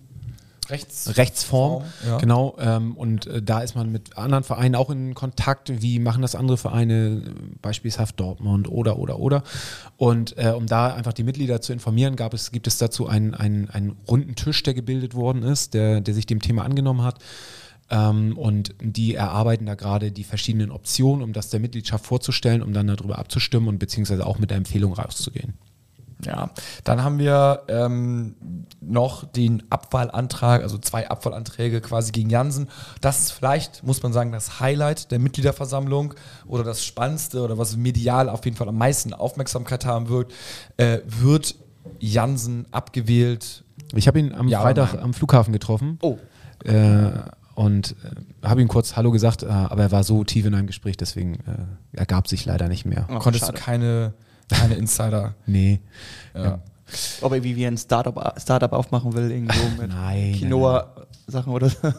Rechts 0.70 1.18
Rechtsform, 1.18 1.84
ja. 2.06 2.18
genau. 2.18 2.56
Ähm, 2.60 2.96
und 2.96 3.28
äh, 3.28 3.42
da 3.42 3.62
ist 3.62 3.76
man 3.76 3.92
mit 3.92 4.18
anderen 4.18 4.44
Vereinen 4.44 4.76
auch 4.76 4.90
in 4.90 5.14
Kontakt. 5.14 5.82
Wie 5.82 6.00
machen 6.00 6.22
das 6.22 6.36
andere 6.36 6.58
Vereine, 6.58 7.22
beispielshaft 7.62 8.20
Dortmund 8.20 8.70
oder 8.70 8.98
oder 8.98 9.20
oder. 9.20 9.44
Und 9.98 10.38
äh, 10.38 10.50
um 10.50 10.68
da 10.68 10.94
einfach 10.94 11.14
die 11.14 11.24
Mitglieder 11.24 11.62
zu 11.62 11.74
informieren, 11.74 12.16
gab 12.16 12.34
es 12.34 12.52
gibt 12.52 12.68
es 12.68 12.78
dazu 12.78 13.08
einen, 13.08 13.34
einen, 13.34 13.70
einen 13.70 13.92
runden 14.08 14.36
Tisch, 14.36 14.64
der 14.64 14.74
gebildet 14.74 15.16
worden 15.16 15.44
ist, 15.44 15.74
der, 15.74 16.02
der 16.02 16.14
sich 16.14 16.26
dem 16.26 16.42
Thema 16.42 16.64
angenommen 16.64 17.04
hat. 17.04 17.20
Ähm, 17.90 18.38
und 18.38 18.76
die 18.82 19.16
erarbeiten 19.16 19.66
da 19.66 19.76
gerade 19.76 20.12
die 20.12 20.24
verschiedenen 20.24 20.72
Optionen, 20.72 21.22
um 21.22 21.34
das 21.34 21.50
der 21.50 21.60
Mitgliedschaft 21.60 22.06
vorzustellen, 22.06 22.64
um 22.64 22.74
dann 22.74 22.88
darüber 22.88 23.20
abzustimmen 23.20 23.68
und 23.70 23.80
beziehungsweise 23.80 24.26
auch 24.26 24.40
mit 24.40 24.50
der 24.50 24.58
Empfehlung 24.58 24.94
rauszugehen. 24.94 25.54
Ja, 26.26 26.50
dann 26.84 27.04
haben 27.04 27.20
wir 27.20 27.64
ähm, 27.68 28.36
noch 28.82 29.26
den 29.26 29.64
Abwahlantrag, 29.70 30.62
also 30.62 30.78
zwei 30.78 31.10
Abwahlanträge 31.10 31.82
quasi 31.82 32.12
gegen 32.12 32.30
Jansen. 32.30 32.70
Das 33.02 33.20
ist 33.20 33.32
vielleicht, 33.32 33.84
muss 33.84 34.02
man 34.04 34.14
sagen, 34.14 34.32
das 34.32 34.60
Highlight 34.60 35.12
der 35.12 35.20
Mitgliederversammlung 35.20 36.14
oder 36.46 36.64
das 36.64 36.84
Spannendste 36.86 37.42
oder 37.42 37.58
was 37.58 37.76
medial 37.78 38.30
auf 38.30 38.46
jeden 38.46 38.58
Fall 38.58 38.70
am 38.70 38.78
meisten 38.78 39.14
Aufmerksamkeit 39.14 39.86
haben 39.86 40.10
wird, 40.10 40.32
äh, 40.78 41.00
wird 41.06 41.56
Jansen 42.00 42.66
abgewählt. 42.72 43.64
Ich 43.94 44.08
habe 44.08 44.20
ihn 44.20 44.34
am 44.34 44.48
Ja, 44.48 44.62
Freitag 44.62 44.96
am 44.96 45.14
Flughafen 45.14 45.54
getroffen. 45.54 46.00
Oh. 46.02 46.18
Äh, 46.64 47.12
und 47.56 47.96
äh, 48.04 48.48
habe 48.48 48.62
ihm 48.62 48.68
kurz 48.68 48.96
Hallo 48.96 49.12
gesagt, 49.12 49.44
äh, 49.44 49.48
aber 49.48 49.84
er 49.84 49.92
war 49.92 50.04
so 50.04 50.24
tief 50.24 50.46
in 50.46 50.56
einem 50.56 50.68
Gespräch, 50.68 50.98
deswegen 50.98 51.36
äh, 51.36 51.98
ergab 51.98 52.28
sich 52.28 52.46
leider 52.46 52.68
nicht 52.68 52.86
mehr. 52.86 53.08
Oh, 53.12 53.20
Konntest 53.20 53.46
schade. 53.46 53.58
du 53.58 53.64
keine, 53.64 54.14
keine 54.50 54.76
Insider. 54.76 55.34
Nee. 55.46 55.80
Ja. 56.34 56.60
Ob 57.22 57.34
er 57.34 57.44
wie 57.44 57.56
ein 57.68 57.78
Startup, 57.78 58.36
Startup 58.40 58.72
aufmachen 58.72 59.14
will, 59.14 59.32
irgendwo 59.32 59.82
mit 59.82 59.90
Nein, 59.90 60.36
Quinoa-Sachen 61.26 61.54
oder 61.54 61.70
so. 61.70 61.78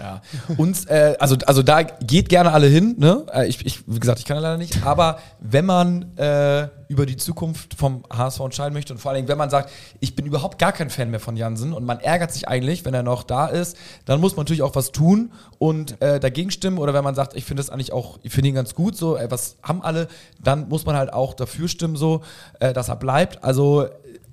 Ja. 0.00 0.20
Und 0.56 0.88
äh, 0.90 1.16
also, 1.18 1.36
also 1.46 1.62
da 1.62 1.82
geht 1.82 2.28
gerne 2.28 2.52
alle 2.52 2.66
hin. 2.66 2.94
Ne? 2.98 3.24
Äh, 3.32 3.46
Ich, 3.46 3.64
ich, 3.64 3.84
wie 3.86 3.98
gesagt, 3.98 4.18
ich 4.18 4.24
kann 4.24 4.36
leider 4.38 4.58
nicht. 4.58 4.84
Aber 4.84 5.18
wenn 5.40 5.64
man 5.64 6.16
äh, 6.18 6.68
über 6.88 7.06
die 7.06 7.16
Zukunft 7.16 7.74
vom 7.74 8.04
HSV 8.12 8.40
entscheiden 8.40 8.74
möchte 8.74 8.92
und 8.92 8.98
vor 8.98 9.10
allen 9.10 9.18
Dingen, 9.18 9.28
wenn 9.28 9.38
man 9.38 9.50
sagt, 9.50 9.70
ich 10.00 10.14
bin 10.14 10.26
überhaupt 10.26 10.58
gar 10.58 10.72
kein 10.72 10.90
Fan 10.90 11.10
mehr 11.10 11.20
von 11.20 11.36
Jansen 11.36 11.72
und 11.72 11.84
man 11.84 12.00
ärgert 12.00 12.32
sich 12.32 12.48
eigentlich, 12.48 12.84
wenn 12.84 12.94
er 12.94 13.02
noch 13.02 13.22
da 13.22 13.46
ist, 13.46 13.76
dann 14.04 14.20
muss 14.20 14.36
man 14.36 14.44
natürlich 14.44 14.62
auch 14.62 14.74
was 14.74 14.92
tun 14.92 15.32
und 15.58 16.00
äh, 16.02 16.20
dagegen 16.20 16.50
stimmen. 16.50 16.78
Oder 16.78 16.92
wenn 16.92 17.04
man 17.04 17.14
sagt, 17.14 17.34
ich 17.34 17.44
finde 17.44 17.62
das 17.62 17.70
eigentlich 17.70 17.92
auch, 17.92 18.18
ich 18.22 18.32
finde 18.32 18.48
ihn 18.48 18.54
ganz 18.54 18.74
gut, 18.74 18.96
so, 18.96 19.16
äh, 19.16 19.30
was 19.30 19.56
haben 19.62 19.82
alle, 19.82 20.08
dann 20.42 20.68
muss 20.68 20.84
man 20.84 20.96
halt 20.96 21.12
auch 21.12 21.34
dafür 21.34 21.68
stimmen, 21.68 21.96
so, 21.96 22.22
äh, 22.60 22.72
dass 22.72 22.88
er 22.88 22.96
bleibt. 22.96 23.42
Also 23.42 23.86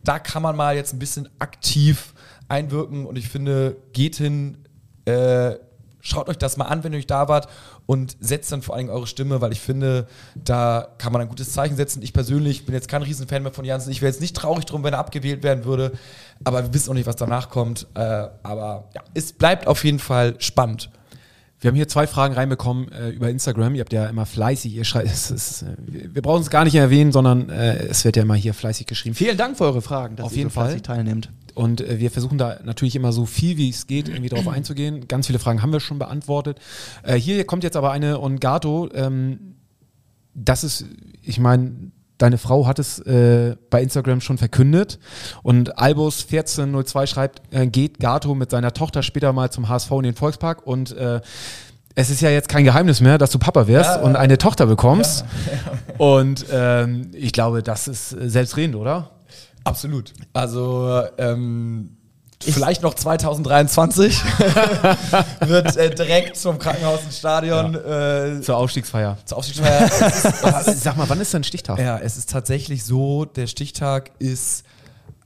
da 0.03 0.19
kann 0.19 0.41
man 0.41 0.55
mal 0.55 0.75
jetzt 0.75 0.93
ein 0.93 0.99
bisschen 0.99 1.29
aktiv 1.39 2.13
einwirken 2.51 3.05
und 3.05 3.17
ich 3.17 3.29
finde, 3.29 3.77
geht 3.93 4.15
hin, 4.15 4.57
äh, 5.05 5.55
schaut 6.01 6.29
euch 6.29 6.37
das 6.37 6.57
mal 6.57 6.65
an, 6.65 6.83
wenn 6.83 6.93
ihr 6.93 6.99
euch 6.99 7.07
da 7.07 7.27
wart 7.27 7.47
und 7.85 8.17
setzt 8.19 8.51
dann 8.51 8.61
vor 8.61 8.75
allem 8.75 8.89
eure 8.89 9.07
Stimme, 9.07 9.41
weil 9.41 9.51
ich 9.51 9.59
finde, 9.59 10.07
da 10.35 10.87
kann 10.97 11.13
man 11.13 11.21
ein 11.21 11.29
gutes 11.29 11.51
Zeichen 11.51 11.75
setzen. 11.75 12.01
Ich 12.01 12.13
persönlich 12.13 12.65
bin 12.65 12.73
jetzt 12.73 12.87
kein 12.87 13.03
Riesenfan 13.03 13.43
mehr 13.43 13.51
von 13.51 13.65
Janssen. 13.65 13.91
Ich 13.91 14.01
wäre 14.01 14.11
jetzt 14.11 14.21
nicht 14.21 14.35
traurig 14.35 14.65
drum, 14.65 14.83
wenn 14.83 14.93
er 14.93 14.99
abgewählt 14.99 15.43
werden 15.43 15.65
würde, 15.65 15.93
aber 16.43 16.63
wir 16.63 16.73
wissen 16.73 16.89
auch 16.89 16.95
nicht, 16.95 17.07
was 17.07 17.15
danach 17.15 17.49
kommt. 17.49 17.87
Äh, 17.93 17.99
aber 18.43 18.89
ja, 18.95 19.01
es 19.13 19.33
bleibt 19.33 19.67
auf 19.67 19.83
jeden 19.83 19.99
Fall 19.99 20.35
spannend. 20.39 20.89
Wir 21.59 21.67
haben 21.69 21.75
hier 21.75 21.87
zwei 21.87 22.07
Fragen 22.07 22.33
reinbekommen 22.33 22.91
äh, 22.91 23.09
über 23.09 23.29
Instagram. 23.29 23.75
Ihr 23.75 23.81
habt 23.81 23.93
ja 23.93 24.07
immer 24.07 24.25
fleißig, 24.25 24.73
ihr 24.73 24.83
schreibt, 24.83 25.05
es 25.11 25.29
ist, 25.29 25.61
äh, 25.61 25.75
wir 25.85 26.15
wir 26.15 26.21
brauchen 26.23 26.41
es 26.41 26.49
gar 26.49 26.63
nicht 26.63 26.75
erwähnen, 26.75 27.11
sondern 27.11 27.49
äh, 27.49 27.85
es 27.85 28.03
wird 28.03 28.15
ja 28.15 28.23
immer 28.23 28.33
hier 28.33 28.55
fleißig 28.55 28.87
geschrieben. 28.87 29.13
Vielen 29.15 29.37
Dank 29.37 29.57
für 29.57 29.65
eure 29.65 29.83
Fragen, 29.83 30.15
dass 30.15 30.25
Auf 30.25 30.31
ihr 30.31 30.39
jeden 30.39 30.49
so 30.49 30.59
fleißig 30.59 30.83
Fall. 30.83 30.95
teilnehmt. 30.95 31.29
Und 31.51 31.81
äh, 31.81 31.99
wir 31.99 32.11
versuchen 32.11 32.37
da 32.37 32.59
natürlich 32.63 32.95
immer 32.95 33.11
so 33.11 33.25
viel 33.25 33.57
wie 33.57 33.69
es 33.69 33.87
geht, 33.87 34.09
irgendwie 34.09 34.29
drauf 34.29 34.47
einzugehen. 34.47 35.07
Ganz 35.07 35.27
viele 35.27 35.39
Fragen 35.39 35.61
haben 35.61 35.73
wir 35.73 35.79
schon 35.79 35.99
beantwortet. 35.99 36.59
Äh, 37.03 37.15
hier 37.15 37.43
kommt 37.45 37.63
jetzt 37.63 37.77
aber 37.77 37.91
eine 37.91 38.19
und 38.19 38.39
Gato, 38.39 38.89
ähm, 38.93 39.55
das 40.33 40.63
ist, 40.63 40.85
ich 41.21 41.39
meine, 41.39 41.91
deine 42.17 42.37
Frau 42.37 42.67
hat 42.67 42.79
es 42.79 42.99
äh, 42.99 43.55
bei 43.69 43.81
Instagram 43.81 44.21
schon 44.21 44.37
verkündet 44.37 44.99
und 45.43 45.77
Albus 45.77 46.23
1402 46.23 47.07
schreibt, 47.07 47.41
äh, 47.53 47.67
geht 47.67 47.99
Gato 47.99 48.35
mit 48.35 48.51
seiner 48.51 48.73
Tochter 48.73 49.03
später 49.03 49.33
mal 49.33 49.51
zum 49.51 49.67
HSV 49.67 49.91
in 49.91 50.03
den 50.03 50.15
Volkspark 50.15 50.65
und 50.65 50.95
äh, 50.95 51.21
es 51.95 52.09
ist 52.09 52.21
ja 52.21 52.29
jetzt 52.29 52.47
kein 52.47 52.63
Geheimnis 52.63 53.01
mehr, 53.01 53.17
dass 53.17 53.31
du 53.31 53.39
Papa 53.39 53.67
wirst 53.67 54.01
und 54.01 54.15
eine 54.15 54.37
Tochter 54.37 54.65
bekommst. 54.65 55.25
Und 55.97 56.45
ähm, 56.51 57.11
ich 57.13 57.31
glaube, 57.31 57.61
das 57.61 57.87
ist 57.87 58.13
äh, 58.13 58.27
selbstredend, 58.27 58.75
oder? 58.75 59.11
Absolut. 59.63 60.13
Also 60.33 61.03
ähm, 61.17 61.97
vielleicht 62.41 62.81
noch 62.81 62.95
2023 62.95 64.23
wird 65.41 65.75
äh, 65.77 65.93
direkt 65.93 66.37
zum 66.37 66.57
Krankenhaus 66.57 67.03
ins 67.03 67.19
Stadion. 67.19 67.75
Äh, 67.75 68.41
Zur 68.41 68.57
Aufstiegsfeier. 68.57 69.17
zur 69.25 69.37
Aufstiegsfeier. 69.37 69.85
Ist, 70.65 70.81
Sag 70.83 70.97
mal, 70.97 71.07
wann 71.09 71.21
ist 71.21 71.33
denn 71.33 71.43
Stichtag? 71.43 71.77
ja, 71.79 71.97
es 71.99 72.17
ist 72.17 72.29
tatsächlich 72.31 72.83
so, 72.83 73.25
der 73.25 73.47
Stichtag 73.47 74.11
ist 74.19 74.63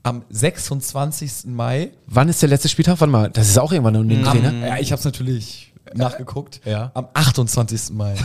am 0.03 0.23
26. 0.29 1.45
Mai. 1.45 1.91
Wann 2.07 2.27
ist 2.29 2.41
der 2.41 2.49
letzte 2.49 2.67
Spieltag? 2.69 2.99
Warte 2.99 3.11
mal, 3.11 3.29
das 3.29 3.47
ist 3.47 3.57
auch 3.57 3.71
irgendwann 3.71 3.95
um 3.95 4.07
den 4.09 4.23
Dreh, 4.23 4.39
ne? 4.39 4.67
ja, 4.67 4.77
ich 4.77 4.91
habe 4.91 4.99
es 4.99 5.05
natürlich 5.05 5.73
nachgeguckt. 5.93 6.61
Ja. 6.65 6.91
Am 6.93 7.07
28. 7.13 7.91
Mai. 7.93 8.15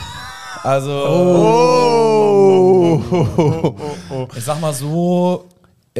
Also, 0.62 0.90
ich 4.36 4.44
sag 4.44 4.60
mal 4.60 4.74
so, 4.74 5.46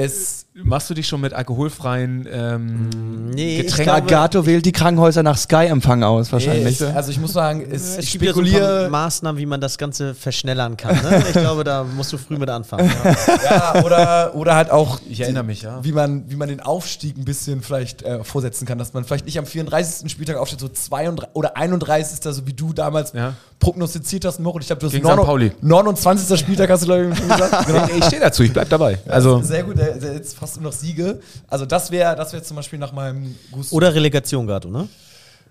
es 0.04 0.46
Machst 0.64 0.90
du 0.90 0.94
dich 0.94 1.06
schon 1.06 1.20
mit 1.20 1.32
alkoholfreien 1.32 2.28
ähm, 2.30 3.30
Nee, 3.30 3.60
ich 3.60 3.66
Getränken? 3.76 4.06
Gato 4.06 4.46
wählt 4.46 4.66
die 4.66 4.72
Krankenhäuser 4.72 5.22
nach 5.22 5.36
Sky-Empfang 5.38 6.02
aus, 6.02 6.32
wahrscheinlich. 6.32 6.80
es, 6.80 6.94
also 6.94 7.10
ich 7.10 7.18
muss 7.20 7.32
sagen, 7.32 7.64
es, 7.70 7.96
Es 7.96 8.04
ich 8.04 8.12
gibt 8.12 8.24
ja 8.24 8.32
so 8.32 8.40
spekuliere, 8.40 8.88
Maßnahmen, 8.90 9.40
wie 9.40 9.46
man 9.46 9.60
das 9.60 9.78
Ganze 9.78 10.14
verschnellern 10.14 10.76
kann. 10.76 10.96
Ne? 10.96 11.24
Ich 11.28 11.32
glaube, 11.32 11.64
da 11.64 11.84
musst 11.84 12.12
du 12.12 12.18
früh 12.18 12.36
mit 12.36 12.50
anfangen. 12.50 12.90
Ja. 13.04 13.74
ja, 13.74 13.84
oder, 13.84 14.34
oder 14.34 14.54
halt 14.54 14.70
auch, 14.70 15.00
Ich 15.08 15.20
erinnere 15.20 15.44
mich, 15.44 15.62
ja. 15.62 15.82
wie 15.82 15.92
man, 15.92 16.28
wie 16.30 16.36
man 16.36 16.48
den 16.48 16.60
Aufstieg 16.60 17.16
ein 17.16 17.24
bisschen 17.24 17.62
vielleicht 17.62 18.02
äh, 18.02 18.22
vorsetzen 18.24 18.66
kann, 18.66 18.78
dass 18.78 18.92
man 18.92 19.04
vielleicht 19.04 19.26
nicht 19.26 19.38
am 19.38 19.46
34. 19.46 20.10
Spieltag 20.10 20.36
aufsteht, 20.36 20.60
so 20.60 20.68
32 20.68 21.30
oder 21.34 21.56
31. 21.56 22.18
so 22.22 22.46
wie 22.46 22.52
du 22.52 22.72
damals 22.72 23.12
Ja. 23.12 23.34
prognostiziert 23.58 24.24
hast, 24.24 24.40
Moritz. 24.40 24.64
Ich 24.64 24.66
glaube, 24.68 24.80
du 24.80 24.86
hast 24.86 24.92
Gegen 24.92 25.06
St. 25.06 25.16
Pauli. 25.16 25.52
29. 25.60 26.38
Spieltag 26.38 26.70
hast 26.70 26.82
du, 26.82 26.86
glaube 26.86 27.10
ich, 27.12 27.18
schon 27.18 27.28
gesagt. 27.28 27.66
Genau. 27.70 27.86
Ich 27.98 28.04
stehe 28.06 28.20
dazu, 28.20 28.42
ich 28.42 28.52
bleib 28.52 28.68
dabei. 28.68 28.98
Also, 29.06 29.42
Sehr 29.42 29.62
gut, 29.62 29.78
der, 29.78 29.96
der 29.96 30.14
jetzt 30.14 30.36
fast 30.36 30.49
nur 30.56 30.70
noch 30.70 30.72
Siege. 30.72 31.20
Also 31.48 31.66
das 31.66 31.90
wäre 31.90 32.16
das 32.16 32.32
wär 32.32 32.42
zum 32.42 32.56
Beispiel 32.56 32.78
nach 32.78 32.92
meinem 32.92 33.34
Gusto. 33.52 33.74
Oder 33.76 33.94
Relegation, 33.94 34.46
Gato, 34.46 34.68
ne? 34.68 34.88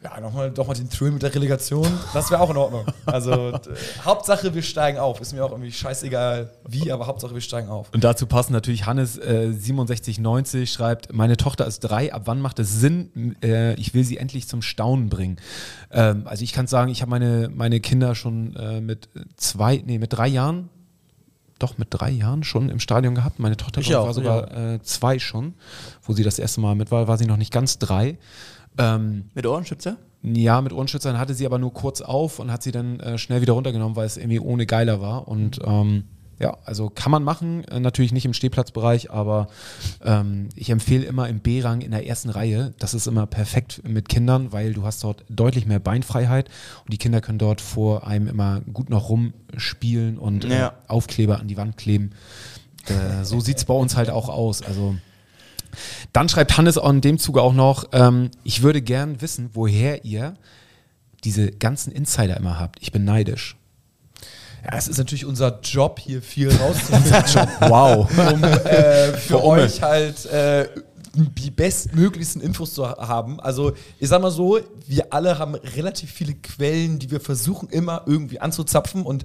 ja, 0.02 0.18
nochmal 0.22 0.50
noch 0.56 0.66
mal 0.66 0.74
den 0.76 0.89
Thrill 0.89 1.12
mit 1.12 1.22
der 1.24 1.36
Relegation. 1.36 1.86
Das 2.14 2.32
wäre 2.32 2.39
auch 2.39 2.50
in 2.50 2.56
Ordnung. 2.56 2.86
Also 3.06 3.52
d- 3.52 3.70
Hauptsache, 4.06 4.54
wir 4.56 4.62
steigen 4.62 4.97
auf. 4.97 5.20
Ist 5.20 5.34
mir 5.34 5.43
auch 5.43 5.52
irgendwie 5.52 5.74
scheißegal 5.74 6.50
wie, 6.70 6.89
aber 6.89 7.06
Hauptsache, 7.06 7.34
wir 7.34 7.41
steigen 7.41 7.68
auf. 7.68 7.88
Und 7.93 8.06
dazu 8.06 8.26
passen 8.26 8.54
natürlich 8.54 8.86
Hannes 8.86 9.18
äh, 9.18 9.52
6790 9.52 10.72
schreibt, 10.72 11.12
meine 11.14 11.36
Tochter 11.36 11.68
ist 11.68 11.82
drei, 11.82 12.14
ab 12.14 12.22
wann 12.26 12.39
macht 12.39 12.60
es 12.60 12.80
Sinn? 12.80 13.36
Äh, 13.43 13.74
ich 13.74 13.93
will 13.93 14.06
sie 14.06 14.16
endlich 14.16 14.47
zum 14.47 14.62
Staunen 14.62 15.10
bringen. 15.10 15.36
Ähm, 15.91 16.24
also 16.28 16.45
ich 16.45 16.54
kann 16.54 16.68
sagen, 16.68 16.89
ich 16.91 17.02
habe 17.02 17.10
meine, 17.10 17.50
meine 17.54 17.82
Kinder 17.82 18.16
schon 18.16 18.56
äh, 18.56 18.80
mit 18.80 19.10
zwei, 19.36 19.84
nee, 19.86 19.97
mit 20.00 20.14
drei 20.14 20.28
Jahren, 20.30 20.70
doch 21.60 21.78
mit 21.78 21.88
drei 21.91 22.10
Jahren 22.10 22.43
schon 22.43 22.70
im 22.70 22.80
Stadion 22.80 23.16
gehabt. 23.16 23.39
Meine 23.39 23.57
Tochter 23.57 23.82
Ich 23.82 23.95
auch, 23.95 24.05
war 24.07 24.14
sogar 24.14 24.51
äh, 24.55 24.82
zwei 24.82 25.20
schon, 25.20 25.53
wo 26.01 26.14
sie 26.14 26.24
das 26.24 26.39
erste 26.39 26.62
Mal 26.62 26.76
mit 26.76 26.91
war, 26.91 27.07
war 27.07 27.18
sie 27.18 27.26
noch 27.26 27.38
nicht 27.38 27.51
ganz 27.53 27.78
drei. 27.80 28.18
Ähm, 28.78 29.26
Mit 29.34 29.45
Ohrenschützer? 29.45 29.97
ja, 30.22 30.62
mit 30.62 30.74
Ohrenschützern 30.74 31.18
hatte 31.18 31.34
sie 31.34 31.45
aber 31.45 31.60
nur 31.60 31.74
kurz 31.74 32.01
auf 32.01 32.39
und 32.39 32.51
hat 32.51 32.62
sie 32.62 32.72
dann 32.72 32.99
äh, 32.99 33.18
schnell 33.18 33.41
wieder 33.41 33.53
runtergenommen, 33.53 33.95
weil 33.95 34.05
es 34.05 34.18
irgendwie 34.18 34.39
ohne 34.39 34.66
geiler 34.66 34.99
war. 35.01 35.28
Und 35.28 35.60
ähm, 35.66 36.03
ja, 36.40 36.58
also 36.64 36.90
kann 36.90 37.12
man 37.12 37.24
machen, 37.24 37.66
äh, 37.66 37.80
natürlich 37.80 38.14
nicht 38.14 38.26
im 38.26 38.34
Stehplatzbereich, 38.34 39.12
aber 39.12 39.50
ähm, 40.04 40.50
ich 40.56 40.70
empfehle 40.70 41.06
immer 41.06 41.28
im 41.28 41.42
B-Rang 41.42 41.82
in 41.82 41.92
der 41.92 42.08
ersten 42.08 42.30
Reihe. 42.30 42.74
Das 42.80 42.94
ist 42.94 43.08
immer 43.08 43.26
perfekt 43.28 43.82
mit 43.86 44.08
Kindern, 44.08 44.54
weil 44.54 44.74
du 44.74 44.86
hast 44.86 45.04
dort 45.04 45.26
deutlich 45.28 45.66
mehr 45.66 45.80
Beinfreiheit 45.80 46.50
und 46.86 46.94
die 46.94 46.98
Kinder 46.98 47.20
können 47.20 47.40
dort 47.40 47.60
vor 47.60 48.08
einem 48.08 48.28
immer 48.28 48.62
gut 48.72 48.90
noch 48.90 49.10
rumspielen 49.10 50.18
und 50.18 50.46
äh, 50.46 50.60
Ja. 50.60 50.74
Aufkleber 50.88 51.40
an 51.40 51.48
die 51.48 51.58
Wand 51.58 51.78
kleben. 51.78 52.12
Äh, 52.88 53.26
so 53.26 53.42
sieht 53.42 53.58
es 53.58 53.66
bei 53.66 53.74
uns 53.74 53.98
halt 53.98 54.10
auch 54.10 54.30
aus. 54.30 54.62
Also 54.62 54.96
dann 56.14 56.30
schreibt 56.30 56.58
Hannes 56.58 56.78
auch 56.78 56.90
in 56.90 57.02
dem 57.02 57.20
Zuge 57.20 57.42
auch 57.42 57.54
noch, 57.54 57.86
ähm, 57.92 58.32
ich 58.44 58.62
würde 58.64 58.82
gern 58.82 59.22
wissen, 59.22 59.50
woher 59.54 60.06
ihr 60.06 60.36
diese 61.26 61.52
ganzen 61.52 61.92
Insider 61.92 62.38
immer 62.38 62.60
habt. 62.60 62.78
Ich 62.82 62.94
bin 62.94 63.04
neidisch. 63.04 63.58
Ja, 64.64 64.78
es 64.78 64.88
ist 64.88 64.97
natürlich 64.97 65.26
unser 65.26 65.60
Job, 65.62 65.99
hier 65.99 66.22
viel 66.22 66.49
rauszufinden, 66.51 67.47
Wow. 67.70 68.10
um 68.34 68.43
äh, 68.43 69.14
für 69.14 69.36
Warum? 69.36 69.49
euch 69.51 69.82
halt 69.82 70.26
äh, 70.26 70.68
die 71.16 71.49
bestmöglichsten 71.49 72.41
Infos 72.41 72.74
zu 72.74 72.88
haben. 72.88 73.39
Also 73.39 73.74
ich 73.99 74.10
sag 74.10 74.22
mal 74.22 74.32
so, 74.32 74.60
wir 74.88 75.12
alle 75.14 75.39
haben 75.39 75.55
relativ 75.55 76.12
viele 76.12 76.36
Quellen, 76.36 76.99
die 76.99 77.10
wir 77.12 77.20
versuchen 77.20 77.70
immer 77.70 78.03
irgendwie 78.05 78.39
anzuzapfen 78.39 79.03
und 79.03 79.24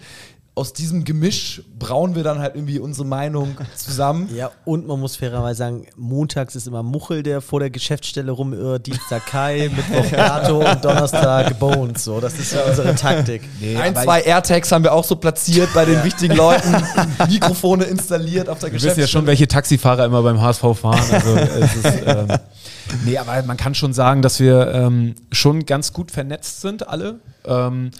aus 0.57 0.73
diesem 0.73 1.03
Gemisch 1.03 1.63
brauen 1.81 2.15
wir 2.15 2.23
dann 2.23 2.39
halt 2.39 2.55
irgendwie 2.55 2.79
unsere 2.79 3.07
Meinung 3.07 3.57
zusammen. 3.77 4.29
Ja, 4.35 4.51
und 4.65 4.87
man 4.87 4.99
muss 4.99 5.17
fairerweise 5.17 5.59
sagen, 5.59 5.87
montags 5.97 6.57
ist 6.57 6.67
immer 6.67 6.83
Muchel, 6.83 7.23
der 7.23 7.41
vor 7.41 7.61
der 7.61 7.71
Geschäftsstelle 7.71 8.33
rumirrt, 8.33 8.87
Dienstag 8.87 9.27
Kai, 9.27 9.71
Mittwoch 9.77 10.11
Gato 10.11 10.59
und 10.59 10.85
Donnerstag 10.85 11.59
Bones. 11.59 12.05
So, 12.05 12.21
das 12.21 12.39
ist 12.39 12.53
ja 12.53 12.63
unsere 12.63 12.95
Taktik. 12.95 13.43
Ein, 13.81 13.95
zwei 13.95 14.23
AirTags 14.23 14.73
haben 14.73 14.83
wir 14.83 14.93
auch 14.93 15.05
so 15.05 15.17
platziert 15.17 15.69
bei 15.75 15.85
den 15.85 16.03
wichtigen 16.05 16.35
Leuten, 16.35 16.75
Mikrofone 17.29 17.85
installiert 17.85 18.49
auf 18.49 18.59
der 18.59 18.71
Wir 18.73 18.75
wissen 18.75 18.87
ja 18.87 18.93
schon, 18.93 19.01
Geschäftsstelle. 19.03 19.27
welche 19.27 19.49
Taxifahrer 19.49 20.05
immer 20.05 20.23
beim 20.23 20.41
HSV 20.41 20.63
fahren. 20.81 21.01
Also 21.13 21.37
es 21.37 21.77
ist, 21.77 22.03
ähm, 22.07 22.29
nee, 23.05 23.19
aber 23.19 23.41
man 23.43 23.57
kann 23.57 23.75
schon 23.75 23.93
sagen, 23.93 24.23
dass 24.23 24.41
wir 24.41 24.73
ähm, 24.73 25.15
schon 25.31 25.65
ganz 25.67 25.93
gut 25.93 26.11
vernetzt 26.11 26.61
sind, 26.61 26.89
alle. 26.89 27.21
Ähm, 27.45 27.91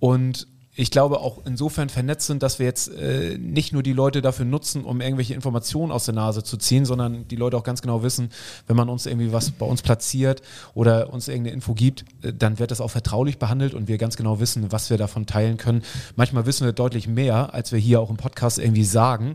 und 0.00 0.46
ich 0.78 0.92
glaube 0.92 1.18
auch 1.18 1.38
insofern 1.44 1.88
vernetzt 1.88 2.28
sind, 2.28 2.40
dass 2.40 2.60
wir 2.60 2.66
jetzt 2.66 2.86
äh, 2.86 3.36
nicht 3.36 3.72
nur 3.72 3.82
die 3.82 3.92
Leute 3.92 4.22
dafür 4.22 4.44
nutzen, 4.44 4.84
um 4.84 5.00
irgendwelche 5.00 5.34
Informationen 5.34 5.90
aus 5.90 6.04
der 6.04 6.14
Nase 6.14 6.44
zu 6.44 6.56
ziehen, 6.56 6.84
sondern 6.84 7.26
die 7.26 7.34
Leute 7.34 7.56
auch 7.56 7.64
ganz 7.64 7.82
genau 7.82 8.04
wissen, 8.04 8.30
wenn 8.68 8.76
man 8.76 8.88
uns 8.88 9.04
irgendwie 9.04 9.32
was 9.32 9.50
bei 9.50 9.66
uns 9.66 9.82
platziert 9.82 10.40
oder 10.74 11.12
uns 11.12 11.26
irgendeine 11.26 11.54
Info 11.54 11.74
gibt, 11.74 12.04
äh, 12.22 12.32
dann 12.32 12.60
wird 12.60 12.70
das 12.70 12.80
auch 12.80 12.92
vertraulich 12.92 13.40
behandelt 13.40 13.74
und 13.74 13.88
wir 13.88 13.98
ganz 13.98 14.16
genau 14.16 14.38
wissen, 14.38 14.70
was 14.70 14.88
wir 14.88 14.98
davon 14.98 15.26
teilen 15.26 15.56
können. 15.56 15.82
Manchmal 16.14 16.46
wissen 16.46 16.64
wir 16.64 16.72
deutlich 16.72 17.08
mehr, 17.08 17.52
als 17.54 17.72
wir 17.72 17.80
hier 17.80 18.00
auch 18.00 18.10
im 18.10 18.16
Podcast 18.16 18.60
irgendwie 18.60 18.84
sagen. 18.84 19.34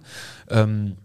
Ähm, 0.50 0.96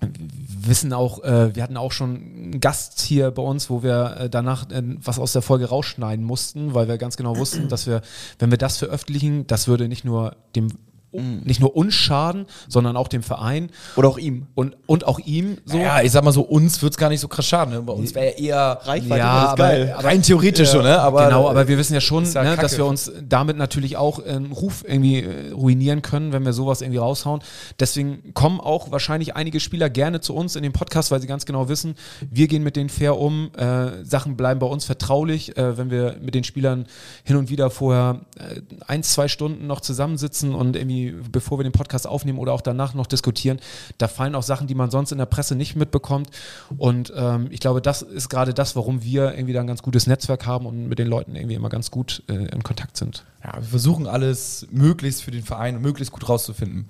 wissen 0.00 0.92
auch, 0.92 1.22
äh, 1.24 1.54
wir 1.54 1.62
hatten 1.62 1.76
auch 1.76 1.92
schon 1.92 2.16
einen 2.16 2.60
Gast 2.60 3.00
hier 3.00 3.30
bei 3.30 3.42
uns, 3.42 3.70
wo 3.70 3.82
wir 3.82 4.16
äh, 4.18 4.30
danach 4.30 4.70
äh, 4.70 4.82
was 5.02 5.18
aus 5.18 5.32
der 5.32 5.42
Folge 5.42 5.66
rausschneiden 5.66 6.24
mussten, 6.24 6.74
weil 6.74 6.88
wir 6.88 6.98
ganz 6.98 7.16
genau 7.16 7.36
wussten, 7.36 7.68
dass 7.68 7.86
wir, 7.86 8.02
wenn 8.38 8.50
wir 8.50 8.58
das 8.58 8.76
veröffentlichen, 8.76 9.46
das 9.46 9.68
würde 9.68 9.88
nicht 9.88 10.04
nur 10.04 10.36
dem 10.54 10.68
nicht 11.12 11.60
nur 11.60 11.74
uns 11.74 11.94
schaden, 11.94 12.44
sondern 12.68 12.96
auch 12.96 13.08
dem 13.08 13.22
Verein 13.22 13.70
Oder 13.96 14.08
auch 14.08 14.18
ihm. 14.18 14.48
und, 14.54 14.76
und 14.86 15.06
auch 15.06 15.18
ihm 15.18 15.56
so. 15.64 15.78
Ja, 15.78 16.02
ich 16.02 16.12
sag 16.12 16.24
mal 16.24 16.32
so, 16.32 16.42
uns 16.42 16.82
wird 16.82 16.92
es 16.92 16.98
gar 16.98 17.08
nicht 17.08 17.20
so 17.20 17.28
krass 17.28 17.46
schaden. 17.46 17.72
Ne? 17.72 17.80
Bei 17.82 17.92
uns 17.94 18.14
wäre 18.14 18.26
ja 18.26 18.32
eher 18.32 18.80
Reichweite 18.84 19.18
Ja, 19.20 19.30
aber- 19.48 19.56
geil. 19.56 19.94
aber- 19.96 20.04
rein 20.08 20.20
theoretisch 20.22 20.68
so, 20.68 20.82
ne? 20.82 20.98
Aber, 21.00 21.24
genau, 21.24 21.48
aber 21.48 21.68
wir 21.68 21.78
wissen 21.78 21.94
ja 21.94 22.00
schon, 22.02 22.24
ja 22.30 22.42
ne, 22.44 22.56
dass 22.56 22.76
wir 22.76 22.84
uns 22.84 23.10
damit 23.26 23.56
natürlich 23.56 23.96
auch 23.96 24.22
einen 24.22 24.52
Ruf 24.52 24.84
irgendwie 24.86 25.20
äh, 25.22 25.52
ruinieren 25.52 26.02
können, 26.02 26.32
wenn 26.32 26.44
wir 26.44 26.52
sowas 26.52 26.82
irgendwie 26.82 26.98
raushauen. 26.98 27.40
Deswegen 27.80 28.34
kommen 28.34 28.60
auch 28.60 28.90
wahrscheinlich 28.90 29.34
einige 29.36 29.58
Spieler 29.60 29.88
gerne 29.88 30.20
zu 30.20 30.34
uns 30.34 30.54
in 30.56 30.62
den 30.62 30.72
Podcast, 30.72 31.10
weil 31.10 31.20
sie 31.20 31.26
ganz 31.26 31.46
genau 31.46 31.68
wissen, 31.68 31.94
wir 32.30 32.46
gehen 32.48 32.62
mit 32.62 32.76
denen 32.76 32.90
fair 32.90 33.16
um, 33.18 33.50
äh, 33.56 34.04
Sachen 34.04 34.36
bleiben 34.36 34.60
bei 34.60 34.66
uns 34.66 34.84
vertraulich, 34.84 35.56
äh, 35.56 35.78
wenn 35.78 35.90
wir 35.90 36.16
mit 36.20 36.34
den 36.34 36.44
Spielern 36.44 36.86
hin 37.24 37.36
und 37.36 37.48
wieder 37.48 37.70
vorher 37.70 38.20
äh, 38.38 38.60
ein, 38.86 39.02
zwei 39.02 39.28
Stunden 39.28 39.66
noch 39.66 39.80
zusammensitzen 39.80 40.54
und 40.54 40.76
irgendwie, 40.76 41.05
bevor 41.12 41.58
wir 41.58 41.64
den 41.64 41.72
Podcast 41.72 42.06
aufnehmen 42.06 42.38
oder 42.38 42.52
auch 42.52 42.60
danach 42.60 42.94
noch 42.94 43.06
diskutieren, 43.06 43.60
da 43.98 44.08
fallen 44.08 44.34
auch 44.34 44.42
Sachen, 44.42 44.66
die 44.66 44.74
man 44.74 44.90
sonst 44.90 45.12
in 45.12 45.18
der 45.18 45.26
Presse 45.26 45.54
nicht 45.54 45.76
mitbekommt. 45.76 46.30
Und 46.76 47.12
ähm, 47.16 47.48
ich 47.50 47.60
glaube, 47.60 47.82
das 47.82 48.02
ist 48.02 48.28
gerade 48.28 48.54
das, 48.54 48.76
warum 48.76 49.02
wir 49.02 49.34
irgendwie 49.34 49.52
da 49.52 49.60
ein 49.60 49.66
ganz 49.66 49.82
gutes 49.82 50.06
Netzwerk 50.06 50.46
haben 50.46 50.66
und 50.66 50.88
mit 50.88 50.98
den 50.98 51.08
Leuten 51.08 51.36
irgendwie 51.36 51.54
immer 51.54 51.68
ganz 51.68 51.90
gut 51.90 52.22
äh, 52.28 52.34
in 52.34 52.62
Kontakt 52.62 52.96
sind. 52.96 53.24
ja, 53.44 53.54
wir 53.54 53.62
versuchen 53.62 54.06
alles 54.06 54.66
möglichst 54.70 55.22
für 55.22 55.30
den 55.30 55.42
Verein 55.42 55.76
und 55.76 55.82
möglichst 55.82 56.12
gut 56.12 56.28
rauszufinden. 56.28 56.86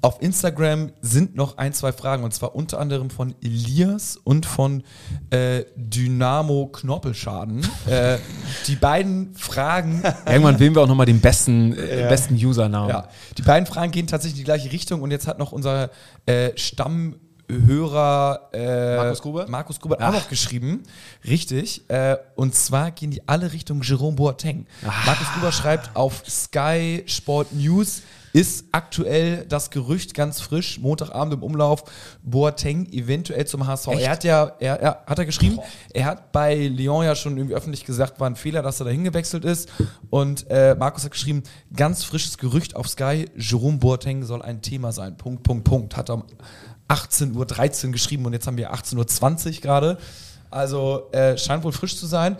Auf 0.00 0.22
Instagram 0.22 0.92
sind 1.02 1.36
noch 1.36 1.58
ein, 1.58 1.72
zwei 1.72 1.92
Fragen 1.92 2.24
und 2.24 2.32
zwar 2.32 2.54
unter 2.54 2.78
anderem 2.78 3.10
von 3.10 3.34
Elias 3.42 4.16
und 4.16 4.46
von 4.46 4.82
äh, 5.30 5.64
Dynamo 5.76 6.66
Knoppelschaden. 6.72 7.66
äh, 7.86 8.18
die 8.66 8.76
beiden 8.76 9.34
Fragen 9.34 10.02
Irgendwann 10.26 10.58
wählen 10.58 10.74
wir 10.74 10.82
auch 10.82 10.86
nochmal 10.86 11.06
den 11.06 11.20
besten, 11.20 11.72
äh, 11.72 12.06
besten 12.08 12.34
Usernamen. 12.34 12.88
Ja, 12.88 13.08
die 13.36 13.42
beiden 13.42 13.66
Fragen 13.66 13.92
gehen 13.92 14.06
tatsächlich 14.06 14.38
in 14.38 14.44
die 14.44 14.44
gleiche 14.44 14.72
Richtung 14.72 15.02
und 15.02 15.10
jetzt 15.10 15.26
hat 15.26 15.38
noch 15.38 15.52
unser 15.52 15.90
äh, 16.24 16.50
Stammhörer 16.56 18.48
äh, 18.52 18.96
Markus 18.96 19.22
Gruber? 19.22 19.46
Markus 19.48 19.80
Gruber 19.80 19.96
auch 20.00 20.12
noch 20.12 20.28
geschrieben. 20.28 20.82
Richtig. 21.26 21.88
Äh, 21.88 22.16
und 22.34 22.54
zwar 22.54 22.90
gehen 22.92 23.10
die 23.10 23.26
alle 23.28 23.52
Richtung 23.52 23.82
Jerome 23.82 24.16
Boateng. 24.16 24.66
Markus 25.04 25.26
Gruber 25.34 25.52
schreibt 25.52 25.94
auf 25.94 26.22
Sky 26.28 27.02
Sport 27.06 27.52
News, 27.52 28.02
ist 28.36 28.66
aktuell 28.70 29.46
das 29.46 29.70
Gerücht 29.70 30.12
ganz 30.12 30.42
frisch, 30.42 30.78
Montagabend 30.78 31.32
im 31.32 31.42
Umlauf, 31.42 31.84
Boateng 32.22 32.84
eventuell 32.92 33.46
zum 33.46 33.66
HSV. 33.66 33.88
Echt? 33.88 34.02
Er 34.02 34.10
hat 34.10 34.24
ja, 34.24 34.52
er, 34.58 34.78
er 34.78 35.04
hat 35.06 35.18
er 35.18 35.24
geschrieben, 35.24 35.58
er 35.94 36.04
hat 36.04 36.32
bei 36.32 36.66
Lyon 36.68 37.02
ja 37.06 37.14
schon 37.14 37.38
irgendwie 37.38 37.54
öffentlich 37.54 37.86
gesagt, 37.86 38.20
war 38.20 38.28
ein 38.28 38.36
Fehler, 38.36 38.60
dass 38.60 38.78
er 38.78 38.84
dahin 38.84 39.04
gewechselt 39.04 39.46
ist. 39.46 39.70
Und 40.10 40.50
äh, 40.50 40.74
Markus 40.78 41.04
hat 41.04 41.12
geschrieben, 41.12 41.44
ganz 41.74 42.04
frisches 42.04 42.36
Gerücht 42.36 42.76
auf 42.76 42.90
Sky, 42.90 43.24
Jerome 43.36 43.78
Boateng 43.78 44.22
soll 44.22 44.42
ein 44.42 44.60
Thema 44.60 44.92
sein. 44.92 45.16
Punkt, 45.16 45.42
Punkt, 45.42 45.64
Punkt. 45.64 45.96
Hat 45.96 46.10
er 46.10 46.16
um 46.16 46.24
18.13 46.90 47.86
Uhr 47.86 47.92
geschrieben 47.92 48.26
und 48.26 48.34
jetzt 48.34 48.46
haben 48.46 48.58
wir 48.58 48.74
18.20 48.74 49.46
Uhr 49.46 49.60
gerade. 49.62 49.98
Also 50.50 51.10
äh, 51.12 51.38
scheint 51.38 51.64
wohl 51.64 51.72
frisch 51.72 51.96
zu 51.96 52.04
sein. 52.04 52.36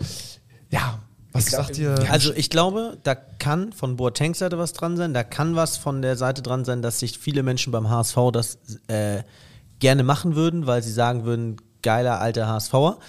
Ja, 0.69 0.99
was 1.37 1.45
sagt 1.45 1.77
ihr? 1.77 1.95
Also 2.09 2.33
ich 2.33 2.49
glaube, 2.49 2.97
da 3.03 3.15
kann 3.15 3.73
von 3.73 3.95
Boatengs 3.95 4.39
Seite 4.39 4.57
was 4.57 4.73
dran 4.73 4.97
sein, 4.97 5.13
da 5.13 5.23
kann 5.23 5.55
was 5.55 5.77
von 5.77 6.01
der 6.01 6.15
Seite 6.15 6.41
dran 6.41 6.65
sein, 6.65 6.81
dass 6.81 6.99
sich 6.99 7.17
viele 7.17 7.43
Menschen 7.43 7.71
beim 7.71 7.89
HSV 7.89 8.17
das 8.33 8.59
äh, 8.87 9.23
gerne 9.79 10.03
machen 10.03 10.35
würden, 10.35 10.67
weil 10.67 10.83
sie 10.83 10.91
sagen 10.91 11.25
würden, 11.25 11.57
geiler 11.81 12.19
alter 12.19 12.47
HSVer. 12.47 12.99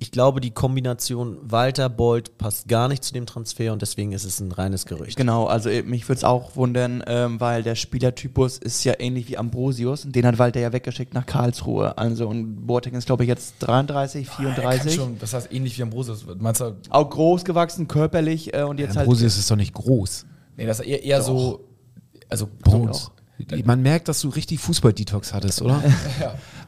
Ich 0.00 0.12
glaube, 0.12 0.40
die 0.40 0.52
Kombination 0.52 1.38
Walter 1.42 1.88
Bolt 1.88 2.38
passt 2.38 2.68
gar 2.68 2.86
nicht 2.86 3.02
zu 3.02 3.12
dem 3.12 3.26
Transfer 3.26 3.72
und 3.72 3.82
deswegen 3.82 4.12
ist 4.12 4.24
es 4.24 4.38
ein 4.38 4.52
reines 4.52 4.86
Gerücht. 4.86 5.16
Genau, 5.16 5.46
also 5.46 5.68
äh, 5.70 5.82
mich 5.82 6.08
würde 6.08 6.18
es 6.18 6.24
auch 6.24 6.54
wundern, 6.54 7.02
ähm, 7.06 7.40
weil 7.40 7.64
der 7.64 7.74
Spielertypus 7.74 8.58
ist 8.58 8.84
ja 8.84 8.94
ähnlich 9.00 9.28
wie 9.28 9.36
Ambrosius 9.36 10.04
und 10.04 10.14
den 10.14 10.24
hat 10.24 10.38
Walter 10.38 10.60
ja 10.60 10.72
weggeschickt 10.72 11.14
nach 11.14 11.26
Karlsruhe. 11.26 11.98
Also 11.98 12.28
und 12.28 12.64
Boateng 12.66 12.94
ist 12.94 13.06
glaube 13.06 13.24
ich 13.24 13.28
jetzt 13.28 13.56
33, 13.58 14.28
Er 14.28 14.34
kann 14.34 14.54
34. 14.54 14.94
schon, 14.94 15.18
das 15.18 15.34
heißt 15.34 15.52
ähnlich 15.52 15.76
wie 15.76 15.82
Ambrosius. 15.82 16.24
Meinst 16.38 16.60
du, 16.60 16.76
Auch 16.90 17.10
groß 17.10 17.44
gewachsen, 17.44 17.88
körperlich 17.88 18.54
äh, 18.54 18.62
und 18.62 18.78
jetzt 18.78 18.96
halt. 18.96 19.08
Ambrosius 19.08 19.36
ist 19.36 19.50
doch 19.50 19.56
nicht 19.56 19.74
groß. 19.74 20.26
nee, 20.56 20.66
das 20.66 20.78
ist 20.78 20.86
eher, 20.86 21.02
eher 21.02 21.22
so, 21.22 21.64
also 22.28 22.46
Bones. 22.62 23.10
Man 23.64 23.82
merkt, 23.82 24.08
dass 24.08 24.20
du 24.20 24.28
richtig 24.30 24.58
Fußball-Detox 24.60 25.32
hattest, 25.32 25.62
oder? 25.62 25.82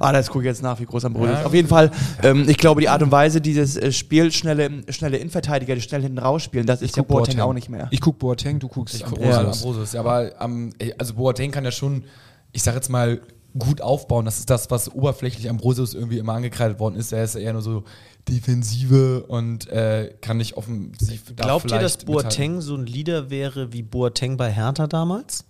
Ah, 0.02 0.12
das 0.12 0.28
gucke 0.30 0.44
ich 0.44 0.46
jetzt 0.46 0.62
nach, 0.62 0.80
wie 0.80 0.86
groß 0.86 1.04
Ambrosius 1.04 1.34
Ja. 1.34 1.40
ist. 1.40 1.46
Auf 1.46 1.52
jeden 1.52 1.68
Fall, 1.68 1.90
ähm, 2.22 2.48
ich 2.48 2.56
glaube, 2.56 2.80
die 2.80 2.88
Art 2.88 3.02
und 3.02 3.12
Weise, 3.12 3.42
dieses 3.42 3.76
äh, 3.76 3.92
Spiel, 3.92 4.32
schnelle, 4.32 4.70
schnelle 4.88 5.18
Innenverteidiger, 5.18 5.74
die 5.74 5.82
schnell 5.82 6.00
hinten 6.00 6.18
rausspielen, 6.18 6.66
das 6.66 6.80
ist 6.80 6.96
ja 6.96 7.02
Boateng 7.02 7.38
auch 7.40 7.52
nicht 7.52 7.68
mehr. 7.68 7.86
Ich 7.90 8.00
guck 8.00 8.18
Boateng, 8.18 8.58
du 8.60 8.68
guckst 8.68 8.94
Ich 8.94 9.04
gucke 9.04 9.16
Ambrosius. 9.20 9.36
mal 9.44 9.52
Ambrosius. 9.52 9.92
Ja, 9.92 10.00
aber 10.00 10.40
ähm, 10.40 10.72
also 10.96 11.12
Boateng 11.14 11.50
kann 11.50 11.64
ja 11.66 11.70
schon, 11.70 12.04
ich 12.52 12.62
sag 12.62 12.74
jetzt 12.76 12.88
mal, 12.88 13.20
gut 13.58 13.82
aufbauen. 13.82 14.24
Das 14.24 14.38
ist 14.38 14.48
das, 14.48 14.70
was 14.70 14.90
oberflächlich 14.90 15.50
Ambrosius 15.50 15.92
irgendwie 15.92 16.16
immer 16.18 16.32
angekreidet 16.34 16.78
worden 16.78 16.94
ist. 16.94 17.12
Er 17.12 17.24
ist 17.24 17.34
ja 17.34 17.40
eher 17.42 17.52
nur 17.52 17.62
so 17.62 17.84
Defensive 18.26 19.24
und 19.26 19.68
äh, 19.68 20.14
kann 20.20 20.36
nicht 20.38 20.56
offensiv. 20.56 21.34
Glaubt 21.36 21.70
ihr, 21.70 21.78
dass 21.78 21.96
vielleicht 21.96 22.08
mithalten. 22.08 22.28
Boateng 22.28 22.60
so 22.60 22.74
ein 22.76 22.86
Leader 22.86 23.28
wäre 23.28 23.72
wie 23.72 23.82
Boateng 23.82 24.36
bei 24.36 24.50
Hertha 24.50 24.86
damals? 24.86 25.44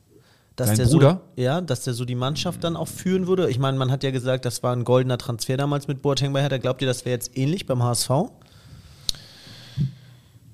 Dass 0.57 0.69
Dein 0.69 0.79
der 0.79 0.85
Bruder? 0.87 1.21
So, 1.37 1.43
ja, 1.43 1.61
dass 1.61 1.85
der 1.85 1.95
so 1.95 2.05
die 2.05 2.15
Mannschaft 2.15 2.63
dann 2.65 2.77
auch 2.77 2.89
führen 2.89 3.27
würde. 3.27 3.49
Ich 3.51 3.59
meine, 3.59 3.79
man 3.79 3.91
hat 3.91 4.03
ja 4.03 4.11
gesagt, 4.11 4.45
das 4.45 4.63
war 4.63 4.75
ein 4.77 4.85
goldener 4.85 5.17
Transfer 5.17 5.57
damals 5.57 5.89
mit 5.89 6.03
Boateng 6.03 6.33
bei 6.33 6.43
Hertha. 6.43 6.59
Glaubt 6.59 6.83
ihr, 6.83 6.89
das 6.89 7.05
wäre 7.05 7.15
jetzt 7.15 7.37
ähnlich 7.39 7.67
beim 7.67 7.83
HSV? 7.83 8.11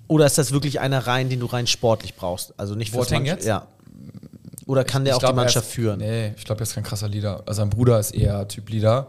Oder 0.09 0.27
ist 0.27 0.39
das 0.39 0.53
wirklich 0.53 0.79
einer 0.81 1.07
rein, 1.07 1.29
den 1.29 1.41
du 1.41 1.47
rein 1.47 1.67
sportlich 1.67 2.15
brauchst? 2.15 2.55
Also 2.59 2.75
nicht 2.77 2.93
Boateng 2.93 3.21
Mannschaft- 3.23 3.39
jetzt? 3.39 3.47
Ja. 3.47 3.67
Oder 4.67 4.85
kann 4.85 5.05
der 5.05 5.13
Ich 5.13 5.17
auch 5.17 5.21
glaub, 5.21 5.33
die 5.33 5.37
Mannschaft 5.37 5.69
ist, 5.69 5.75
führen? 5.75 5.99
Nee, 5.99 6.35
ich 6.37 6.45
glaube, 6.45 6.61
er 6.61 6.63
ist 6.65 6.75
kein 6.75 6.85
krasser 6.85 7.09
Leader. 7.09 7.43
Also 7.47 7.61
sein 7.63 7.71
Bruder 7.71 7.99
ist 7.99 8.13
eher 8.13 8.47
Typ 8.49 8.69
Leader. 8.71 9.09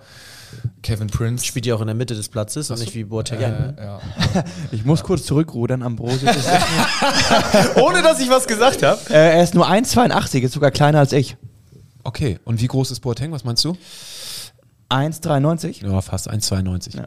Kevin 0.83 1.07
Prince. 1.07 1.45
Spielt 1.45 1.65
ja 1.65 1.75
auch 1.75 1.81
in 1.81 1.87
der 1.87 1.95
Mitte 1.95 2.15
des 2.15 2.29
Platzes 2.29 2.71
und 2.71 2.79
nicht 2.79 2.95
wie 2.95 3.03
Boateng. 3.03 3.39
äh, 3.41 3.73
ja. 3.77 3.99
Ich 4.71 4.85
muss 4.85 5.03
kurz 5.03 5.25
zurückrudern, 5.25 5.83
Ambrosius 5.83 6.35
ist. 6.35 6.47
Ohne 7.75 8.01
dass 8.01 8.19
ich 8.19 8.29
was 8.29 8.47
gesagt 8.47 8.83
habe. 8.83 8.99
äh, 9.09 9.35
er 9.37 9.43
ist 9.43 9.53
nur 9.55 9.67
1,82, 9.69 10.41
ist 10.41 10.53
sogar 10.53 10.71
kleiner 10.71 10.99
als 10.99 11.11
ich. 11.13 11.37
Okay, 12.03 12.39
und 12.45 12.61
wie 12.61 12.67
groß 12.67 12.91
ist 12.91 13.01
Boateng? 13.01 13.31
Was 13.31 13.43
meinst 13.43 13.65
du? 13.65 13.75
1,93. 14.89 15.85
Ja, 15.85 16.01
fast 16.01 16.29
1,92. 16.29 16.97
Ja. 16.97 17.05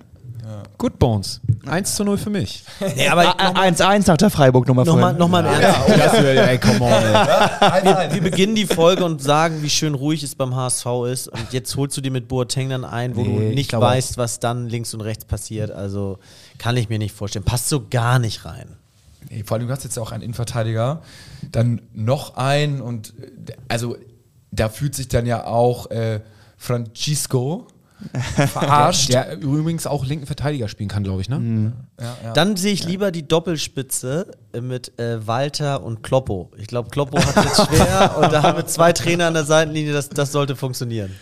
Good 0.78 0.98
Bones. 0.98 1.40
1 1.66 1.94
zu 1.94 2.04
0 2.04 2.18
für 2.18 2.30
mich. 2.30 2.64
Nee, 2.96 3.08
aber 3.08 3.38
Ah, 3.38 3.52
1,1 3.62 4.06
nach 4.08 4.16
der 4.16 4.30
Freiburg-Nummer 4.30 4.84
nochmal 4.84 5.02
vorhin. 5.14 5.18
noch 5.18 5.28
mal 5.28 5.44
im 5.44 5.60
Ernst. 5.62 5.88
Das 5.88 6.12
wär, 6.22 6.50
ey, 6.50 6.58
come 6.58 6.80
on, 6.80 6.92
ey. 6.92 7.84
Wir, 7.84 8.14
wir 8.14 8.20
beginnen 8.30 8.54
die 8.54 8.66
Folge 8.66 9.04
und 9.04 9.22
sagen, 9.22 9.62
wie 9.62 9.70
schön 9.70 9.94
ruhig 9.94 10.22
es 10.22 10.34
beim 10.34 10.54
HSV 10.56 10.86
ist. 11.10 11.28
Und 11.28 11.52
jetzt 11.52 11.76
holst 11.76 11.96
du 11.96 12.00
dir 12.00 12.10
mit 12.10 12.28
Boateng 12.28 12.70
dann 12.70 12.84
ein, 12.84 13.16
wo 13.16 13.22
Nee, 13.22 13.36
du 13.36 13.48
ich 13.50 13.54
nicht 13.54 13.72
weißt, 13.72 14.16
was 14.18 14.40
dann 14.40 14.68
links 14.68 14.92
und 14.94 15.00
rechts 15.02 15.24
passiert. 15.24 15.70
Also 15.70 16.18
kann 16.58 16.76
ich 16.76 16.88
mir 16.88 16.98
nicht 16.98 17.14
vorstellen. 17.14 17.44
Passt 17.44 17.68
so 17.68 17.84
gar 17.88 18.18
nicht 18.18 18.44
rein. 18.44 18.76
Nee, 19.28 19.44
vor 19.44 19.56
allem, 19.58 19.66
du 19.66 19.72
hast 19.72 19.84
jetzt 19.84 19.96
ja 19.96 20.02
auch 20.02 20.12
einen 20.12 20.22
Innenverteidiger, 20.22 21.02
dann 21.52 21.82
noch 21.92 22.36
einen 22.36 22.80
und 22.80 23.12
äh, 23.20 23.52
also 23.68 23.96
da 24.50 24.68
fühlt 24.70 24.94
sich 24.94 25.08
dann 25.08 25.26
ja 25.26 25.44
auch 25.44 25.90
äh, 25.90 26.20
Francisco 26.56 27.66
verarscht. 28.52 29.12
Der 29.12 29.38
übrigens 29.38 29.86
auch 29.86 30.04
linken 30.04 30.26
Verteidiger 30.26 30.68
spielen 30.68 30.88
kann, 30.88 31.02
glaube 31.04 31.20
ich, 31.20 31.28
ne? 31.28 31.72
Ja, 32.00 32.16
ja. 32.24 32.32
Dann 32.32 32.56
sehe 32.56 32.72
ich 32.72 32.84
lieber 32.84 33.10
die 33.10 33.26
Doppelspitze 33.26 34.26
mit 34.60 34.98
äh, 34.98 35.26
Walter 35.26 35.82
und 35.82 36.02
Kloppo. 36.02 36.50
Ich 36.56 36.66
glaube, 36.66 36.90
Kloppo 36.90 37.18
hat 37.18 37.36
es 37.44 37.66
schwer 37.66 38.16
und 38.20 38.32
da 38.32 38.42
haben 38.42 38.56
wir 38.56 38.66
zwei 38.66 38.92
Trainer 38.92 39.26
an 39.26 39.34
der 39.34 39.44
Seitenlinie, 39.44 39.92
das, 39.92 40.08
das 40.08 40.32
sollte 40.32 40.56
funktionieren. 40.56 41.12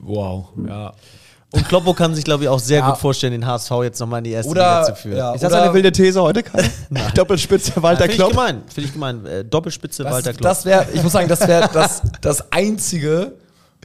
Wow, 0.00 0.48
ja. 0.68 0.92
Und 1.52 1.66
Kloppo 1.68 1.94
kann 1.94 2.14
sich, 2.14 2.24
glaube 2.24 2.42
ich, 2.42 2.48
auch 2.48 2.58
sehr 2.58 2.80
Ja. 2.80 2.90
gut 2.90 2.98
vorstellen, 2.98 3.32
den 3.32 3.46
HSV 3.46 3.70
jetzt 3.84 4.00
nochmal 4.00 4.18
in 4.18 4.24
die 4.24 4.30
erste 4.32 4.50
Oder- 4.50 4.80
Liga 4.80 4.94
zu 4.94 5.00
führen. 5.02 5.16
ja. 5.16 5.32
Ist 5.32 5.42
das 5.44 5.52
eine 5.52 5.72
wilde 5.72 5.92
These 5.92 6.20
heute? 6.20 6.42
Kai? 6.42 6.68
Doppelspitze 7.14 7.80
Walter 7.82 8.00
Finde 8.02 8.12
ich 8.12 8.18
Klopp. 8.18 8.30
gemein. 8.30 8.62
Finde 8.66 8.88
ich 8.88 8.92
gemein. 8.92 9.24
Äh, 9.26 9.44
Doppelspitze 9.44 10.02
das, 10.02 10.12
Walter 10.12 10.32
Klopp. 10.32 10.42
das 10.42 10.64
wäre, 10.64 10.86
ich 10.92 11.02
muss 11.02 11.12
sagen, 11.12 11.28
das 11.28 11.46
wäre 11.46 11.70
das, 11.72 12.02
das 12.20 12.52
Einzige, 12.52 13.32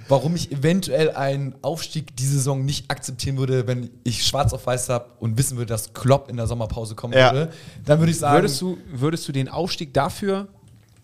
warum 0.07 0.35
ich 0.35 0.51
eventuell 0.51 1.11
einen 1.11 1.55
Aufstieg 1.61 2.15
diese 2.17 2.33
Saison 2.35 2.65
nicht 2.65 2.89
akzeptieren 2.91 3.37
würde, 3.37 3.67
wenn 3.67 3.89
ich 4.03 4.25
schwarz 4.25 4.53
auf 4.53 4.65
weiß 4.65 4.89
habe 4.89 5.05
und 5.19 5.37
wissen 5.37 5.57
würde, 5.57 5.69
dass 5.69 5.93
Klopp 5.93 6.29
in 6.29 6.37
der 6.37 6.47
Sommerpause 6.47 6.95
kommen 6.95 7.13
Ja. 7.13 7.31
würde. 7.33 7.51
Dann 7.85 7.99
würde 7.99 8.11
ich 8.11 8.19
sagen, 8.19 8.37
Würdest 8.43 8.59
du, 8.61 8.77
würdest 8.91 9.27
du 9.27 9.31
den 9.31 9.47
Aufstieg 9.49 9.93
dafür 9.93 10.47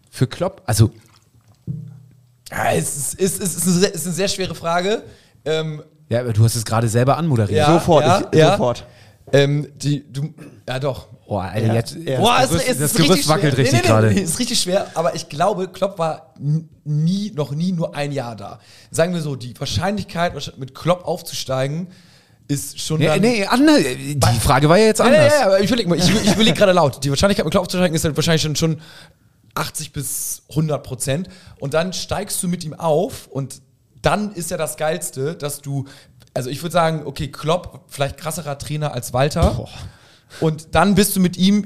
für 0.10 0.28
Klopp, 0.28 0.62
also 0.66 0.92
ja, 2.50 2.72
es 2.74 2.96
ist, 2.96 3.14
ist, 3.16 3.42
ist, 3.42 3.58
ist, 3.58 3.68
eine, 3.68 3.76
sehr, 3.76 3.94
ist 3.94 4.06
eine 4.06 4.16
sehr 4.16 4.28
schwere 4.30 4.56
Frage. 4.56 5.04
Ähm, 5.44 5.84
ja, 6.10 6.22
aber 6.22 6.32
du 6.32 6.44
hast 6.44 6.56
es 6.56 6.64
gerade 6.64 6.88
selber 6.88 7.18
anmoderiert. 7.18 7.58
Ja. 7.60 7.74
Sofort, 7.74 8.06
ich, 8.32 8.40
ja. 8.40 8.52
sofort. 8.52 8.86
ähm, 9.34 9.68
die, 9.76 10.06
du, 10.12 10.34
ja 10.68 10.80
doch. 10.80 11.08
Oh, 11.30 11.38
Alter, 11.38 11.68
Ja. 11.68 11.74
jetzt, 11.74 11.96
Ja. 11.96 12.20
Boah, 12.20 12.38
das 12.40 12.46
es, 12.46 12.50
Gerüst, 12.52 12.68
es 12.70 12.78
das 12.78 12.92
ist 12.92 12.96
Gerüst 12.98 13.12
richtig 13.12 13.28
wackelt 13.28 13.54
schwer. 13.54 13.64
richtig 13.66 13.74
nee, 13.74 13.82
nee, 13.82 13.88
gerade. 13.88 14.12
Nee, 14.12 14.22
ist 14.22 14.40
richtig 14.40 14.60
schwer, 14.62 14.88
aber 14.94 15.14
ich 15.16 15.28
glaube, 15.30 15.68
Klopp 15.68 16.00
war 16.00 16.34
nie, 16.86 17.32
noch 17.36 17.52
nie 17.52 17.74
nur 17.74 17.96
ein 17.96 18.12
Jahr 18.12 18.36
da. 18.36 18.60
Sagen 18.92 19.14
wir 19.14 19.22
so, 19.22 19.36
die 19.36 19.58
Wahrscheinlichkeit, 19.60 20.34
mit 20.58 20.74
Klopp 20.74 21.06
aufzusteigen, 21.06 21.88
ist 22.48 22.80
schon 22.80 23.00
Nee, 23.00 23.08
dann... 23.08 23.20
nee, 23.20 23.46
Anne, 23.46 23.78
die 23.84 24.40
Frage 24.40 24.70
war 24.70 24.78
ja 24.78 24.86
jetzt 24.86 25.00
Ja, 25.00 25.08
ja, 25.12 25.12
anders. 25.20 25.34
ja, 25.40 25.46
aber 25.48 25.60
ich 25.60 25.68
überlege 25.68 25.90
mal, 25.90 25.98
ich, 25.98 26.10
ich 26.10 26.32
überleg 26.34 26.56
gerade 26.56 26.72
laut. 26.72 27.04
Die 27.04 27.10
Wahrscheinlichkeit, 27.10 27.44
mit 27.46 27.52
Klopp 27.52 27.64
aufzusteigen, 27.64 27.94
ist 27.94 28.06
halt 28.06 28.16
wahrscheinlich 28.16 28.42
schon, 28.42 28.56
schon 28.56 28.80
80 29.54 29.92
bis 29.92 30.44
100 30.52 30.82
Prozent. 30.82 31.28
Und 31.60 31.74
dann 31.74 31.92
steigst 31.92 32.42
du 32.42 32.48
mit 32.48 32.64
ihm 32.64 32.74
auf 32.74 33.28
und 33.28 33.62
dann 34.02 34.32
ist 34.34 34.50
ja 34.50 34.56
das 34.56 34.78
Geilste, 34.78 35.36
dass 35.36 35.60
du, 35.62 35.86
also 36.34 36.50
ich 36.50 36.62
würde 36.62 36.72
sagen, 36.72 37.02
okay, 37.06 37.28
Klopp, 37.30 37.82
vielleicht 37.88 38.18
krasserer 38.18 38.58
Trainer 38.58 38.94
als 38.94 39.12
Walter. 39.12 39.68
Und 40.42 40.76
dann 40.76 40.96
bist 40.96 41.16
du 41.16 41.20
mit 41.20 41.38
ihm 41.38 41.64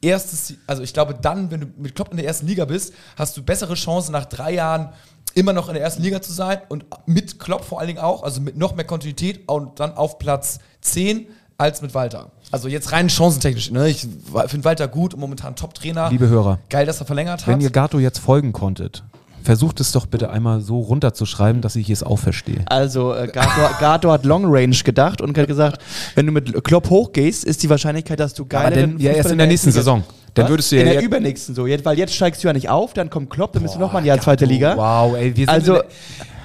erstes, 0.00 0.54
also 0.66 0.82
ich 0.82 0.92
glaube, 0.92 1.14
dann, 1.20 1.50
wenn 1.50 1.60
du 1.60 1.66
mit 1.76 1.94
Klopp 1.94 2.10
in 2.10 2.16
der 2.16 2.26
ersten 2.26 2.46
Liga 2.46 2.64
bist, 2.64 2.92
hast 3.16 3.36
du 3.36 3.42
bessere 3.42 3.74
Chancen 3.74 4.12
nach 4.12 4.26
drei 4.26 4.54
Jahren 4.54 4.90
immer 5.34 5.52
noch 5.52 5.68
in 5.68 5.74
der 5.74 5.82
ersten 5.82 6.02
Liga 6.02 6.20
zu 6.20 6.32
sein 6.32 6.58
und 6.68 6.84
mit 7.06 7.38
Klopp 7.38 7.64
vor 7.64 7.78
allen 7.78 7.88
Dingen 7.88 8.00
auch, 8.00 8.22
also 8.22 8.40
mit 8.40 8.56
noch 8.56 8.74
mehr 8.74 8.84
Kontinuität 8.84 9.48
und 9.48 9.78
dann 9.80 9.94
auf 9.94 10.18
Platz 10.18 10.58
10 10.80 11.26
als 11.58 11.82
mit 11.82 11.92
Walter. 11.94 12.30
Also 12.52 12.68
jetzt 12.68 12.92
rein 12.92 13.08
chancentechnisch. 13.08 13.70
Ne? 13.70 13.88
Ich 13.88 14.06
finde 14.46 14.64
Walter 14.64 14.88
gut 14.88 15.14
und 15.14 15.20
momentan 15.20 15.56
Top-Trainer. 15.56 16.08
Liebe 16.10 16.28
Hörer, 16.28 16.60
Geil, 16.70 16.86
dass 16.86 17.00
er 17.00 17.06
verlängert 17.06 17.40
hat. 17.40 17.48
wenn 17.48 17.60
ihr 17.60 17.70
Gato 17.70 17.98
jetzt 17.98 18.18
folgen 18.18 18.52
konntet, 18.52 19.02
versucht 19.48 19.80
es 19.80 19.92
doch 19.92 20.04
bitte 20.04 20.28
einmal 20.28 20.60
so 20.60 20.78
runterzuschreiben, 20.78 21.62
dass 21.62 21.74
ich 21.74 21.88
es 21.88 22.02
auch 22.02 22.18
verstehe. 22.18 22.66
Also 22.66 23.14
äh, 23.14 23.28
Gato, 23.28 23.60
Gato 23.80 24.12
hat 24.12 24.26
Long 24.26 24.44
Range 24.44 24.76
gedacht 24.84 25.22
und 25.22 25.38
hat 25.38 25.46
gesagt, 25.46 25.80
wenn 26.14 26.26
du 26.26 26.32
mit 26.32 26.62
Klopp 26.64 26.90
hochgehst, 26.90 27.44
ist 27.44 27.62
die 27.62 27.70
Wahrscheinlichkeit, 27.70 28.20
dass 28.20 28.34
du 28.34 28.44
geileren 28.44 28.98
dann, 28.98 29.00
ja, 29.00 29.12
erst 29.12 29.30
in 29.30 29.38
der 29.38 29.46
nächsten 29.46 29.70
Liga- 29.70 29.80
Saison. 29.80 30.04
Dann 30.34 30.50
würdest 30.50 30.70
du 30.70 30.76
ja 30.76 30.82
in 30.82 30.88
der 30.90 31.00
übernächsten 31.02 31.54
so, 31.54 31.66
jetzt, 31.66 31.86
weil 31.86 31.96
jetzt 31.96 32.14
steigst 32.14 32.44
du 32.44 32.48
ja 32.48 32.52
nicht 32.52 32.68
auf, 32.68 32.92
dann 32.92 33.08
kommt 33.08 33.30
Klopp, 33.30 33.54
dann 33.54 33.62
bist 33.62 33.74
du 33.74 33.78
noch 33.78 33.90
mal 33.90 34.00
ein 34.00 34.04
Jahr 34.04 34.20
zweite 34.20 34.44
Liga. 34.44 34.76
Wow, 34.76 35.16
ey, 35.16 35.34
wir 35.34 35.46
sind 35.46 35.48
Also, 35.48 35.80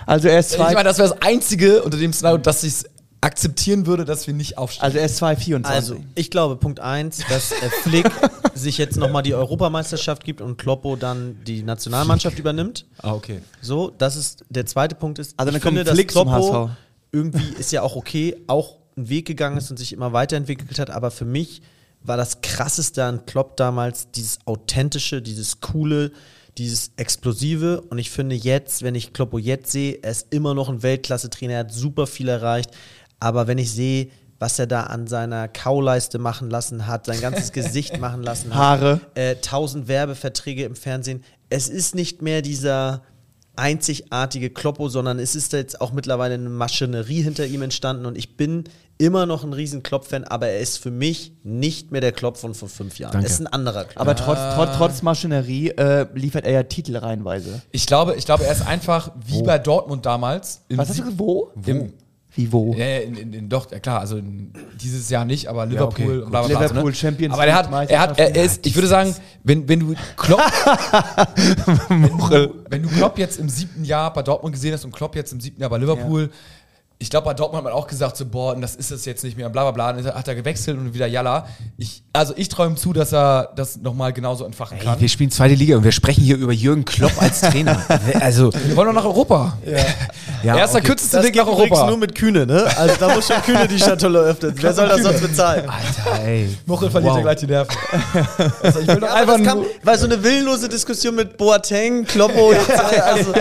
also 0.05 0.29
er 0.29 0.39
ist 0.39 0.53
ich 0.53 0.59
meine, 0.59 0.71
zwei, 0.71 0.83
das 0.83 0.97
wäre 0.97 1.09
das 1.09 1.21
Einzige 1.21 1.83
unter 1.83 1.97
dem 1.97 2.13
Szenario, 2.13 2.37
dass 2.37 2.63
ich 2.63 2.71
es 2.71 2.85
akzeptieren 3.23 3.85
würde, 3.85 4.05
dass 4.05 4.27
wir 4.27 4.33
nicht 4.33 4.57
aufsteigen. 4.57 4.85
also 4.85 4.97
er 4.97 5.05
ist 5.05 5.21
2,24. 5.23 5.65
Also, 5.65 5.97
ich 6.15 6.29
glaube, 6.29 6.57
Punkt 6.57 6.79
eins, 6.79 7.21
dass 7.29 7.51
äh, 7.51 7.69
Flick 7.81 8.11
sich 8.53 8.77
jetzt 8.77 8.97
nochmal 8.97 9.23
die 9.23 9.33
Europameisterschaft 9.33 10.23
gibt 10.23 10.41
und 10.41 10.57
Kloppo 10.57 10.95
dann 10.95 11.37
die 11.45 11.63
Nationalmannschaft 11.63 12.37
übernimmt. 12.37 12.85
Ah, 12.97 13.13
okay. 13.13 13.39
So, 13.61 13.91
das 13.97 14.15
ist 14.15 14.43
der 14.49 14.65
zweite 14.65 14.95
Punkt 14.95 15.19
ist, 15.19 15.33
Also 15.37 15.51
dann 15.51 15.57
ich 15.57 15.63
finde, 15.63 15.81
kommt 15.81 15.87
dass 15.87 15.95
Flick 15.95 16.11
zum 16.11 16.27
Kloppo 16.27 16.67
HSV. 16.67 16.71
irgendwie 17.11 17.53
ist 17.59 17.71
ja 17.71 17.81
auch 17.81 17.95
okay, 17.95 18.35
auch 18.47 18.77
einen 18.97 19.09
Weg 19.09 19.25
gegangen 19.25 19.57
ist 19.57 19.71
und 19.71 19.77
sich 19.77 19.93
immer 19.93 20.13
weiterentwickelt 20.13 20.77
hat, 20.77 20.89
aber 20.89 21.09
für 21.09 21.25
mich 21.25 21.61
war 22.03 22.17
das 22.17 22.41
krasseste 22.41 23.05
an 23.05 23.25
Klopp 23.25 23.55
damals 23.57 24.11
dieses 24.11 24.39
authentische, 24.45 25.21
dieses 25.21 25.61
coole, 25.61 26.11
dieses 26.57 26.91
Explosive. 26.97 27.81
Und 27.81 27.97
ich 27.97 28.11
finde 28.11 28.35
jetzt, 28.35 28.83
wenn 28.83 28.95
ich 28.95 29.13
Kloppo 29.13 29.37
jetzt 29.37 29.71
sehe, 29.71 29.99
er 30.01 30.11
ist 30.11 30.27
immer 30.31 30.53
noch 30.53 30.69
ein 30.69 30.83
Weltklasse-Trainer, 30.83 31.53
er 31.53 31.59
hat 31.61 31.71
super 31.71 32.07
viel 32.07 32.27
erreicht. 32.27 32.71
Aber 33.23 33.47
wenn 33.47 33.57
ich 33.57 33.71
sehe, 33.71 34.09
was 34.37 34.59
er 34.59 34.67
da 34.67 34.83
an 34.83 35.07
seiner 35.07 35.47
Kauleiste 35.47 36.19
machen 36.19 36.49
lassen 36.49 36.87
hat, 36.87 37.05
sein 37.05 37.21
ganzes 37.21 37.51
Gesicht 37.53 38.01
machen 38.01 38.21
lassen 38.21 38.53
hat, 38.53 38.81
Haare. 38.81 39.01
äh, 39.15 39.35
tausend 39.35 39.87
Werbeverträge 39.87 40.65
im 40.65 40.75
Fernsehen, 40.75 41.23
es 41.49 41.69
ist 41.69 41.95
nicht 41.95 42.21
mehr 42.21 42.41
dieser 42.41 43.01
einzigartige 43.55 44.49
Kloppo, 44.49 44.89
sondern 44.89 45.19
es 45.19 45.35
ist 45.35 45.53
jetzt 45.53 45.79
auch 45.79 45.93
mittlerweile 45.93 46.33
eine 46.33 46.49
Maschinerie 46.49 47.21
hinter 47.21 47.45
ihm 47.45 47.61
entstanden 47.61 48.05
und 48.05 48.17
ich 48.17 48.35
bin 48.35 48.65
immer 48.97 49.25
noch 49.25 49.45
ein 49.45 49.53
riesen 49.53 49.83
Klopp-Fan, 49.83 50.25
aber 50.25 50.47
er 50.47 50.59
ist 50.59 50.79
für 50.79 50.91
mich 50.91 51.31
nicht 51.43 51.91
mehr 51.93 52.01
der 52.01 52.11
Klopp 52.11 52.35
von 52.35 52.53
vor 52.55 52.67
fünf 52.67 52.99
Jahren. 52.99 53.13
Danke. 53.13 53.27
Er 53.27 53.31
ist 53.31 53.39
ein 53.39 53.47
anderer 53.47 53.85
Klopp. 53.85 54.01
Aber 54.01 54.15
trotz, 54.17 54.39
trotz, 54.55 54.77
trotz 54.77 55.01
Maschinerie 55.01 55.69
äh, 55.69 56.07
liefert 56.13 56.45
er 56.45 56.51
ja 56.51 56.63
Titel 56.63 56.97
reihenweise. 56.97 57.61
Ich 57.71 57.85
glaube, 57.85 58.15
ich 58.15 58.25
glaube, 58.25 58.43
er 58.43 58.51
ist 58.51 58.67
einfach 58.67 59.11
wie 59.25 59.43
bei 59.43 59.59
Dortmund 59.59 60.05
damals. 60.05 60.63
Was 60.69 60.89
hast 60.89 60.99
du? 60.99 61.17
Wo? 61.17 61.51
Im, 61.65 61.93
Wie 62.35 62.51
wo? 62.51 62.73
ja, 62.73 62.85
ja, 62.85 62.99
in, 62.99 63.15
in, 63.15 63.33
in, 63.33 63.49
doch, 63.49 63.69
ja 63.71 63.79
klar, 63.79 63.99
also 63.99 64.17
in, 64.17 64.51
dieses 64.81 65.09
Jahr 65.09 65.23
nicht, 65.23 65.47
aber 65.47 65.67
Liverpool 65.67 66.05
okay, 66.05 66.23
und 66.23 66.31
bla, 66.31 66.41
bla, 66.41 66.57
bla, 66.57 66.67
Liverpool, 66.67 66.89
ne? 66.89 66.95
Champions 66.95 67.33
Aber 67.33 67.45
er 67.45 67.55
hat, 67.55 67.71
er 67.89 67.99
hat, 67.99 68.19
er, 68.19 68.35
er 68.35 68.43
ist, 68.43 68.65
ich 68.65 68.73
würde 68.73 68.87
sagen, 68.87 69.15
wenn, 69.43 69.67
wenn 69.69 69.79
du 69.79 69.93
Klopp, 70.17 70.39
wenn, 71.89 72.17
du, 72.17 72.55
wenn 72.69 72.83
du 72.83 72.89
Klopp 72.89 73.19
jetzt 73.19 73.37
im 73.37 73.49
siebten 73.49 73.85
Jahr 73.85 74.11
bei 74.11 74.23
Dortmund 74.23 74.53
gesehen 74.55 74.73
hast 74.73 74.83
und 74.83 74.91
Klopp 74.91 75.15
jetzt 75.15 75.31
im 75.31 75.41
siebten 75.41 75.61
Jahr 75.61 75.69
bei 75.69 75.77
Liverpool, 75.77 76.31
ich 77.03 77.09
glaube, 77.09 77.25
bei 77.25 77.33
Dortmund 77.33 77.57
hat 77.57 77.63
man 77.65 77.73
auch 77.73 77.85
gesagt, 77.87 78.15
so, 78.15 78.25
boah, 78.25 78.55
das 78.55 78.75
ist 78.75 78.89
es 78.91 79.03
jetzt 79.03 79.25
nicht 79.25 79.35
mehr, 79.37 79.49
bla 79.49 79.69
bla 79.69 79.91
bla. 79.91 80.01
Dann 80.01 80.15
hat 80.15 80.25
er 80.27 80.35
gewechselt 80.35 80.77
und 80.77 80.93
wieder 80.93 81.05
Jalla. 81.05 81.45
Ich, 81.77 82.01
also 82.13 82.33
ich 82.37 82.47
träume 82.47 82.75
zu, 82.75 82.93
dass 82.93 83.11
er 83.13 83.49
das 83.57 83.75
nochmal 83.77 84.13
genauso 84.13 84.45
entfachen 84.45 84.79
kann. 84.79 84.95
Ey, 84.95 85.01
wir 85.01 85.09
spielen 85.09 85.29
zweite 85.29 85.53
Liga 85.53 85.75
und 85.75 85.83
wir 85.83 85.91
sprechen 85.91 86.23
hier 86.23 86.37
über 86.37 86.53
Jürgen 86.53 86.85
Klopp 86.85 87.11
als 87.21 87.41
Trainer. 87.51 87.83
also, 88.21 88.53
Wir 88.53 88.75
wollen 88.77 88.87
doch 88.87 88.93
nach 88.95 89.03
Europa. 89.05 89.57
ja, 90.43 90.55
Erster 90.57 90.77
okay. 90.77 90.87
kürzeste 90.87 91.17
das 91.17 91.25
Weg 91.25 91.35
nach 91.35 91.45
Europa. 91.47 91.87
nur 91.87 91.97
mit 91.97 92.15
Kühne, 92.15 92.45
ne? 92.45 92.65
Also 92.77 92.95
da 92.97 93.13
muss 93.13 93.27
schon 93.27 93.41
Kühne 93.41 93.67
die 93.67 93.79
Schatulle 93.79 94.19
öffnen. 94.19 94.53
Wer 94.55 94.73
soll 94.73 94.87
das 94.87 95.01
sonst 95.01 95.21
bezahlen? 95.21 95.69
Alter, 95.69 96.23
ey. 96.25 96.47
Muchel 96.65 96.89
verliert 96.89 97.11
Wow. 97.11 97.17
ja 97.17 97.23
gleich 97.23 97.39
die 97.39 97.47
Nerven. 97.47 97.75
also 98.63 98.79
ich 98.79 98.87
will 98.87 98.95
doch 99.01 99.07
Ja, 99.09 99.13
einfach 99.15 99.43
kam, 99.43 99.57
nur... 99.57 99.65
weil 99.83 99.97
so 99.97 100.05
eine 100.05 100.23
willenlose 100.23 100.69
Diskussion 100.69 101.15
mit 101.15 101.35
Boateng, 101.37 102.05
Kloppo, 102.05 102.53
jetzt, 102.53 102.69
also, 102.79 103.33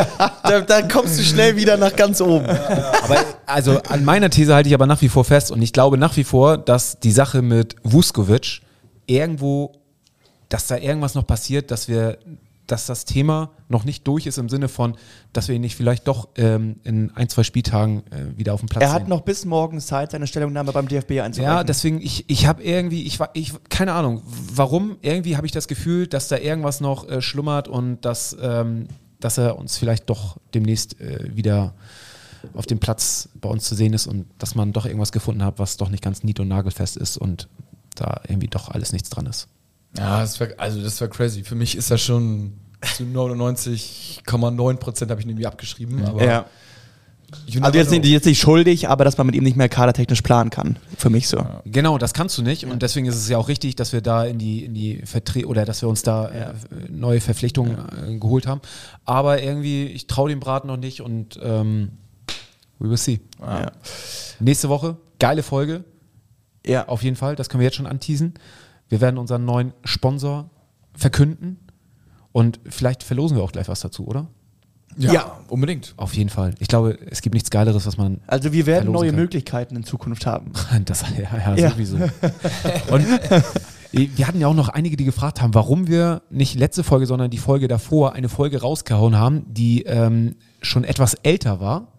da, 0.43 0.61
da 0.61 0.83
kommst 0.83 1.17
du 1.19 1.23
schnell 1.23 1.55
wieder 1.57 1.77
nach 1.77 1.95
ganz 1.95 2.21
oben. 2.21 2.47
Aber 2.49 3.17
also 3.53 3.83
an 3.83 4.05
meiner 4.05 4.31
These 4.31 4.55
halte 4.55 4.69
ich 4.69 4.75
aber 4.75 4.87
nach 4.87 5.03
wie 5.03 5.09
vor 5.09 5.25
fest 5.25 5.51
und 5.51 5.63
ich 5.63 5.73
glaube 5.73 5.99
nach 5.99 6.17
wie 6.17 6.25
vor, 6.25 6.59
dass 6.59 6.99
die 7.01 7.13
Sache 7.13 7.43
mit 7.43 7.77
Vuskovic 7.83 8.61
irgendwo, 9.07 9.73
dass 10.49 10.67
da 10.67 10.77
irgendwas 10.77 11.15
noch 11.15 11.27
passiert, 11.27 11.71
dass 11.71 11.89
wir, 11.89 12.19
dass 12.67 12.87
das 12.87 13.05
Thema 13.05 13.51
noch 13.69 13.85
nicht 13.85 14.07
durch 14.07 14.27
ist 14.27 14.39
im 14.39 14.49
Sinne 14.49 14.69
von, 14.69 14.97
dass 15.33 15.49
wir 15.49 15.55
ihn 15.55 15.61
nicht 15.61 15.77
vielleicht 15.77 16.07
doch 16.09 16.29
ähm, 16.37 16.77
in 16.85 17.11
ein, 17.15 17.29
zwei 17.29 17.43
Spieltagen 17.43 18.03
äh, 18.11 18.39
wieder 18.39 18.55
auf 18.55 18.61
dem 18.61 18.69
Platz 18.69 18.83
Er 18.83 18.93
hat 18.93 19.03
sehen. 19.03 19.09
noch 19.09 19.23
bis 19.23 19.45
morgen 19.45 19.81
Zeit, 19.81 20.13
seine 20.13 20.27
Stellungnahme 20.27 20.73
beim 20.73 20.89
DFB 20.89 21.21
einzureichen. 21.21 21.43
Ja, 21.43 21.65
deswegen, 21.65 22.01
ich, 22.01 22.25
ich 22.29 22.47
habe 22.47 22.63
irgendwie, 22.63 23.05
ich 23.05 23.19
war, 23.21 23.31
ich, 23.35 23.53
keine 23.69 23.93
Ahnung, 23.93 24.23
warum, 24.25 24.97
irgendwie 25.03 25.37
habe 25.37 25.47
ich 25.47 25.53
das 25.53 25.69
Gefühl, 25.69 26.07
dass 26.07 26.29
da 26.29 26.39
irgendwas 26.39 26.81
noch 26.81 27.09
äh, 27.09 27.21
schlummert 27.21 27.69
und 27.69 28.05
dass, 28.05 28.37
ähm, 28.41 28.89
dass 29.21 29.39
er 29.39 29.59
uns 29.59 29.77
vielleicht 29.79 30.09
doch 30.11 30.37
demnächst 30.55 31.01
äh, 31.01 31.35
wieder 31.35 31.75
auf 32.55 32.67
dem 32.67 32.79
Platz 32.79 33.29
bei 33.41 33.49
uns 33.49 33.65
zu 33.65 33.75
sehen 33.75 33.93
ist 33.93 34.07
und 34.07 34.27
dass 34.39 34.55
man 34.55 34.73
doch 34.73 34.87
irgendwas 34.87 35.13
gefunden 35.13 35.45
hat, 35.45 35.59
was 35.59 35.77
doch 35.77 35.89
nicht 35.89 36.03
ganz 36.03 36.23
nied- 36.23 36.41
und 36.41 36.49
nagelfest 36.49 36.97
ist 36.97 37.17
und 37.17 37.49
da 37.95 38.21
irgendwie 38.27 38.49
doch 38.49 38.69
alles 38.69 38.93
nichts 38.93 39.11
dran 39.11 39.27
ist. 39.27 39.49
Ja, 39.97 40.21
das 40.21 40.41
wär, 40.41 40.59
also 40.59 40.83
das 40.83 41.01
wäre 41.01 41.11
crazy. 41.11 41.45
Für 41.45 41.55
mich 41.55 41.77
ist 41.77 41.91
das 41.91 42.01
schon 42.01 42.55
zu 42.97 43.05
99,9 43.05 44.77
Prozent 44.77 45.11
habe 45.11 45.21
ich 45.21 45.27
ihn 45.27 45.31
irgendwie 45.31 45.47
abgeschrieben. 45.47 46.05
Aber 46.05 46.25
ja. 46.25 46.47
Also 47.63 47.79
jetzt 47.79 47.91
nicht, 47.91 48.05
jetzt 48.05 48.27
nicht 48.27 48.41
schuldig, 48.41 48.89
aber 48.89 49.05
dass 49.05 49.17
man 49.17 49.27
mit 49.27 49.35
ihm 49.35 49.45
nicht 49.45 49.57
mehr 49.57 49.71
kadertechnisch 49.71 50.21
planen 50.21 50.51
kann. 50.51 50.77
Für 50.99 51.09
mich 51.09 51.29
so. 51.29 51.43
Genau, 51.65 51.97
das 51.97 52.13
kannst 52.13 52.37
du 52.37 52.43
nicht 52.43 52.67
und 52.67 52.83
deswegen 52.83 53.07
ist 53.07 53.17
es 53.17 53.27
ja 53.29 53.39
auch 53.39 53.49
richtig, 53.49 53.75
dass 53.75 53.95
wir 53.95 54.03
da 54.03 54.25
in 54.25 54.39
die 54.39 54.65
in 54.65 54.75
die 54.75 55.03
Vertre 55.07 55.47
oder 55.47 55.65
dass 55.65 55.81
wir 55.81 55.89
uns 55.89 56.03
da 56.03 56.29
äh, 56.29 56.53
neue 56.91 57.21
Verpflichtungen 57.21 57.79
äh, 58.07 58.19
geholt 58.19 58.47
haben. 58.47 58.61
Aber 59.07 59.43
irgendwie, 59.43 59.87
ich 59.87 60.07
traue 60.07 60.29
dem 60.29 60.41
Braten 60.41 60.69
noch 60.69 60.77
nicht 60.77 61.01
und 61.01 61.41
ähm, 61.43 61.93
we 62.83 62.91
will 62.91 62.97
see. 62.97 63.21
Ja. 63.41 63.71
Nächste 64.41 64.69
Woche 64.69 64.97
geile 65.19 65.43
Folge, 65.43 65.85
Ja. 66.67 66.89
auf 66.89 67.03
jeden 67.03 67.17
Fall. 67.17 67.37
Das 67.37 67.49
können 67.49 67.61
wir 67.61 67.67
jetzt 67.67 67.77
schon 67.77 67.87
anteasen. 67.87 68.35
Wir 68.89 69.01
werden 69.01 69.19
unseren 69.19 69.45
neuen 69.45 69.73
Sponsor 69.85 70.51
verkünden 70.95 71.59
und 72.33 72.61
vielleicht 72.69 73.03
verlosen 73.03 73.37
wir 73.37 73.45
auch 73.45 73.53
gleich 73.53 73.69
was 73.69 73.81
dazu, 73.81 74.07
oder? 74.07 74.27
ja, 74.99 75.13
Ja. 75.13 75.41
unbedingt. 75.49 75.95
Auf 75.97 76.13
jeden 76.15 76.29
Fall. 76.29 76.55
Ich 76.59 76.69
glaube, 76.69 76.99
es 77.11 77.23
gibt 77.23 77.33
nichts 77.35 77.51
Geileres, 77.51 77.87
was 77.87 77.97
man 77.97 78.21
Also 78.27 78.53
wir 78.53 78.67
werden 78.67 78.93
neue 78.93 79.09
kann. 79.11 79.17
Möglichkeiten 79.21 79.75
in 79.77 79.85
Zukunft 79.85 80.27
haben. 80.27 80.53
Das, 80.85 81.03
ja, 81.17 81.39
ja, 81.39 81.55
Ja. 81.57 81.71
sowieso. 81.71 81.97
Und 81.97 83.07
wir 83.93 84.27
hatten 84.27 84.41
ja 84.41 84.47
auch 84.49 84.55
noch 84.55 84.69
einige, 84.71 84.97
die 84.97 85.05
gefragt 85.05 85.41
haben, 85.41 85.55
warum 85.55 85.87
wir 85.87 86.23
nicht 86.31 86.55
letzte 86.59 86.83
Folge, 86.85 87.07
sondern 87.07 87.31
die 87.31 87.39
Folge 87.39 87.69
davor 87.69 88.13
eine 88.15 88.29
Folge 88.29 88.61
rausgehauen 88.61 89.17
haben, 89.17 89.45
die 89.53 89.83
ähm, 89.83 90.37
schon 90.61 90.85
etwas 90.85 91.15
älter 91.15 91.61
war. 91.61 91.92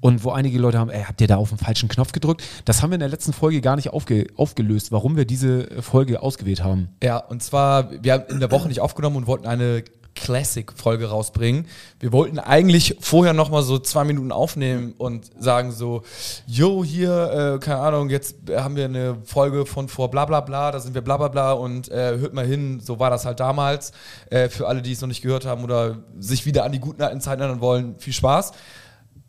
Und 0.00 0.22
wo 0.24 0.30
einige 0.30 0.58
Leute 0.58 0.78
haben, 0.78 0.90
ey, 0.90 1.02
habt 1.02 1.20
ihr 1.20 1.26
da 1.26 1.36
auf 1.36 1.48
den 1.48 1.58
falschen 1.58 1.88
Knopf 1.88 2.12
gedrückt? 2.12 2.42
Das 2.64 2.82
haben 2.82 2.90
wir 2.90 2.94
in 2.94 3.00
der 3.00 3.08
letzten 3.08 3.32
Folge 3.32 3.60
gar 3.60 3.76
nicht 3.76 3.90
aufge 3.90 4.26
aufgelöst, 4.36 4.92
warum 4.92 5.16
wir 5.16 5.24
diese 5.24 5.82
Folge 5.82 6.22
ausgewählt 6.22 6.62
haben. 6.62 6.90
Ja, 7.02 7.18
und 7.18 7.42
zwar, 7.42 7.90
wir 8.02 8.12
haben 8.12 8.24
in 8.28 8.40
der 8.40 8.50
Woche 8.50 8.68
nicht 8.68 8.80
aufgenommen 8.80 9.16
und 9.16 9.26
wollten 9.26 9.46
eine 9.46 9.82
Classic-Folge 10.18 11.10
rausbringen. 11.10 11.66
Wir 12.00 12.12
wollten 12.12 12.38
eigentlich 12.38 12.96
vorher 13.00 13.32
noch 13.32 13.50
mal 13.50 13.62
so 13.62 13.78
zwei 13.78 14.04
Minuten 14.04 14.32
aufnehmen 14.32 14.94
und 14.98 15.30
sagen 15.40 15.70
so, 15.70 16.02
yo, 16.46 16.84
hier, 16.84 17.56
äh, 17.56 17.64
keine 17.64 17.80
Ahnung, 17.80 18.10
jetzt 18.10 18.36
haben 18.50 18.76
wir 18.76 18.86
eine 18.86 19.16
Folge 19.24 19.64
von 19.64 19.88
vor 19.88 20.10
bla 20.10 20.24
bla 20.24 20.40
bla, 20.40 20.72
da 20.72 20.80
sind 20.80 20.94
wir 20.94 21.02
bla 21.02 21.16
bla 21.16 21.28
bla 21.28 21.52
und 21.52 21.88
äh, 21.90 22.18
hört 22.18 22.34
mal 22.34 22.46
hin, 22.46 22.80
so 22.80 22.98
war 22.98 23.10
das 23.10 23.24
halt 23.24 23.40
damals. 23.40 23.92
Äh, 24.30 24.48
für 24.48 24.66
alle, 24.66 24.82
die 24.82 24.92
es 24.92 25.00
noch 25.00 25.08
nicht 25.08 25.22
gehört 25.22 25.46
haben 25.46 25.62
oder 25.62 25.98
sich 26.18 26.46
wieder 26.46 26.64
an 26.64 26.72
die 26.72 26.80
guten 26.80 27.02
alten 27.02 27.20
Zeiten 27.20 27.40
erinnern 27.40 27.60
wollen, 27.60 27.98
viel 27.98 28.12
Spaß. 28.12 28.52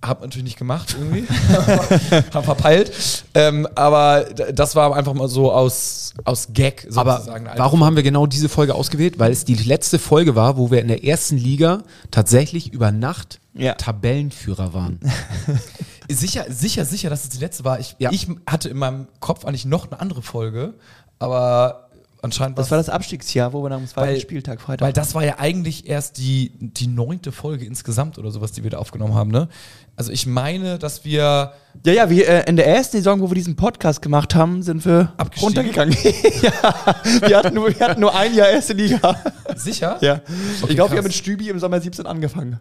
Hab 0.01 0.21
natürlich 0.21 0.45
nicht 0.45 0.57
gemacht 0.57 0.95
irgendwie. 0.97 1.25
Hab 2.33 2.45
verpeilt. 2.45 3.25
Ähm, 3.33 3.67
aber 3.75 4.25
das 4.53 4.75
war 4.75 4.95
einfach 4.95 5.13
mal 5.13 5.27
so 5.27 5.51
aus, 5.51 6.13
aus 6.23 6.47
Gag 6.53 6.87
Aber 6.95 7.17
sozusagen. 7.17 7.47
eine 7.47 7.59
warum 7.59 7.83
haben 7.83 7.97
wir 7.97 8.03
genau 8.03 8.25
diese 8.25 8.47
Folge 8.47 8.75
ausgewählt? 8.75 9.19
Weil 9.19 9.31
es 9.33 9.43
die 9.43 9.55
letzte 9.55 9.99
Folge 9.99 10.35
war, 10.35 10.55
wo 10.57 10.71
wir 10.71 10.81
in 10.81 10.87
der 10.87 11.03
ersten 11.03 11.35
Liga 11.35 11.83
tatsächlich 12.11 12.71
über 12.71 12.93
Nacht 12.93 13.41
Ja. 13.53 13.73
Tabellenführer 13.73 14.73
waren. 14.73 14.99
Sicher, 16.11 16.45
sicher, 16.49 16.85
sicher, 16.85 17.09
dass 17.11 17.23
es 17.23 17.29
die 17.29 17.37
letzte 17.37 17.63
war. 17.65 17.79
Ich, 17.79 17.95
Ja. 17.99 18.09
ich 18.11 18.27
hatte 18.47 18.69
in 18.69 18.77
meinem 18.77 19.07
Kopf 19.19 19.45
eigentlich 19.45 19.65
noch 19.65 19.91
eine 19.91 19.99
andere 19.99 20.21
Folge, 20.23 20.73
aber 21.19 21.88
anscheinend 22.21 22.57
Das 22.57 22.69
war 22.71 22.77
das 22.77 22.89
Abstiegsjahr, 22.89 23.53
wo 23.53 23.63
wir 23.63 23.69
nach 23.69 23.77
dem 23.77 23.87
zweiten 23.87 24.07
Weil- 24.09 24.19
Spieltag 24.19 24.61
Freitag. 24.61 24.85
Weil 24.85 24.93
das 24.93 25.15
war 25.15 25.23
ja 25.23 25.39
eigentlich 25.39 25.87
erst 25.87 26.17
die, 26.17 26.51
die 26.59 26.87
neunte 26.87 27.31
Folge 27.31 27.65
insgesamt 27.65 28.17
oder 28.17 28.31
sowas, 28.31 28.51
die 28.51 28.63
wir 28.63 28.69
da 28.71 28.77
aufgenommen 28.77 29.13
haben, 29.15 29.31
ne? 29.31 29.47
Also 29.95 30.11
ich 30.13 30.25
meine, 30.25 30.79
dass 30.79 31.03
wir 31.03 31.53
ja, 31.85 31.93
ja, 31.93 32.09
wir, 32.09 32.27
äh, 32.27 32.49
in 32.49 32.55
der 32.55 32.67
ersten 32.67 32.97
Saison, 32.97 33.19
wo 33.19 33.29
wir 33.29 33.35
diesen 33.35 33.55
Podcast 33.57 34.01
gemacht 34.01 34.33
haben, 34.33 34.63
sind 34.63 34.85
wir 34.85 35.13
Abgestiegen? 35.17 35.57
runtergegangen. 35.57 35.97
ja, 36.41 36.95
wir 37.27 37.37
hatten, 37.37 37.53
nur, 37.55 37.67
wir 37.67 37.85
hatten 37.85 37.99
nur 37.99 38.15
ein 38.15 38.33
Jahr 38.33 38.49
erste 38.49 38.73
Liga. 38.73 39.21
sicher. 39.55 39.97
ja. 40.01 40.21
ich 40.67 40.75
glaube, 40.75 40.91
wir 40.91 40.97
haben 40.99 41.03
mit 41.03 41.13
Stübi 41.13 41.49
im 41.49 41.59
Sommer 41.59 41.81
17 41.81 42.05
angefangen. 42.05 42.59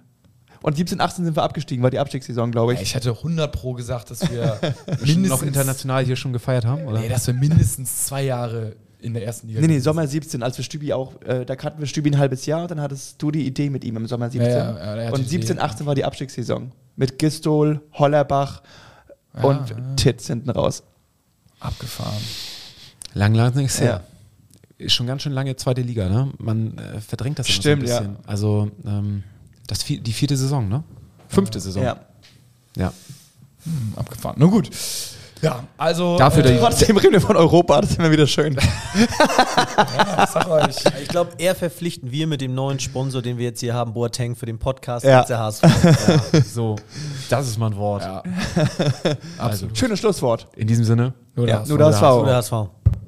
Und 0.62 0.76
17, 0.76 1.00
18 1.00 1.24
sind 1.24 1.36
wir 1.36 1.42
abgestiegen, 1.44 1.82
war 1.82 1.90
die 1.90 2.00
Abstiegssaison, 2.00 2.50
glaube 2.50 2.74
ich. 2.74 2.80
Ich 2.80 2.94
hätte 2.94 3.10
100 3.10 3.52
pro 3.52 3.74
gesagt, 3.74 4.10
dass 4.10 4.28
wir 4.30 4.58
Schon 4.60 5.06
mindestens, 5.06 5.28
noch 5.28 5.42
international 5.42 6.04
hier 6.04 6.16
schon 6.16 6.32
gefeiert 6.32 6.64
haben, 6.64 6.84
oder? 6.86 6.98
nee, 6.98 7.08
dass 7.08 7.26
wir 7.28 7.34
mindestens 7.34 8.06
zwei 8.06 8.24
Jahre 8.24 8.74
in 9.00 9.14
der 9.14 9.24
ersten 9.24 9.48
Liga 9.48 9.60
Nee, 9.60 9.68
nee, 9.68 9.78
Sommer 9.78 10.06
17, 10.06 10.42
als 10.42 10.56
wir 10.56 10.64
Stübi 10.64 10.92
auch, 10.92 11.20
äh, 11.22 11.44
da 11.44 11.56
kannten 11.56 11.80
wir 11.80 11.86
Stübi 11.86 12.10
ein 12.10 12.18
halbes 12.18 12.46
Jahr 12.46 12.62
und 12.62 12.70
dann 12.70 12.80
hattest 12.80 13.20
du 13.22 13.30
die 13.30 13.46
Idee 13.46 13.70
mit 13.70 13.84
ihm 13.84 13.96
im 13.96 14.06
Sommer 14.06 14.30
17. 14.30 14.50
Ja, 14.50 14.76
ja, 14.76 15.02
ja, 15.04 15.10
und 15.12 15.20
die 15.20 15.28
17, 15.28 15.56
Idee. 15.56 15.62
18 15.64 15.86
war 15.86 15.94
die 15.94 16.04
Abstiegssaison. 16.04 16.72
Mit 16.96 17.18
Gistol, 17.18 17.80
Hollerbach 17.92 18.62
und 19.42 19.74
Titz 19.96 20.26
hinten 20.26 20.50
raus. 20.50 20.82
abgefahren. 21.60 22.22
Lang, 23.14 23.34
lang 23.34 23.54
nichts 23.54 23.80
her. 23.80 24.02
Ja. 24.78 24.84
Ist 24.84 24.92
schon 24.92 25.06
ganz 25.06 25.22
schön 25.22 25.32
lange 25.32 25.56
zweite 25.56 25.80
Liga, 25.80 26.08
ne? 26.08 26.32
Man 26.38 26.78
äh, 26.78 27.00
verdrängt 27.00 27.38
das 27.38 27.48
Stimmt, 27.48 27.86
so 27.86 27.92
ja. 27.92 27.98
ein 27.98 28.06
bisschen. 28.12 28.26
Also 28.26 28.70
ähm, 28.86 29.24
das 29.66 29.82
vier, 29.82 30.00
die 30.00 30.12
vierte 30.12 30.36
Saison, 30.36 30.68
ne? 30.68 30.84
Fünfte 31.28 31.58
Saison. 31.60 31.82
Ja. 31.82 32.00
ja. 32.76 32.92
Hm, 33.64 33.94
abgefahren. 33.96 34.36
Na 34.38 34.46
gut. 34.46 34.70
Ja, 35.40 35.62
also. 35.76 36.18
Dafür 36.18 36.44
äh, 36.44 36.48
der- 36.48 36.60
Trotzdem 36.60 36.96
reden 36.96 37.12
wir 37.12 37.20
von 37.20 37.36
Europa, 37.36 37.80
das 37.80 37.90
ist 37.90 37.98
immer 37.98 38.10
wieder 38.10 38.26
schön. 38.26 38.56
ich 38.96 40.30
sag 40.30 40.48
euch. 40.48 40.76
Ich 41.02 41.08
glaube, 41.08 41.30
eher 41.38 41.54
verpflichten 41.54 42.10
wir 42.10 42.26
mit 42.26 42.40
dem 42.40 42.54
neuen 42.54 42.80
Sponsor, 42.80 43.22
den 43.22 43.38
wir 43.38 43.44
jetzt 43.46 43.60
hier 43.60 43.74
haben, 43.74 43.92
Boateng, 43.94 44.34
für 44.36 44.46
den 44.46 44.58
Podcast 44.58 45.04
Ja. 45.04 45.22
der 45.24 45.38
HSV. 45.38 45.62
ja. 46.32 46.40
So, 46.42 46.76
das 47.30 47.46
ist 47.48 47.58
mein 47.58 47.76
Wort. 47.76 48.02
Ja, 48.02 48.22
Also, 49.38 49.68
Schönes 49.74 50.00
Schlusswort. 50.00 50.48
in 50.56 50.66
diesem 50.66 50.84
Sinne. 50.84 51.14
nur 51.36 51.46
Ja, 51.48 51.60
das. 51.60 51.68
nur 51.68 51.78
das 51.78 51.98
Oder 51.98 52.02
war 52.02 52.20
Oder 52.22 52.36
HSV. 52.36 52.52